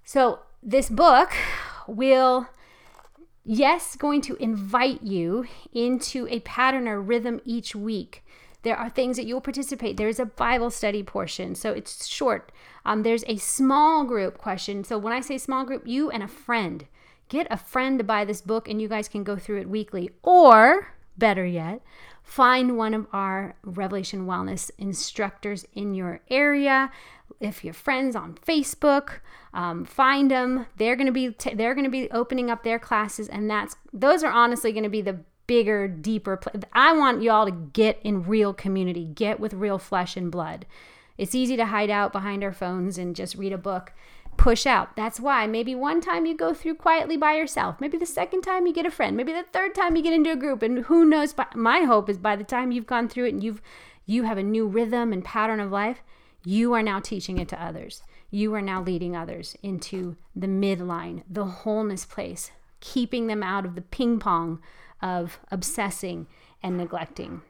So, 0.04 0.40
this 0.62 0.90
book 0.90 1.34
will 1.88 2.48
yes, 3.46 3.96
going 3.96 4.22
to 4.22 4.36
invite 4.38 5.04
you 5.04 5.46
into 5.74 6.28
a 6.30 6.40
pattern 6.42 6.88
or 6.88 7.02
rhythm 7.02 7.42
each 7.44 7.76
week 7.76 8.23
there 8.64 8.78
are 8.78 8.90
things 8.90 9.18
that 9.18 9.26
you'll 9.26 9.42
participate. 9.42 9.98
There's 9.98 10.20
a 10.20 10.26
Bible 10.26 10.72
study 10.72 11.04
portion, 11.04 11.54
so 11.56 11.72
it's 11.72 12.08
short. 12.08 12.52
Um, 12.86 13.04
there's 13.04 13.24
a 13.28 13.38
small 13.38 14.04
group 14.06 14.38
question. 14.38 14.84
So 14.84 14.98
when 14.98 15.14
I 15.14 15.22
say 15.22 15.38
small 15.38 15.66
group, 15.66 15.84
you 15.86 16.10
and 16.10 16.24
a 16.24 16.28
friend. 16.28 16.86
Get 17.30 17.48
a 17.50 17.58
friend 17.58 17.98
to 18.00 18.04
buy 18.04 18.26
this 18.26 18.42
book 18.42 18.68
and 18.68 18.82
you 18.82 18.88
guys 18.88 19.08
can 19.08 19.24
go 19.24 19.38
through 19.38 19.62
it 19.62 19.70
weekly. 19.70 20.10
Or, 20.22 20.94
better 21.18 21.46
yet, 21.46 21.82
find 22.22 22.78
one 22.78 22.94
of 22.94 23.08
our 23.12 23.56
Revelation 23.64 24.26
Wellness 24.26 24.72
instructors 24.78 25.66
in 25.74 25.94
your 25.94 26.22
area. 26.30 26.92
If 27.40 27.64
your 27.64 27.74
friends 27.74 28.16
on 28.16 28.36
Facebook, 28.36 29.20
um, 29.54 29.86
find 29.86 30.32
them. 30.32 30.68
They're 30.78 30.96
going 30.96 31.08
to 31.08 31.14
be 31.14 31.32
t- 31.32 31.54
they're 31.54 31.74
going 31.74 31.86
to 31.86 31.90
be 31.90 32.10
opening 32.12 32.50
up 32.50 32.64
their 32.64 32.80
classes, 32.80 33.28
and 33.28 33.50
that's 33.50 33.76
those 33.92 34.24
are 34.24 34.32
honestly 34.32 34.72
going 34.72 34.84
to 34.84 34.90
be 34.90 35.02
the 35.02 35.20
bigger, 35.54 35.88
deeper. 35.88 36.36
Pl- 36.38 36.64
I 36.74 36.94
want 36.94 37.22
y'all 37.22 37.46
to 37.46 37.52
get 37.52 38.00
in 38.04 38.24
real 38.24 38.56
community, 38.56 39.06
get 39.06 39.40
with 39.40 39.54
real 39.54 39.78
flesh 39.78 40.18
and 40.18 40.32
blood. 40.32 40.66
It's 41.16 41.36
easy 41.36 41.56
to 41.58 41.68
hide 41.68 41.92
out 41.92 42.12
behind 42.12 42.44
our 42.44 42.52
phones 42.52 42.98
and 42.98 43.16
just 43.16 43.36
read 43.36 43.54
a 43.54 43.58
book. 43.60 43.94
Push 44.36 44.66
out. 44.66 44.96
That's 44.96 45.20
why 45.20 45.46
maybe 45.46 45.76
one 45.76 46.02
time 46.02 46.26
you 46.26 46.36
go 46.36 46.56
through 46.56 46.74
quietly 46.74 47.18
by 47.18 47.36
yourself. 47.36 47.80
Maybe 47.80 48.00
the 48.00 48.06
second 48.08 48.42
time 48.42 48.66
you 48.66 48.74
get 48.74 48.88
a 48.88 48.90
friend. 48.90 49.16
Maybe 49.16 49.32
the 49.32 49.46
third 49.54 49.76
time 49.76 49.96
you 49.96 50.02
get 50.02 50.16
into 50.16 50.32
a 50.32 50.36
group. 50.36 50.64
And 50.64 50.86
who 50.86 51.06
knows? 51.06 51.34
But 51.34 51.56
My 51.56 51.82
hope 51.82 52.10
is 52.10 52.18
by 52.18 52.36
the 52.36 52.44
time 52.44 52.72
you've 52.72 52.88
gone 52.88 53.08
through 53.08 53.26
it 53.26 53.34
and 53.36 53.44
you've 53.44 53.62
you 54.08 54.24
have 54.24 54.40
a 54.40 54.44
new 54.44 54.66
rhythm 54.66 55.14
and 55.14 55.24
pattern 55.24 55.60
of 55.60 55.70
life, 55.72 56.02
you 56.44 56.74
are 56.74 56.82
now 56.82 57.00
teaching 57.00 57.38
it 57.38 57.48
to 57.50 57.64
others. 57.64 58.02
You 58.32 58.56
are 58.56 58.62
now 58.62 58.82
leading 58.82 59.16
others 59.16 59.56
into 59.62 60.16
the 60.36 60.48
midline, 60.48 61.22
the 61.30 61.46
wholeness 61.46 62.06
place, 62.06 62.50
keeping 62.80 63.28
them 63.28 63.44
out 63.44 63.66
of 63.66 63.76
the 63.76 63.82
ping 63.82 64.18
pong 64.18 64.60
of 65.04 65.38
obsessing 65.52 66.26
and 66.64 66.78
neglecting. 66.78 67.42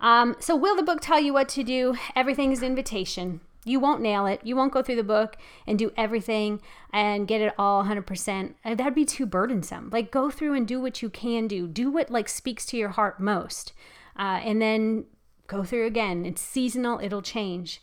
Um, 0.00 0.36
so, 0.38 0.54
will 0.54 0.76
the 0.76 0.82
book 0.82 1.00
tell 1.00 1.20
you 1.20 1.32
what 1.32 1.48
to 1.50 1.64
do? 1.64 1.96
Everything 2.14 2.52
is 2.52 2.62
invitation. 2.62 3.40
You 3.64 3.78
won't 3.78 4.00
nail 4.00 4.26
it. 4.26 4.40
You 4.42 4.56
won't 4.56 4.72
go 4.72 4.82
through 4.82 4.96
the 4.96 5.04
book 5.04 5.36
and 5.66 5.78
do 5.78 5.92
everything 5.96 6.60
and 6.92 7.28
get 7.28 7.40
it 7.40 7.54
all 7.56 7.84
100%. 7.84 8.54
Uh, 8.64 8.74
that'd 8.74 8.94
be 8.94 9.04
too 9.04 9.24
burdensome. 9.24 9.88
Like, 9.90 10.10
go 10.10 10.30
through 10.30 10.54
and 10.54 10.66
do 10.66 10.80
what 10.80 11.00
you 11.00 11.08
can 11.08 11.46
do. 11.46 11.68
Do 11.68 11.90
what, 11.90 12.10
like, 12.10 12.28
speaks 12.28 12.66
to 12.66 12.76
your 12.76 12.90
heart 12.90 13.20
most. 13.20 13.72
Uh, 14.18 14.40
and 14.42 14.60
then 14.60 15.04
go 15.46 15.62
through 15.62 15.86
again. 15.86 16.26
It's 16.26 16.42
seasonal, 16.42 16.98
it'll 17.00 17.22
change. 17.22 17.80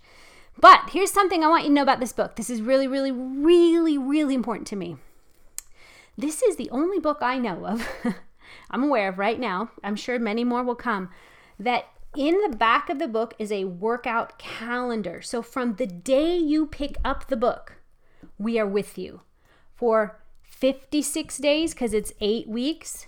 But 0.59 0.89
here's 0.89 1.11
something 1.11 1.43
I 1.43 1.47
want 1.47 1.63
you 1.63 1.69
to 1.69 1.75
know 1.75 1.83
about 1.83 2.01
this 2.01 2.11
book. 2.11 2.35
This 2.35 2.49
is 2.49 2.61
really, 2.61 2.87
really, 2.87 3.11
really, 3.13 3.97
really 3.97 4.35
important 4.35 4.67
to 4.67 4.75
me. 4.75 4.97
This 6.17 6.41
is 6.43 6.57
the 6.57 6.69
only 6.71 6.99
book 6.99 7.19
I 7.21 7.37
know 7.37 7.65
of 7.65 7.87
I'm 8.69 8.83
aware 8.83 9.09
of 9.09 9.17
right 9.17 9.39
now, 9.39 9.71
I'm 9.83 9.95
sure 9.95 10.19
many 10.19 10.43
more 10.43 10.63
will 10.63 10.75
come, 10.75 11.09
that 11.59 11.85
in 12.15 12.39
the 12.41 12.55
back 12.55 12.89
of 12.89 12.99
the 12.99 13.07
book 13.07 13.33
is 13.37 13.51
a 13.51 13.65
workout 13.65 14.39
calendar. 14.39 15.21
So 15.21 15.41
from 15.41 15.75
the 15.75 15.87
day 15.87 16.37
you 16.37 16.65
pick 16.65 16.97
up 17.03 17.27
the 17.27 17.37
book, 17.37 17.77
we 18.37 18.59
are 18.59 18.67
with 18.67 18.97
you 18.97 19.21
for 19.75 20.19
56 20.43 21.37
days 21.37 21.73
because 21.73 21.93
it's 21.93 22.13
eight 22.19 22.47
weeks. 22.47 23.07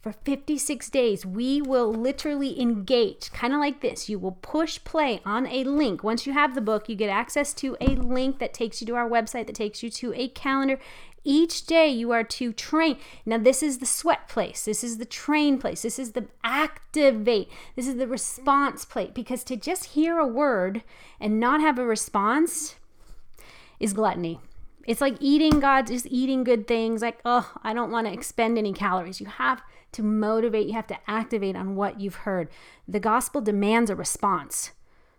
For 0.00 0.12
56 0.12 0.90
days, 0.90 1.26
we 1.26 1.60
will 1.60 1.92
literally 1.92 2.60
engage, 2.60 3.32
kind 3.32 3.52
of 3.52 3.58
like 3.58 3.80
this. 3.80 4.08
You 4.08 4.20
will 4.20 4.38
push 4.42 4.78
play 4.84 5.20
on 5.24 5.46
a 5.48 5.64
link. 5.64 6.04
Once 6.04 6.24
you 6.24 6.32
have 6.34 6.54
the 6.54 6.60
book, 6.60 6.88
you 6.88 6.94
get 6.94 7.10
access 7.10 7.52
to 7.54 7.76
a 7.80 7.96
link 7.96 8.38
that 8.38 8.54
takes 8.54 8.80
you 8.80 8.86
to 8.86 8.94
our 8.94 9.08
website, 9.08 9.48
that 9.48 9.56
takes 9.56 9.82
you 9.82 9.90
to 9.90 10.14
a 10.14 10.28
calendar. 10.28 10.78
Each 11.24 11.66
day 11.66 11.88
you 11.88 12.12
are 12.12 12.22
to 12.22 12.52
train. 12.52 12.96
Now, 13.26 13.38
this 13.38 13.60
is 13.60 13.78
the 13.78 13.86
sweat 13.86 14.28
place. 14.28 14.64
This 14.64 14.84
is 14.84 14.98
the 14.98 15.04
train 15.04 15.58
place. 15.58 15.82
This 15.82 15.98
is 15.98 16.12
the 16.12 16.28
activate. 16.44 17.50
This 17.74 17.88
is 17.88 17.96
the 17.96 18.06
response 18.06 18.84
plate. 18.84 19.14
Because 19.14 19.42
to 19.44 19.56
just 19.56 19.86
hear 19.86 20.18
a 20.18 20.26
word 20.26 20.84
and 21.20 21.40
not 21.40 21.60
have 21.60 21.76
a 21.76 21.84
response 21.84 22.76
is 23.80 23.92
gluttony. 23.92 24.38
It's 24.86 25.00
like 25.00 25.16
eating 25.20 25.58
God's, 25.58 25.90
just 25.90 26.06
eating 26.06 26.44
good 26.44 26.68
things. 26.68 27.02
Like, 27.02 27.18
oh, 27.24 27.52
I 27.62 27.74
don't 27.74 27.90
want 27.90 28.06
to 28.06 28.12
expend 28.12 28.56
any 28.56 28.72
calories. 28.72 29.20
You 29.20 29.26
have 29.26 29.60
to 29.92 30.02
motivate, 30.02 30.66
you 30.66 30.74
have 30.74 30.86
to 30.88 30.98
activate 31.06 31.56
on 31.56 31.76
what 31.76 32.00
you've 32.00 32.16
heard. 32.16 32.48
The 32.86 33.00
gospel 33.00 33.40
demands 33.40 33.90
a 33.90 33.96
response. 33.96 34.72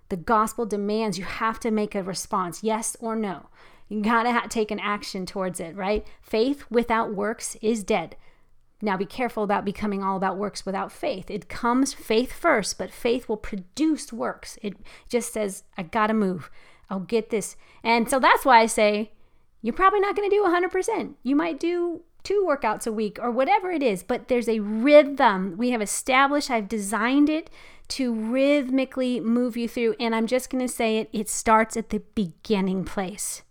The 0.09 0.17
gospel 0.17 0.65
demands 0.65 1.17
you 1.17 1.25
have 1.25 1.59
to 1.61 1.71
make 1.71 1.95
a 1.95 2.03
response, 2.03 2.63
yes 2.63 2.97
or 2.99 3.15
no. 3.15 3.49
You 3.87 4.01
gotta 4.01 4.47
take 4.49 4.71
an 4.71 4.79
action 4.79 5.25
towards 5.25 5.59
it, 5.59 5.75
right? 5.75 6.05
Faith 6.21 6.63
without 6.69 7.13
works 7.13 7.57
is 7.61 7.83
dead. 7.83 8.15
Now 8.81 8.97
be 8.97 9.05
careful 9.05 9.43
about 9.43 9.65
becoming 9.65 10.03
all 10.03 10.15
about 10.15 10.37
works 10.37 10.65
without 10.65 10.91
faith. 10.91 11.29
It 11.29 11.49
comes 11.49 11.93
faith 11.93 12.31
first, 12.31 12.77
but 12.77 12.91
faith 12.91 13.27
will 13.27 13.37
produce 13.37 14.13
works. 14.13 14.57
It 14.61 14.75
just 15.09 15.33
says, 15.33 15.63
I 15.77 15.83
gotta 15.83 16.13
move. 16.13 16.49
I'll 16.89 16.99
get 16.99 17.29
this. 17.29 17.55
And 17.83 18.09
so 18.09 18.19
that's 18.19 18.45
why 18.45 18.59
I 18.59 18.67
say, 18.67 19.11
you're 19.61 19.73
probably 19.73 19.99
not 19.99 20.15
gonna 20.15 20.29
do 20.29 20.43
100%. 20.43 21.15
You 21.23 21.35
might 21.35 21.59
do 21.59 22.01
two 22.29 22.45
workouts 22.47 22.85
a 22.85 22.91
week 22.91 23.17
or 23.19 23.31
whatever 23.31 23.71
it 23.71 23.81
is, 23.81 24.03
but 24.03 24.27
there's 24.27 24.47
a 24.47 24.59
rhythm 24.59 25.55
we 25.57 25.71
have 25.71 25.81
established. 25.81 26.51
I've 26.51 26.69
designed 26.69 27.27
it 27.27 27.49
to 27.87 28.13
rhythmically 28.13 29.19
move 29.19 29.57
you 29.57 29.67
through. 29.67 29.95
And 29.99 30.13
I'm 30.13 30.27
just 30.27 30.51
going 30.51 30.63
to 30.63 30.71
say 30.71 30.99
it, 30.99 31.09
it 31.11 31.27
starts 31.27 31.75
at 31.75 31.89
the 31.89 32.03
beginning 32.13 32.85
place 32.85 33.41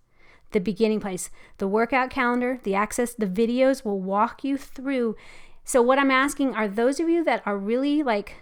the 0.53 0.61
beginning 0.61 0.99
place. 0.99 1.29
The 1.59 1.69
workout 1.69 2.09
calendar, 2.09 2.59
the 2.63 2.75
access, 2.75 3.13
the 3.13 3.27
videos 3.27 3.85
will 3.85 4.01
walk 4.01 4.43
you 4.43 4.57
through. 4.57 5.15
So, 5.63 5.83
what 5.83 5.99
I'm 5.99 6.11
asking 6.11 6.55
are 6.55 6.67
those 6.67 6.99
of 7.01 7.09
you 7.11 7.23
that 7.25 7.43
are 7.45 7.59
really 7.59 8.03
like 8.03 8.35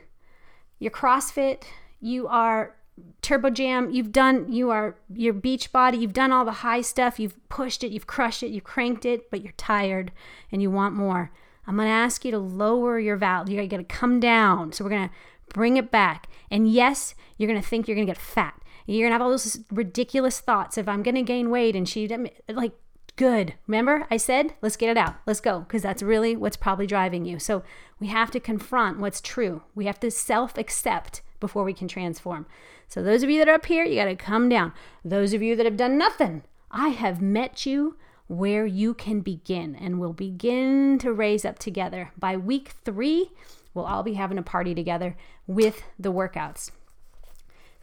your 0.78 0.92
CrossFit, 0.92 1.64
you 2.00 2.28
are 2.28 2.75
Turbo 3.22 3.50
Jam, 3.50 3.90
you've 3.90 4.12
done, 4.12 4.50
you 4.52 4.70
are 4.70 4.96
your 5.12 5.32
beach 5.32 5.72
body, 5.72 5.98
you've 5.98 6.12
done 6.12 6.32
all 6.32 6.44
the 6.44 6.52
high 6.52 6.80
stuff, 6.80 7.18
you've 7.18 7.36
pushed 7.48 7.82
it, 7.82 7.90
you've 7.90 8.06
crushed 8.06 8.42
it, 8.42 8.48
you've 8.48 8.64
cranked 8.64 9.04
it, 9.04 9.30
but 9.30 9.42
you're 9.42 9.52
tired 9.56 10.12
and 10.50 10.62
you 10.62 10.70
want 10.70 10.94
more. 10.94 11.32
I'm 11.66 11.76
to 11.88 11.92
ask 11.92 12.24
you 12.24 12.30
to 12.30 12.38
lower 12.38 12.98
your 12.98 13.16
value. 13.16 13.56
You're 13.56 13.66
to 13.68 13.84
come 13.84 14.20
down. 14.20 14.72
So, 14.72 14.84
we're 14.84 14.90
to 15.08 15.14
bring 15.52 15.76
it 15.76 15.90
back. 15.90 16.28
And 16.50 16.70
yes, 16.70 17.14
you're 17.36 17.48
to 17.60 17.60
think 17.60 17.88
you're 17.88 17.96
to 18.06 18.12
get 18.12 18.22
fat. 18.22 18.60
You're 18.86 19.08
gonna 19.08 19.14
have 19.14 19.22
all 19.22 19.30
those 19.30 19.60
ridiculous 19.70 20.40
thoughts 20.40 20.78
of 20.78 20.88
I'm 20.88 21.02
gonna 21.02 21.22
gain 21.22 21.50
weight 21.50 21.74
and 21.74 21.88
she 21.88 22.08
like 22.48 22.72
good. 23.16 23.54
Remember 23.66 24.06
I 24.10 24.16
said 24.16 24.54
let's 24.62 24.76
get 24.76 24.90
it 24.90 24.96
out. 24.96 25.16
Let's 25.26 25.40
go 25.40 25.60
because 25.60 25.82
that's 25.82 26.02
really 26.02 26.36
what's 26.36 26.56
probably 26.56 26.86
driving 26.86 27.24
you. 27.24 27.38
So 27.38 27.64
we 27.98 28.06
have 28.08 28.30
to 28.30 28.40
confront 28.40 29.00
what's 29.00 29.20
true. 29.20 29.62
We 29.74 29.86
have 29.86 29.98
to 30.00 30.10
self-accept 30.10 31.22
before 31.40 31.64
we 31.64 31.74
can 31.74 31.88
transform. 31.88 32.46
So 32.88 33.02
those 33.02 33.22
of 33.22 33.30
you 33.30 33.38
that 33.38 33.48
are 33.48 33.54
up 33.54 33.66
here, 33.66 33.84
you 33.84 33.96
got 33.96 34.06
to 34.06 34.16
come 34.16 34.48
down. 34.48 34.72
Those 35.04 35.32
of 35.32 35.42
you 35.42 35.56
that 35.56 35.66
have 35.66 35.76
done 35.76 35.98
nothing, 35.98 36.42
I 36.70 36.88
have 36.88 37.20
met 37.20 37.66
you 37.66 37.96
where 38.28 38.66
you 38.66 38.94
can 38.94 39.20
begin 39.20 39.76
and 39.76 40.00
we'll 40.00 40.12
begin 40.12 40.98
to 40.98 41.12
raise 41.12 41.44
up 41.44 41.58
together. 41.58 42.12
By 42.18 42.36
week 42.36 42.72
3, 42.84 43.30
we'll 43.74 43.84
all 43.84 44.02
be 44.02 44.14
having 44.14 44.38
a 44.38 44.42
party 44.42 44.74
together 44.74 45.16
with 45.46 45.82
the 45.98 46.12
workouts 46.12 46.70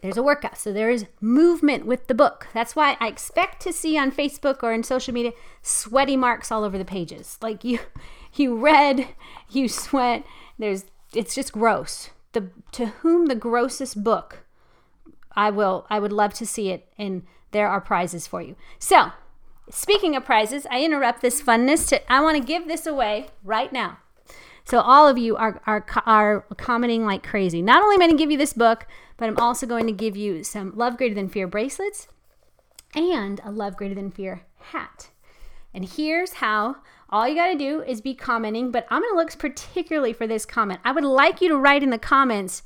there's 0.04 0.18
a 0.18 0.22
workout. 0.22 0.58
So 0.58 0.70
there 0.70 0.90
is 0.90 1.06
movement 1.22 1.86
with 1.86 2.08
the 2.08 2.14
book. 2.14 2.46
That's 2.52 2.76
why 2.76 2.98
I 3.00 3.08
expect 3.08 3.62
to 3.62 3.72
see 3.72 3.96
on 3.96 4.12
Facebook 4.12 4.62
or 4.62 4.70
in 4.70 4.82
social 4.82 5.14
media 5.14 5.32
sweaty 5.62 6.14
marks 6.14 6.52
all 6.52 6.62
over 6.62 6.76
the 6.76 6.84
pages. 6.84 7.38
Like 7.40 7.64
you 7.64 7.78
you 8.34 8.54
read, 8.54 9.08
you 9.48 9.66
sweat. 9.66 10.22
There's 10.58 10.84
it's 11.14 11.34
just 11.34 11.52
gross. 11.52 12.10
The 12.32 12.50
to 12.72 12.86
whom 12.86 13.26
the 13.26 13.34
grossest 13.34 14.04
book 14.04 14.43
I 15.36 15.50
will 15.50 15.86
I 15.90 15.98
would 15.98 16.12
love 16.12 16.34
to 16.34 16.46
see 16.46 16.70
it 16.70 16.88
and 16.98 17.22
there 17.50 17.68
are 17.68 17.80
prizes 17.80 18.26
for 18.26 18.42
you. 18.42 18.56
So, 18.78 19.12
speaking 19.70 20.16
of 20.16 20.24
prizes, 20.24 20.66
I 20.70 20.82
interrupt 20.82 21.22
this 21.22 21.42
funness 21.42 21.88
to 21.88 22.12
I 22.12 22.20
want 22.20 22.36
to 22.36 22.44
give 22.44 22.66
this 22.66 22.86
away 22.86 23.28
right 23.42 23.72
now. 23.72 23.98
So 24.64 24.80
all 24.80 25.06
of 25.06 25.18
you 25.18 25.36
are, 25.36 25.60
are, 25.66 25.84
are 26.06 26.40
commenting 26.56 27.04
like 27.04 27.22
crazy. 27.22 27.60
Not 27.60 27.82
only 27.82 27.96
am 27.96 28.02
I 28.02 28.06
going 28.06 28.16
to 28.16 28.22
give 28.22 28.30
you 28.30 28.38
this 28.38 28.54
book, 28.54 28.86
but 29.18 29.28
I'm 29.28 29.38
also 29.38 29.66
going 29.66 29.86
to 29.86 29.92
give 29.92 30.16
you 30.16 30.42
some 30.42 30.72
Love 30.74 30.96
Greater 30.96 31.14
Than 31.14 31.28
Fear 31.28 31.48
bracelets 31.48 32.08
and 32.94 33.40
a 33.44 33.50
Love 33.50 33.76
Greater 33.76 33.94
Than 33.94 34.10
Fear 34.10 34.42
hat. 34.58 35.10
And 35.74 35.84
here's 35.84 36.34
how 36.34 36.76
all 37.10 37.28
you 37.28 37.34
got 37.34 37.48
to 37.48 37.58
do 37.58 37.82
is 37.82 38.00
be 38.00 38.14
commenting, 38.14 38.70
but 38.70 38.86
I'm 38.88 39.02
going 39.02 39.12
to 39.12 39.16
look 39.16 39.38
particularly 39.38 40.14
for 40.14 40.26
this 40.26 40.46
comment. 40.46 40.80
I 40.84 40.92
would 40.92 41.04
like 41.04 41.42
you 41.42 41.48
to 41.50 41.58
write 41.58 41.82
in 41.82 41.90
the 41.90 41.98
comments 41.98 42.62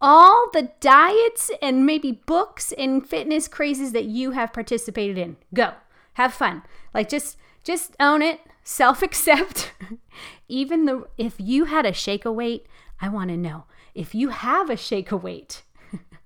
all 0.00 0.48
the 0.52 0.70
diets 0.80 1.50
and 1.62 1.86
maybe 1.86 2.12
books 2.12 2.72
and 2.72 3.06
fitness 3.06 3.48
crazes 3.48 3.92
that 3.92 4.04
you 4.04 4.32
have 4.32 4.52
participated 4.52 5.18
in. 5.18 5.36
Go. 5.54 5.72
Have 6.14 6.34
fun. 6.34 6.62
Like 6.94 7.08
just 7.08 7.36
just 7.62 7.96
own 8.00 8.22
it 8.22 8.40
self 8.62 9.02
accept. 9.02 9.72
Even 10.48 10.84
the 10.84 11.06
if 11.18 11.34
you 11.38 11.64
had 11.64 11.86
a 11.86 11.92
shake 11.92 12.24
a 12.24 12.32
weight, 12.32 12.66
I 13.00 13.08
want 13.08 13.30
to 13.30 13.36
know. 13.36 13.64
If 13.94 14.14
you 14.14 14.28
have 14.30 14.70
a 14.70 14.76
shake 14.76 15.10
a 15.10 15.16
weight, 15.16 15.62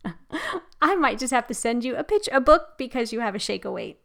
I 0.82 0.94
might 0.96 1.18
just 1.18 1.32
have 1.32 1.46
to 1.48 1.54
send 1.54 1.84
you 1.84 1.94
a 1.96 2.04
pitch 2.04 2.28
a 2.32 2.40
book 2.40 2.78
because 2.78 3.12
you 3.12 3.20
have 3.20 3.34
a 3.34 3.38
shake 3.38 3.64
a 3.64 3.70
weight. 3.70 4.00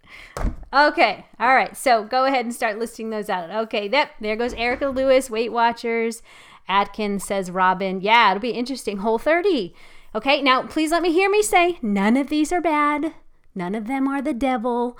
Okay, 0.73 1.25
all 1.39 1.56
right. 1.56 1.75
So 1.75 2.04
go 2.04 2.25
ahead 2.25 2.45
and 2.45 2.54
start 2.54 2.78
listing 2.78 3.10
those 3.10 3.30
out. 3.30 3.49
Okay, 3.49 3.88
that 3.88 4.12
there 4.19 4.36
goes 4.36 4.54
Erica 4.54 4.88
Lewis, 4.88 5.30
Weight 5.30 5.51
Watchers. 5.51 6.21
Atkins 6.67 7.23
says 7.23 7.51
Robin. 7.51 8.01
Yeah, 8.01 8.32
it'll 8.32 8.41
be 8.41 8.51
interesting. 8.51 8.97
Whole 8.97 9.19
30. 9.19 9.73
Okay, 10.13 10.41
now 10.41 10.63
please 10.63 10.91
let 10.91 11.01
me 11.01 11.12
hear 11.12 11.30
me 11.30 11.41
say 11.41 11.78
none 11.82 12.17
of 12.17 12.30
these 12.30 12.51
are 12.51 12.62
bad. 12.62 13.13
None 13.54 13.75
of 13.75 13.88
them 13.88 14.08
are 14.08 14.21
the 14.21 14.34
devil 14.34 14.97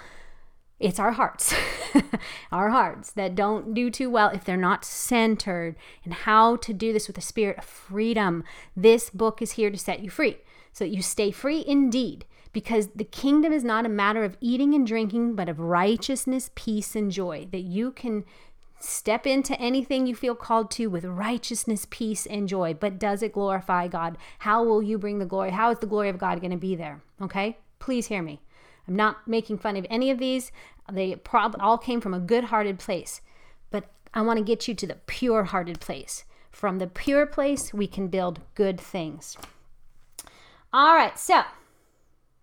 it's 0.80 1.00
our 1.00 1.14
hearts, 1.14 1.56
our 2.52 2.70
hearts 2.70 3.12
that 3.14 3.36
don't 3.36 3.74
do 3.74 3.90
too 3.90 4.10
well 4.10 4.30
if 4.30 4.44
they're 4.44 4.58
not 4.58 4.84
centered 4.84 5.76
and 6.04 6.14
how 6.14 6.58
to 6.58 6.74
do 6.74 6.92
this 6.92 7.08
with 7.08 7.18
a 7.18 7.22
spirit 7.22 7.58
of 7.58 7.64
freedom. 7.64 8.44
This 8.76 9.10
book 9.10 9.42
is 9.42 9.52
here 9.52 9.72
to 9.72 9.78
set 9.78 10.02
you 10.02 10.10
free 10.10 10.38
so 10.74 10.84
that 10.84 10.94
you 10.94 11.02
stay 11.02 11.32
free 11.32 11.64
indeed. 11.66 12.26
Because 12.52 12.88
the 12.96 13.04
kingdom 13.04 13.52
is 13.52 13.66
not 13.66 13.86
a 13.86 13.90
matter 13.90 14.24
of 14.24 14.38
eating 14.40 14.74
and 14.74 14.88
drinking, 14.88 15.36
but 15.36 15.50
of 15.50 15.60
righteousness, 15.60 16.52
peace, 16.56 16.96
and 16.96 17.12
joy. 17.12 17.48
That 17.52 17.64
you 17.64 17.92
can 17.92 18.24
step 18.86 19.26
into 19.28 19.60
anything 19.60 20.08
you 20.08 20.16
feel 20.16 20.36
called 20.36 20.72
to 20.72 20.88
with 20.88 21.06
righteousness, 21.06 21.88
peace, 21.90 22.26
and 22.26 22.48
joy. 22.48 22.74
But 22.74 23.00
does 23.00 23.22
it 23.22 23.34
glorify 23.34 23.88
God? 23.88 24.18
How 24.40 24.64
will 24.64 24.82
you 24.82 24.98
bring 24.98 25.20
the 25.20 25.26
glory? 25.26 25.52
How 25.52 25.72
is 25.72 25.80
the 25.80 25.88
glory 25.88 26.10
of 26.10 26.18
God 26.18 26.42
going 26.42 26.52
to 26.52 26.58
be 26.58 26.76
there? 26.76 27.02
Okay? 27.22 27.58
Please 27.80 28.08
hear 28.08 28.22
me. 28.22 28.42
I'm 28.88 28.96
not 28.96 29.28
making 29.28 29.58
fun 29.58 29.76
of 29.78 29.86
any 29.90 30.12
of 30.12 30.20
these. 30.20 30.52
They 30.92 31.16
prob- 31.16 31.58
all 31.60 31.78
came 31.78 32.02
from 32.02 32.14
a 32.14 32.20
good 32.20 32.46
hearted 32.46 32.80
place. 32.80 33.22
But 33.72 33.92
I 34.14 34.22
want 34.22 34.38
to 34.38 34.46
get 34.46 34.68
you 34.68 34.76
to 34.76 34.88
the 34.88 34.98
pure 35.08 35.46
hearted 35.46 35.80
place. 35.80 36.24
From 36.52 36.80
the 36.80 36.88
pure 36.88 37.26
place, 37.26 37.74
we 37.74 37.88
can 37.88 38.08
build 38.08 38.42
good 38.54 38.80
things. 38.80 39.36
All 40.72 40.96
right, 40.96 41.18
so 41.18 41.44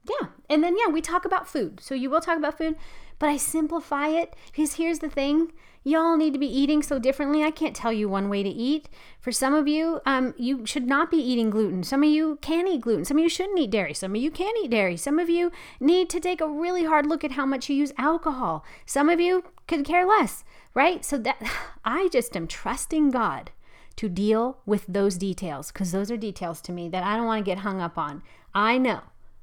yeah. 0.08 0.28
And 0.48 0.62
then, 0.62 0.76
yeah, 0.76 0.92
we 0.92 1.00
talk 1.00 1.24
about 1.24 1.48
food. 1.48 1.80
So 1.80 1.94
you 1.94 2.10
will 2.10 2.20
talk 2.20 2.36
about 2.36 2.58
food, 2.58 2.76
but 3.18 3.28
I 3.28 3.36
simplify 3.36 4.08
it 4.08 4.34
because 4.46 4.74
here's 4.74 4.98
the 4.98 5.08
thing 5.08 5.52
y'all 5.84 6.16
need 6.16 6.32
to 6.32 6.38
be 6.38 6.46
eating 6.46 6.82
so 6.82 6.98
differently. 6.98 7.42
I 7.42 7.50
can't 7.50 7.74
tell 7.74 7.92
you 7.92 8.08
one 8.08 8.28
way 8.28 8.42
to 8.42 8.48
eat. 8.48 8.88
For 9.20 9.32
some 9.32 9.54
of 9.54 9.66
you, 9.66 10.00
um, 10.06 10.34
you 10.36 10.64
should 10.66 10.86
not 10.86 11.10
be 11.10 11.16
eating 11.16 11.50
gluten. 11.50 11.82
Some 11.82 12.02
of 12.02 12.08
you 12.08 12.38
can 12.40 12.66
eat 12.68 12.82
gluten. 12.82 13.04
Some 13.04 13.18
of 13.18 13.22
you 13.22 13.28
shouldn't 13.28 13.58
eat 13.58 13.70
dairy. 13.70 13.94
Some 13.94 14.14
of 14.14 14.22
you 14.22 14.30
can 14.30 14.52
eat 14.62 14.70
dairy. 14.70 14.96
Some 14.96 15.18
of 15.18 15.28
you 15.28 15.50
need 15.80 16.08
to 16.10 16.20
take 16.20 16.40
a 16.40 16.48
really 16.48 16.84
hard 16.84 17.06
look 17.06 17.24
at 17.24 17.32
how 17.32 17.46
much 17.46 17.68
you 17.68 17.76
use 17.76 17.92
alcohol. 17.98 18.64
Some 18.86 19.08
of 19.08 19.20
you 19.20 19.44
could 19.66 19.84
care 19.84 20.06
less, 20.06 20.44
right? 20.74 21.04
So 21.04 21.18
that 21.18 21.42
I 21.84 22.08
just 22.08 22.36
am 22.36 22.46
trusting 22.46 23.10
God 23.10 23.50
to 23.96 24.08
deal 24.08 24.58
with 24.64 24.86
those 24.86 25.18
details 25.18 25.70
because 25.70 25.92
those 25.92 26.10
are 26.10 26.16
details 26.16 26.60
to 26.62 26.72
me 26.72 26.88
that 26.88 27.04
I 27.04 27.16
don't 27.16 27.26
want 27.26 27.44
to 27.44 27.50
get 27.50 27.58
hung 27.58 27.80
up 27.80 27.98
on. 27.98 28.22
I 28.54 28.78
know 28.78 29.00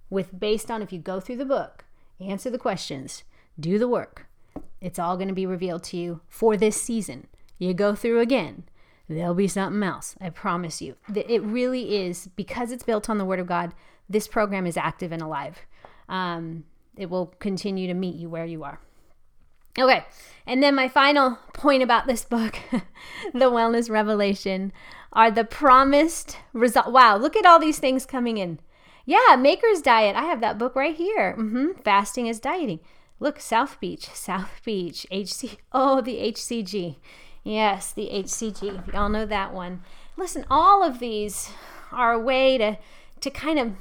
with 0.09 0.39
based 0.39 0.71
on 0.71 0.81
if 0.81 0.91
you 0.91 0.99
go 0.99 1.19
through 1.19 1.37
the 1.37 1.45
book, 1.45 1.85
answer 2.19 2.49
the 2.49 2.57
questions, 2.57 3.23
do 3.59 3.77
the 3.77 3.87
work, 3.87 4.25
it's 4.81 4.99
all 4.99 5.17
going 5.17 5.27
to 5.27 5.33
be 5.33 5.45
revealed 5.45 5.83
to 5.83 5.97
you 5.97 6.21
for 6.27 6.55
this 6.55 6.81
season. 6.81 7.27
You 7.57 7.73
go 7.73 7.95
through 7.95 8.19
again. 8.19 8.63
there'll 9.07 9.33
be 9.33 9.47
something 9.47 9.83
else. 9.83 10.15
I 10.21 10.29
promise 10.29 10.81
you. 10.81 10.95
It 11.13 11.43
really 11.43 11.97
is 12.05 12.27
because 12.35 12.71
it's 12.71 12.83
built 12.83 13.09
on 13.09 13.17
the 13.17 13.25
Word 13.25 13.39
of 13.39 13.47
God. 13.47 13.73
This 14.07 14.27
program 14.27 14.65
is 14.65 14.77
active 14.77 15.11
and 15.11 15.21
alive. 15.21 15.65
Um, 16.07 16.63
it 16.95 17.09
will 17.09 17.27
continue 17.39 17.87
to 17.87 17.93
meet 17.93 18.15
you 18.15 18.29
where 18.29 18.45
you 18.45 18.63
are. 18.63 18.79
Okay, 19.77 20.03
and 20.45 20.61
then 20.61 20.75
my 20.75 20.87
final 20.87 21.37
point 21.53 21.83
about 21.83 22.07
this 22.07 22.25
book, 22.25 22.59
The 23.33 23.51
Wellness 23.51 23.89
Revelation, 23.89 24.73
are 25.13 25.31
the 25.31 25.43
promised 25.45 26.37
result. 26.53 26.91
Wow, 26.91 27.17
look 27.17 27.35
at 27.35 27.45
all 27.45 27.59
these 27.59 27.79
things 27.79 28.05
coming 28.05 28.37
in. 28.37 28.59
Yeah, 29.05 29.35
Maker's 29.37 29.81
Diet. 29.81 30.15
I 30.15 30.23
have 30.23 30.41
that 30.41 30.57
book 30.57 30.75
right 30.75 30.95
here. 30.95 31.35
Mm-hmm. 31.37 31.81
Fasting 31.83 32.27
is 32.27 32.39
dieting. 32.39 32.79
Look, 33.19 33.39
South 33.39 33.79
Beach, 33.79 34.05
South 34.13 34.61
Beach, 34.63 35.05
HC. 35.11 35.57
Oh, 35.71 36.01
the 36.01 36.17
HCG. 36.17 36.97
Yes, 37.43 37.91
the 37.91 38.09
HCG. 38.11 38.93
Y'all 38.93 39.09
know 39.09 39.25
that 39.25 39.53
one. 39.53 39.81
Listen, 40.17 40.45
all 40.49 40.83
of 40.83 40.99
these 40.99 41.51
are 41.91 42.13
a 42.13 42.19
way 42.19 42.57
to 42.57 42.77
to 43.21 43.29
kind 43.29 43.59
of 43.59 43.73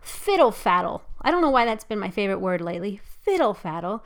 fiddle 0.00 0.50
faddle. 0.50 1.02
I 1.22 1.30
don't 1.30 1.40
know 1.40 1.50
why 1.50 1.64
that's 1.64 1.84
been 1.84 1.98
my 1.98 2.10
favorite 2.10 2.40
word 2.40 2.60
lately. 2.60 3.00
Fiddle 3.22 3.54
faddle 3.54 4.02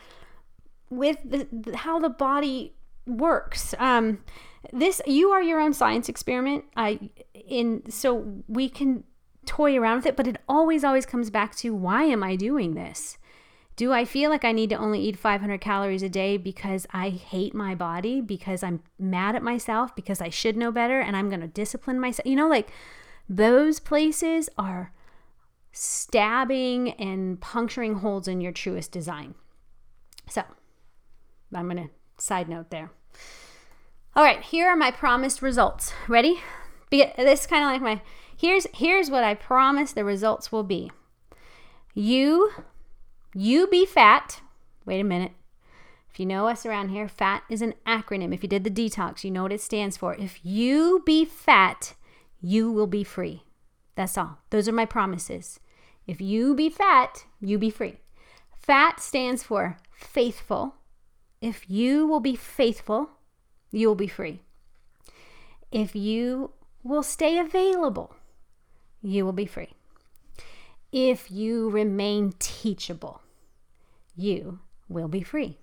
with 0.90 1.18
the, 1.24 1.76
how 1.76 1.98
the 1.98 2.08
body 2.08 2.74
works. 3.06 3.74
Um, 3.78 4.18
this 4.72 5.00
you 5.06 5.30
are 5.30 5.42
your 5.42 5.60
own 5.60 5.72
science 5.72 6.08
experiment. 6.08 6.64
I 6.76 7.10
in 7.34 7.90
so 7.90 8.42
we 8.46 8.68
can 8.68 9.04
toy 9.46 9.78
around 9.78 9.96
with 9.96 10.06
it, 10.06 10.16
but 10.16 10.26
it 10.26 10.36
always 10.48 10.84
always 10.84 11.06
comes 11.06 11.30
back 11.30 11.56
to 11.56 11.74
why 11.74 12.04
am 12.04 12.22
I 12.22 12.36
doing 12.36 12.74
this? 12.74 13.17
Do 13.78 13.92
I 13.92 14.04
feel 14.04 14.28
like 14.28 14.44
I 14.44 14.50
need 14.50 14.70
to 14.70 14.76
only 14.76 15.00
eat 15.00 15.16
500 15.16 15.60
calories 15.60 16.02
a 16.02 16.08
day 16.08 16.36
because 16.36 16.84
I 16.90 17.10
hate 17.10 17.54
my 17.54 17.76
body, 17.76 18.20
because 18.20 18.64
I'm 18.64 18.82
mad 18.98 19.36
at 19.36 19.42
myself, 19.42 19.94
because 19.94 20.20
I 20.20 20.30
should 20.30 20.56
know 20.56 20.72
better 20.72 20.98
and 20.98 21.16
I'm 21.16 21.28
going 21.28 21.42
to 21.42 21.46
discipline 21.46 22.00
myself? 22.00 22.26
You 22.26 22.34
know, 22.34 22.48
like 22.48 22.72
those 23.28 23.78
places 23.78 24.48
are 24.58 24.92
stabbing 25.70 26.90
and 26.94 27.40
puncturing 27.40 28.00
holes 28.00 28.26
in 28.26 28.40
your 28.40 28.50
truest 28.50 28.90
design. 28.90 29.36
So, 30.28 30.42
I'm 31.54 31.70
going 31.70 31.84
to 31.88 31.90
side 32.20 32.48
note 32.48 32.70
there. 32.70 32.90
All 34.16 34.24
right, 34.24 34.42
here 34.42 34.68
are 34.68 34.76
my 34.76 34.90
promised 34.90 35.40
results. 35.40 35.92
Ready? 36.08 36.40
This 36.90 37.46
kind 37.46 37.62
of 37.62 37.70
like 37.70 37.82
my 37.82 38.02
here's 38.36 38.66
here's 38.74 39.08
what 39.08 39.22
I 39.22 39.34
promise 39.34 39.92
the 39.92 40.04
results 40.04 40.50
will 40.50 40.64
be. 40.64 40.90
You 41.94 42.50
you 43.34 43.66
be 43.66 43.86
fat. 43.86 44.40
Wait 44.84 45.00
a 45.00 45.04
minute. 45.04 45.32
If 46.10 46.18
you 46.18 46.26
know 46.26 46.48
us 46.48 46.64
around 46.64 46.88
here, 46.88 47.08
FAT 47.08 47.42
is 47.48 47.62
an 47.62 47.74
acronym. 47.86 48.34
If 48.34 48.42
you 48.42 48.48
did 48.48 48.64
the 48.64 48.70
detox, 48.70 49.22
you 49.22 49.30
know 49.30 49.42
what 49.42 49.52
it 49.52 49.60
stands 49.60 49.96
for. 49.96 50.14
If 50.14 50.40
you 50.42 51.02
be 51.04 51.24
fat, 51.24 51.94
you 52.40 52.72
will 52.72 52.86
be 52.86 53.04
free. 53.04 53.42
That's 53.94 54.16
all. 54.16 54.38
Those 54.50 54.68
are 54.68 54.72
my 54.72 54.86
promises. 54.86 55.60
If 56.06 56.20
you 56.20 56.54
be 56.54 56.70
fat, 56.70 57.24
you 57.40 57.58
be 57.58 57.70
free. 57.70 57.98
FAT 58.56 59.00
stands 59.00 59.42
for 59.42 59.78
faithful. 59.92 60.74
If 61.40 61.68
you 61.68 62.06
will 62.06 62.20
be 62.20 62.34
faithful, 62.34 63.10
you 63.70 63.88
will 63.88 63.94
be 63.94 64.08
free. 64.08 64.40
If 65.70 65.94
you 65.94 66.52
will 66.82 67.02
stay 67.02 67.38
available, 67.38 68.14
you 69.02 69.24
will 69.24 69.32
be 69.32 69.46
free. 69.46 69.74
If 70.90 71.30
you 71.30 71.68
remain 71.70 72.32
teachable, 72.38 73.22
you 74.16 74.60
will 74.88 75.08
be 75.08 75.22
free. 75.22 75.58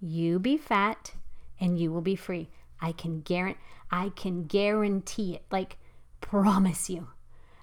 You 0.00 0.38
be 0.38 0.56
fat 0.56 1.12
and 1.60 1.78
you 1.78 1.92
will 1.92 2.00
be 2.00 2.16
free. 2.16 2.48
I 2.80 2.92
can 2.92 3.20
guarantee 3.20 3.60
I 3.90 4.10
can 4.10 4.44
guarantee 4.44 5.34
it. 5.34 5.44
Like 5.50 5.76
promise 6.20 6.88
you. 6.88 7.08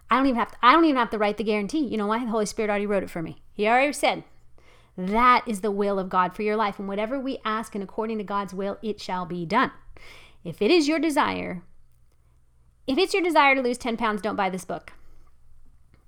I 0.10 0.18
don't 0.18 0.28
even 0.28 0.40
have 0.40 0.52
to, 0.52 0.58
I 0.62 0.72
don't 0.74 0.86
even 0.86 0.98
have 0.98 1.10
to 1.12 1.18
write 1.18 1.38
the 1.38 1.44
guarantee. 1.44 1.86
You 1.86 1.98
know 1.98 2.08
why? 2.08 2.24
The 2.24 2.32
Holy 2.32 2.46
Spirit 2.46 2.70
already 2.70 2.86
wrote 2.86 3.04
it 3.04 3.10
for 3.10 3.22
me. 3.22 3.42
He 3.54 3.68
already 3.68 3.94
said, 3.94 4.24
that 4.98 5.44
is 5.48 5.62
the 5.62 5.72
will 5.72 6.00
of 6.00 6.10
God 6.10 6.36
for 6.36 6.42
your 6.42 6.56
life. 6.56 6.80
And 6.80 6.88
whatever 6.88 7.20
we 7.20 7.40
ask 7.46 7.76
and 7.76 7.84
according 7.84 8.18
to 8.18 8.24
God's 8.24 8.54
will, 8.54 8.78
it 8.82 9.00
shall 9.00 9.26
be 9.26 9.46
done. 9.46 9.72
If 10.44 10.62
it 10.62 10.72
is 10.72 10.88
your 10.88 11.00
desire, 11.00 11.64
if 12.88 12.98
it's 12.98 13.14
your 13.14 13.24
desire 13.24 13.54
to 13.56 13.62
lose 13.62 13.78
10 13.78 13.98
pounds, 13.98 14.22
don't 14.22 14.36
buy 14.36 14.50
this 14.50 14.66
book. 14.66 14.94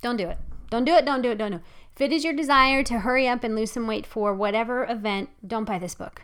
Don't 0.02 0.18
do 0.18 0.28
it. 0.28 0.38
Don't 0.70 0.86
do 0.86 0.94
it. 0.94 1.06
Don't 1.06 1.22
do 1.22 1.32
it. 1.32 1.38
Don't 1.38 1.52
do 1.52 1.58
it. 1.58 1.64
If 1.96 2.02
it 2.02 2.14
is 2.14 2.24
your 2.24 2.34
desire 2.34 2.84
to 2.84 3.00
hurry 3.00 3.28
up 3.28 3.44
and 3.44 3.56
lose 3.56 3.72
some 3.72 3.88
weight 3.88 4.06
for 4.06 4.34
whatever 4.34 4.86
event, 4.86 5.30
don't 5.46 5.66
buy 5.66 5.80
this 5.80 5.96
book. 5.96 6.22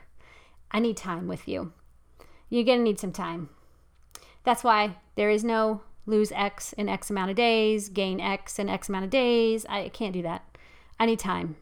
I 0.71 0.79
need 0.79 0.97
time 0.97 1.27
with 1.27 1.47
you. 1.47 1.73
You're 2.49 2.63
going 2.63 2.79
to 2.79 2.83
need 2.83 2.99
some 2.99 3.11
time. 3.11 3.49
That's 4.43 4.63
why 4.63 4.97
there 5.15 5.29
is 5.29 5.43
no 5.43 5.81
lose 6.05 6.31
X 6.31 6.73
in 6.73 6.87
X 6.87 7.09
amount 7.09 7.31
of 7.31 7.35
days, 7.35 7.89
gain 7.89 8.19
X 8.19 8.59
in 8.59 8.69
X 8.69 8.89
amount 8.89 9.05
of 9.05 9.11
days. 9.11 9.65
I 9.67 9.89
can't 9.89 10.13
do 10.13 10.21
that. 10.21 10.57
I 10.99 11.07
need 11.07 11.19
time. 11.19 11.57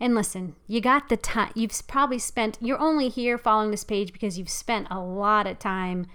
And 0.00 0.14
listen, 0.14 0.54
you 0.66 0.80
got 0.80 1.08
the 1.08 1.16
time. 1.16 1.50
You've 1.54 1.82
probably 1.88 2.18
spent, 2.18 2.58
you're 2.60 2.78
only 2.78 3.08
here 3.08 3.36
following 3.38 3.70
this 3.70 3.84
page 3.84 4.12
because 4.12 4.38
you've 4.38 4.50
spent 4.50 4.86
a 4.90 5.00
lot 5.00 5.46
of 5.46 5.58
time 5.58 6.06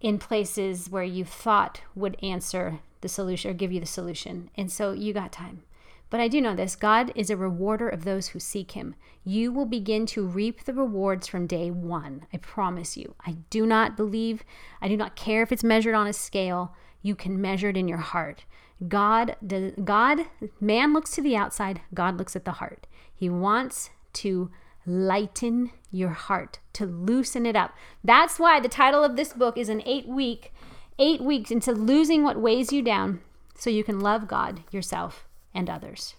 in 0.00 0.18
places 0.18 0.88
where 0.88 1.04
you 1.04 1.24
thought 1.24 1.82
would 1.94 2.16
answer 2.22 2.80
the 3.00 3.08
solution 3.08 3.50
or 3.50 3.54
give 3.54 3.72
you 3.72 3.80
the 3.80 3.86
solution. 3.86 4.50
And 4.56 4.70
so 4.70 4.92
you 4.92 5.12
got 5.12 5.32
time. 5.32 5.62
But 6.08 6.20
I 6.20 6.28
do 6.28 6.40
know 6.40 6.54
this 6.54 6.76
God 6.76 7.12
is 7.14 7.30
a 7.30 7.36
rewarder 7.36 7.88
of 7.88 8.04
those 8.04 8.28
who 8.28 8.38
seek 8.38 8.72
him. 8.72 8.94
You 9.24 9.52
will 9.52 9.66
begin 9.66 10.06
to 10.06 10.26
reap 10.26 10.64
the 10.64 10.72
rewards 10.72 11.26
from 11.26 11.46
day 11.46 11.70
one. 11.70 12.26
I 12.32 12.36
promise 12.36 12.96
you. 12.96 13.14
I 13.26 13.36
do 13.50 13.66
not 13.66 13.96
believe, 13.96 14.44
I 14.80 14.88
do 14.88 14.96
not 14.96 15.16
care 15.16 15.42
if 15.42 15.50
it's 15.50 15.64
measured 15.64 15.94
on 15.94 16.06
a 16.06 16.12
scale. 16.12 16.74
You 17.02 17.16
can 17.16 17.40
measure 17.40 17.70
it 17.70 17.76
in 17.76 17.88
your 17.88 17.98
heart. 17.98 18.44
God 18.88 19.36
does, 19.44 19.72
God 19.82 20.26
man 20.60 20.92
looks 20.92 21.10
to 21.12 21.22
the 21.22 21.36
outside, 21.36 21.80
God 21.94 22.18
looks 22.18 22.36
at 22.36 22.44
the 22.44 22.52
heart. 22.52 22.86
He 23.12 23.28
wants 23.28 23.90
to 24.14 24.50
lighten 24.86 25.72
your 25.90 26.10
heart, 26.10 26.60
to 26.74 26.86
loosen 26.86 27.46
it 27.46 27.56
up. 27.56 27.74
That's 28.04 28.38
why 28.38 28.60
the 28.60 28.68
title 28.68 29.02
of 29.02 29.16
this 29.16 29.32
book 29.32 29.56
is 29.56 29.68
an 29.68 29.82
8 29.84 30.06
week 30.06 30.52
8 30.98 31.20
weeks 31.20 31.50
into 31.50 31.72
losing 31.72 32.24
what 32.24 32.40
weighs 32.40 32.72
you 32.72 32.82
down 32.82 33.20
so 33.54 33.70
you 33.70 33.84
can 33.84 34.00
love 34.00 34.28
God, 34.28 34.62
yourself, 34.70 35.26
and 35.54 35.68
others. 35.68 36.14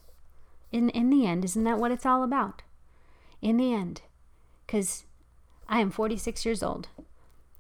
In 0.71 0.89
in 0.89 1.09
the 1.09 1.25
end, 1.25 1.45
isn't 1.45 1.63
that 1.63 1.79
what 1.79 1.91
it's 1.91 2.05
all 2.05 2.23
about? 2.23 2.63
In 3.41 3.57
the 3.57 3.73
end, 3.73 4.01
cuz 4.67 5.05
I 5.69 5.79
am 5.79 5.91
46 5.91 6.45
years 6.45 6.63
old. 6.63 6.89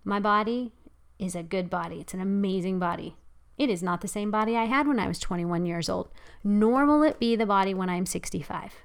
My 0.03 0.19
body 0.19 0.71
is 1.19 1.35
a 1.35 1.43
good 1.43 1.69
body. 1.69 1.99
It's 1.99 2.13
an 2.13 2.21
amazing 2.21 2.79
body. 2.79 3.15
It 3.57 3.69
is 3.69 3.81
not 3.81 4.01
the 4.01 4.07
same 4.07 4.29
body 4.29 4.55
I 4.55 4.65
had 4.65 4.87
when 4.87 4.99
I 4.99 5.07
was 5.07 5.19
21 5.19 5.65
years 5.65 5.89
old, 5.89 6.09
nor 6.43 6.85
will 6.85 7.03
it 7.03 7.19
be 7.19 7.35
the 7.35 7.45
body 7.45 7.73
when 7.73 7.89
I'm 7.89 8.05
65. 8.05 8.75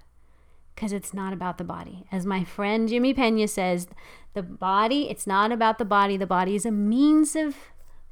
Because 0.74 0.92
it's 0.92 1.12
not 1.12 1.32
about 1.32 1.58
the 1.58 1.64
body. 1.64 2.06
As 2.10 2.24
my 2.24 2.42
friend 2.42 2.88
Jimmy 2.88 3.12
Pena 3.12 3.46
says, 3.46 3.86
the 4.32 4.42
body, 4.42 5.10
it's 5.10 5.26
not 5.26 5.52
about 5.52 5.78
the 5.78 5.84
body. 5.84 6.16
The 6.16 6.26
body 6.26 6.54
is 6.54 6.64
a 6.64 6.70
means 6.70 7.36
of 7.36 7.54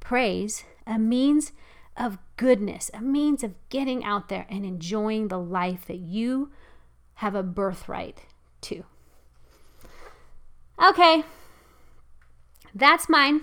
praise, 0.00 0.64
a 0.86 0.98
means 0.98 1.52
of 1.96 2.18
goodness, 2.36 2.90
a 2.94 3.00
means 3.00 3.44
of 3.44 3.54
getting 3.68 4.04
out 4.04 4.28
there 4.28 4.46
and 4.48 4.64
enjoying 4.64 5.28
the 5.28 5.38
life 5.38 5.86
that 5.86 5.98
you 5.98 6.50
have 7.14 7.34
a 7.34 7.42
birthright 7.42 8.22
to. 8.62 8.84
Okay, 10.82 11.24
that's 12.74 13.08
mine. 13.08 13.42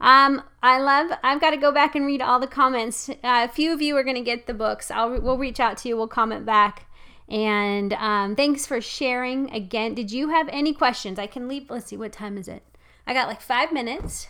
Um, 0.00 0.42
I 0.62 0.78
love. 0.78 1.12
I've 1.22 1.40
got 1.40 1.50
to 1.50 1.56
go 1.56 1.72
back 1.72 1.94
and 1.94 2.04
read 2.04 2.20
all 2.20 2.38
the 2.38 2.46
comments. 2.46 3.08
Uh, 3.08 3.14
a 3.22 3.48
few 3.48 3.72
of 3.72 3.80
you 3.80 3.96
are 3.96 4.04
going 4.04 4.16
to 4.16 4.22
get 4.22 4.46
the 4.46 4.52
books. 4.52 4.90
I'll 4.90 5.18
we'll 5.20 5.38
reach 5.38 5.60
out 5.60 5.78
to 5.78 5.88
you. 5.88 5.96
We'll 5.96 6.08
comment 6.08 6.44
back. 6.44 6.86
And 7.26 7.94
um, 7.94 8.36
thanks 8.36 8.66
for 8.66 8.82
sharing 8.82 9.50
again. 9.50 9.94
Did 9.94 10.12
you 10.12 10.28
have 10.28 10.48
any 10.50 10.74
questions? 10.74 11.18
I 11.18 11.26
can 11.26 11.48
leave. 11.48 11.70
Let's 11.70 11.86
see. 11.86 11.96
What 11.96 12.12
time 12.12 12.36
is 12.36 12.48
it? 12.48 12.62
I 13.06 13.14
got 13.14 13.28
like 13.28 13.40
five 13.40 13.72
minutes 13.72 14.28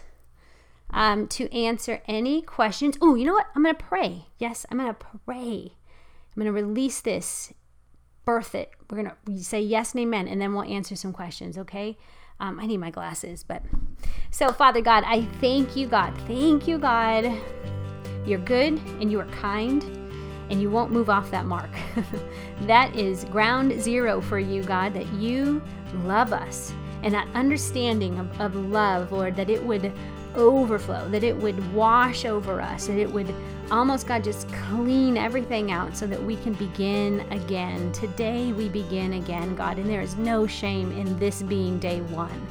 um, 0.90 1.26
to 1.28 1.52
answer 1.52 2.02
any 2.06 2.42
questions. 2.42 2.96
Oh, 3.00 3.14
you 3.14 3.24
know 3.24 3.32
what? 3.32 3.46
I'm 3.54 3.62
going 3.62 3.74
to 3.74 3.82
pray. 3.82 4.26
Yes, 4.38 4.64
I'm 4.70 4.78
going 4.78 4.92
to 4.92 5.06
pray. 5.24 5.72
I'm 6.36 6.42
going 6.42 6.46
to 6.46 6.52
release 6.52 7.00
this, 7.00 7.52
birth 8.24 8.54
it. 8.54 8.70
We're 8.90 9.02
going 9.02 9.12
to 9.26 9.42
say 9.42 9.60
yes 9.60 9.92
and 9.92 10.02
amen, 10.02 10.28
and 10.28 10.40
then 10.40 10.54
we'll 10.54 10.64
answer 10.64 10.96
some 10.96 11.12
questions. 11.12 11.58
Okay. 11.58 11.96
Um, 12.40 12.58
I 12.58 12.66
need 12.66 12.78
my 12.78 12.90
glasses, 12.90 13.44
but 13.44 13.62
so 14.30 14.50
Father 14.52 14.80
God, 14.80 15.04
I 15.06 15.22
thank 15.40 15.76
you, 15.76 15.86
God. 15.86 16.12
Thank 16.26 16.66
you, 16.66 16.78
God. 16.78 17.32
You're 18.26 18.40
good 18.40 18.80
and 19.00 19.10
you 19.10 19.20
are 19.20 19.26
kind 19.26 19.84
and 20.50 20.60
you 20.60 20.70
won't 20.70 20.90
move 20.90 21.08
off 21.08 21.30
that 21.30 21.46
mark. 21.46 21.70
that 22.62 22.94
is 22.96 23.24
ground 23.26 23.80
zero 23.80 24.20
for 24.20 24.38
you, 24.38 24.62
God, 24.62 24.94
that 24.94 25.06
you 25.14 25.62
love 26.04 26.32
us 26.32 26.72
and 27.02 27.14
that 27.14 27.28
understanding 27.34 28.18
of, 28.18 28.40
of 28.40 28.56
love, 28.56 29.12
Lord, 29.12 29.36
that 29.36 29.50
it 29.50 29.62
would 29.62 29.92
overflow, 30.36 31.08
that 31.08 31.24
it 31.24 31.36
would 31.36 31.72
wash 31.72 32.24
over 32.24 32.60
us, 32.60 32.86
that 32.86 32.98
it 32.98 33.10
would 33.10 33.32
almost, 33.70 34.06
God, 34.06 34.24
just 34.24 34.48
clean 34.52 35.16
everything 35.16 35.70
out 35.70 35.96
so 35.96 36.06
that 36.06 36.22
we 36.22 36.36
can 36.36 36.52
begin 36.54 37.20
again. 37.30 37.92
Today 37.92 38.52
we 38.52 38.68
begin 38.68 39.14
again, 39.14 39.54
God, 39.54 39.78
and 39.78 39.88
there 39.88 40.00
is 40.00 40.16
no 40.16 40.46
shame 40.46 40.92
in 40.92 41.18
this 41.18 41.42
being 41.42 41.78
day 41.78 42.00
one. 42.02 42.46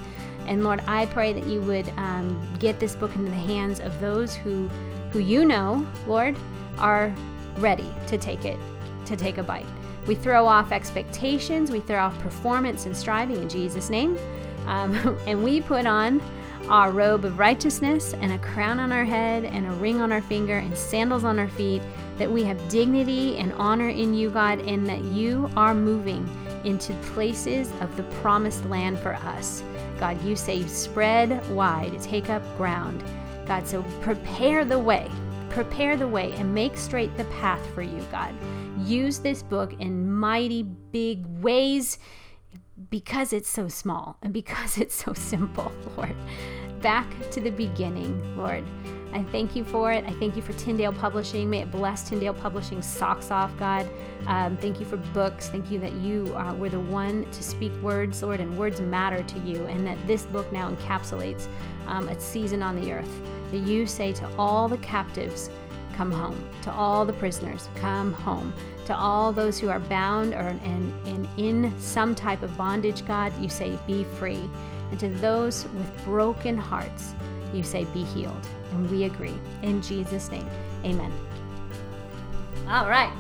And 0.48 0.64
Lord, 0.64 0.82
I 0.88 1.06
pray 1.08 1.34
that 1.34 1.46
you 1.46 1.62
would 1.62 1.88
um, 1.98 2.42
get 2.60 2.80
this 2.80 2.96
book 2.96 3.16
into 3.16 3.32
the 3.32 3.38
hands 3.38 3.80
of 3.80 4.00
those 4.00 4.36
who, 4.36 4.68
who 5.12 5.20
you 5.20 5.46
know, 5.46 5.86
Lord, 6.08 6.36
are 6.78 7.14
ready 7.58 7.90
to 8.08 8.18
take 8.18 8.46
it, 8.46 8.60
to 9.06 9.16
take 9.16 9.38
a 9.38 9.44
bite. 9.44 9.66
We 10.08 10.16
throw 10.16 10.46
off 10.46 10.72
expectations, 10.72 11.72
we 11.72 11.80
throw 11.80 12.00
off 12.00 12.20
performance 12.20 12.86
and 12.86 12.96
striving 12.96 13.38
in 13.38 13.48
Jesus' 13.48 13.90
name, 13.90 14.18
um, 14.66 15.18
and 15.28 15.44
we 15.44 15.62
put 15.62 15.86
on 15.86 16.22
our 16.70 16.92
robe 16.92 17.26
of 17.26 17.40
righteousness 17.40 18.14
and 18.14 18.32
a 18.32 18.40
crown 18.40 18.80
on 18.80 18.92
our 18.92 19.04
head 19.04 19.46
and 19.46 19.66
a 19.66 19.72
ring 19.72 20.02
on 20.02 20.12
our 20.12 20.22
finger 20.22 20.58
and 20.58 20.78
sandals 20.78 21.24
on 21.24 21.40
our 21.40 21.50
feet, 21.50 21.82
that 22.18 22.32
we 22.32 22.44
have 22.44 22.70
dignity 22.70 23.38
and 23.38 23.52
honor 23.54 23.90
in 23.90 24.14
you, 24.14 24.30
God, 24.30 24.60
and 24.62 24.86
that 24.88 25.04
you 25.04 25.50
are 25.56 25.76
moving 25.76 26.28
into 26.64 26.94
places 27.14 27.72
of 27.82 27.96
the 27.98 28.04
promised 28.22 28.66
land 28.66 28.98
for 29.00 29.16
us. 29.16 29.64
God, 30.00 30.22
you 30.24 30.36
say, 30.36 30.66
spread 30.68 31.48
wide, 31.50 32.00
take 32.02 32.30
up 32.30 32.44
ground. 32.58 33.04
God, 33.46 33.68
so 33.68 33.84
prepare 34.02 34.64
the 34.64 34.80
way, 34.80 35.10
prepare 35.50 35.98
the 35.98 36.08
way, 36.08 36.32
and 36.34 36.54
make 36.54 36.78
straight 36.78 37.16
the 37.18 37.26
path 37.26 37.66
for 37.74 37.82
you, 37.82 38.06
God. 38.12 38.34
Use 38.86 39.20
this 39.20 39.44
book 39.44 39.74
in 39.80 40.12
mighty 40.12 40.64
big 40.64 41.26
ways 41.42 42.00
because 42.90 43.34
it's 43.34 43.50
so 43.50 43.68
small 43.68 44.18
and 44.22 44.34
because 44.34 44.78
it's 44.84 44.96
so 44.96 45.14
simple, 45.14 45.72
Lord. 45.98 46.16
Back 46.82 47.08
to 47.32 47.40
the 47.40 47.50
beginning, 47.50 48.38
Lord. 48.38 48.64
I 49.14 49.24
thank 49.24 49.56
you 49.56 49.64
for 49.64 49.92
it. 49.92 50.04
I 50.06 50.12
thank 50.14 50.36
you 50.36 50.42
for 50.42 50.54
Tyndale 50.54 50.92
Publishing. 50.92 51.50
May 51.50 51.62
it 51.62 51.72
bless 51.72 52.10
Tyndale 52.10 52.34
Publishing 52.34 52.82
socks 52.82 53.30
off, 53.30 53.56
God. 53.58 53.88
Um, 54.26 54.58
thank 54.58 54.80
you 54.80 54.86
for 54.86 54.98
books. 54.98 55.50
Thank 55.50 55.70
you 55.70 55.80
that 55.80 55.94
you 55.94 56.36
uh, 56.36 56.54
were 56.56 56.70
the 56.70 56.80
one 56.80 57.30
to 57.32 57.44
speak 57.44 57.72
words, 57.82 58.24
Lord, 58.24 58.40
and 58.40 58.58
words 58.58 58.82
matter 58.82 59.22
to 59.22 59.40
you, 59.40 59.66
and 59.68 59.86
that 59.86 59.98
this 60.08 60.24
book 60.26 60.52
now 60.52 60.72
encapsulates 60.72 61.48
um, 61.86 62.10
a 62.10 62.20
season 62.20 62.64
on 62.64 62.80
the 62.82 62.92
earth. 62.92 63.22
That 63.52 63.60
you 63.60 63.86
say 63.86 64.14
to 64.14 64.28
all 64.36 64.68
the 64.68 64.78
captives, 64.78 65.52
come 65.94 66.12
home. 66.12 66.38
To 66.64 66.72
all 66.72 67.06
the 67.06 67.14
prisoners, 67.14 67.70
come 67.76 68.14
home. 68.14 68.54
To 68.86 68.96
all 68.96 69.32
those 69.32 69.60
who 69.60 69.70
are 69.70 69.80
bound 69.80 70.34
or 70.34 70.40
and, 70.64 71.08
and 71.08 71.28
in 71.38 71.74
some 71.80 72.16
type 72.16 72.44
of 72.44 72.56
bondage, 72.58 73.06
God, 73.06 73.32
you 73.42 73.50
say, 73.50 73.78
be 73.88 74.04
free. 74.04 74.50
And 74.92 75.00
to 75.00 75.10
those 75.10 75.66
with 75.76 76.06
broken 76.06 76.58
hearts, 76.58 77.14
you 77.54 77.64
say, 77.64 77.86
be 77.86 78.04
healed. 78.04 78.48
And 78.72 78.90
we 78.90 79.06
agree. 79.06 79.38
In 79.62 79.82
Jesus' 79.82 80.30
name, 80.30 80.48
amen. 80.84 81.12
All 82.68 82.90
right. 82.90 83.12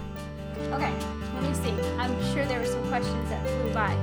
Okay, 0.57 0.93
let 1.33 1.43
me 1.43 1.53
see. 1.53 1.71
I'm 1.97 2.13
sure 2.33 2.45
there 2.45 2.59
were 2.59 2.65
some 2.65 2.87
questions 2.87 3.29
that 3.29 3.45
flew 3.45 3.73
by. 3.73 3.93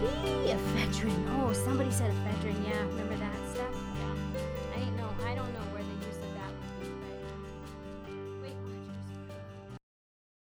Gee, 0.00 0.52
ephedrine. 0.52 1.26
Oh, 1.40 1.52
somebody 1.52 1.90
said 1.90 2.10
remember 2.10 2.30
that. 2.30 2.35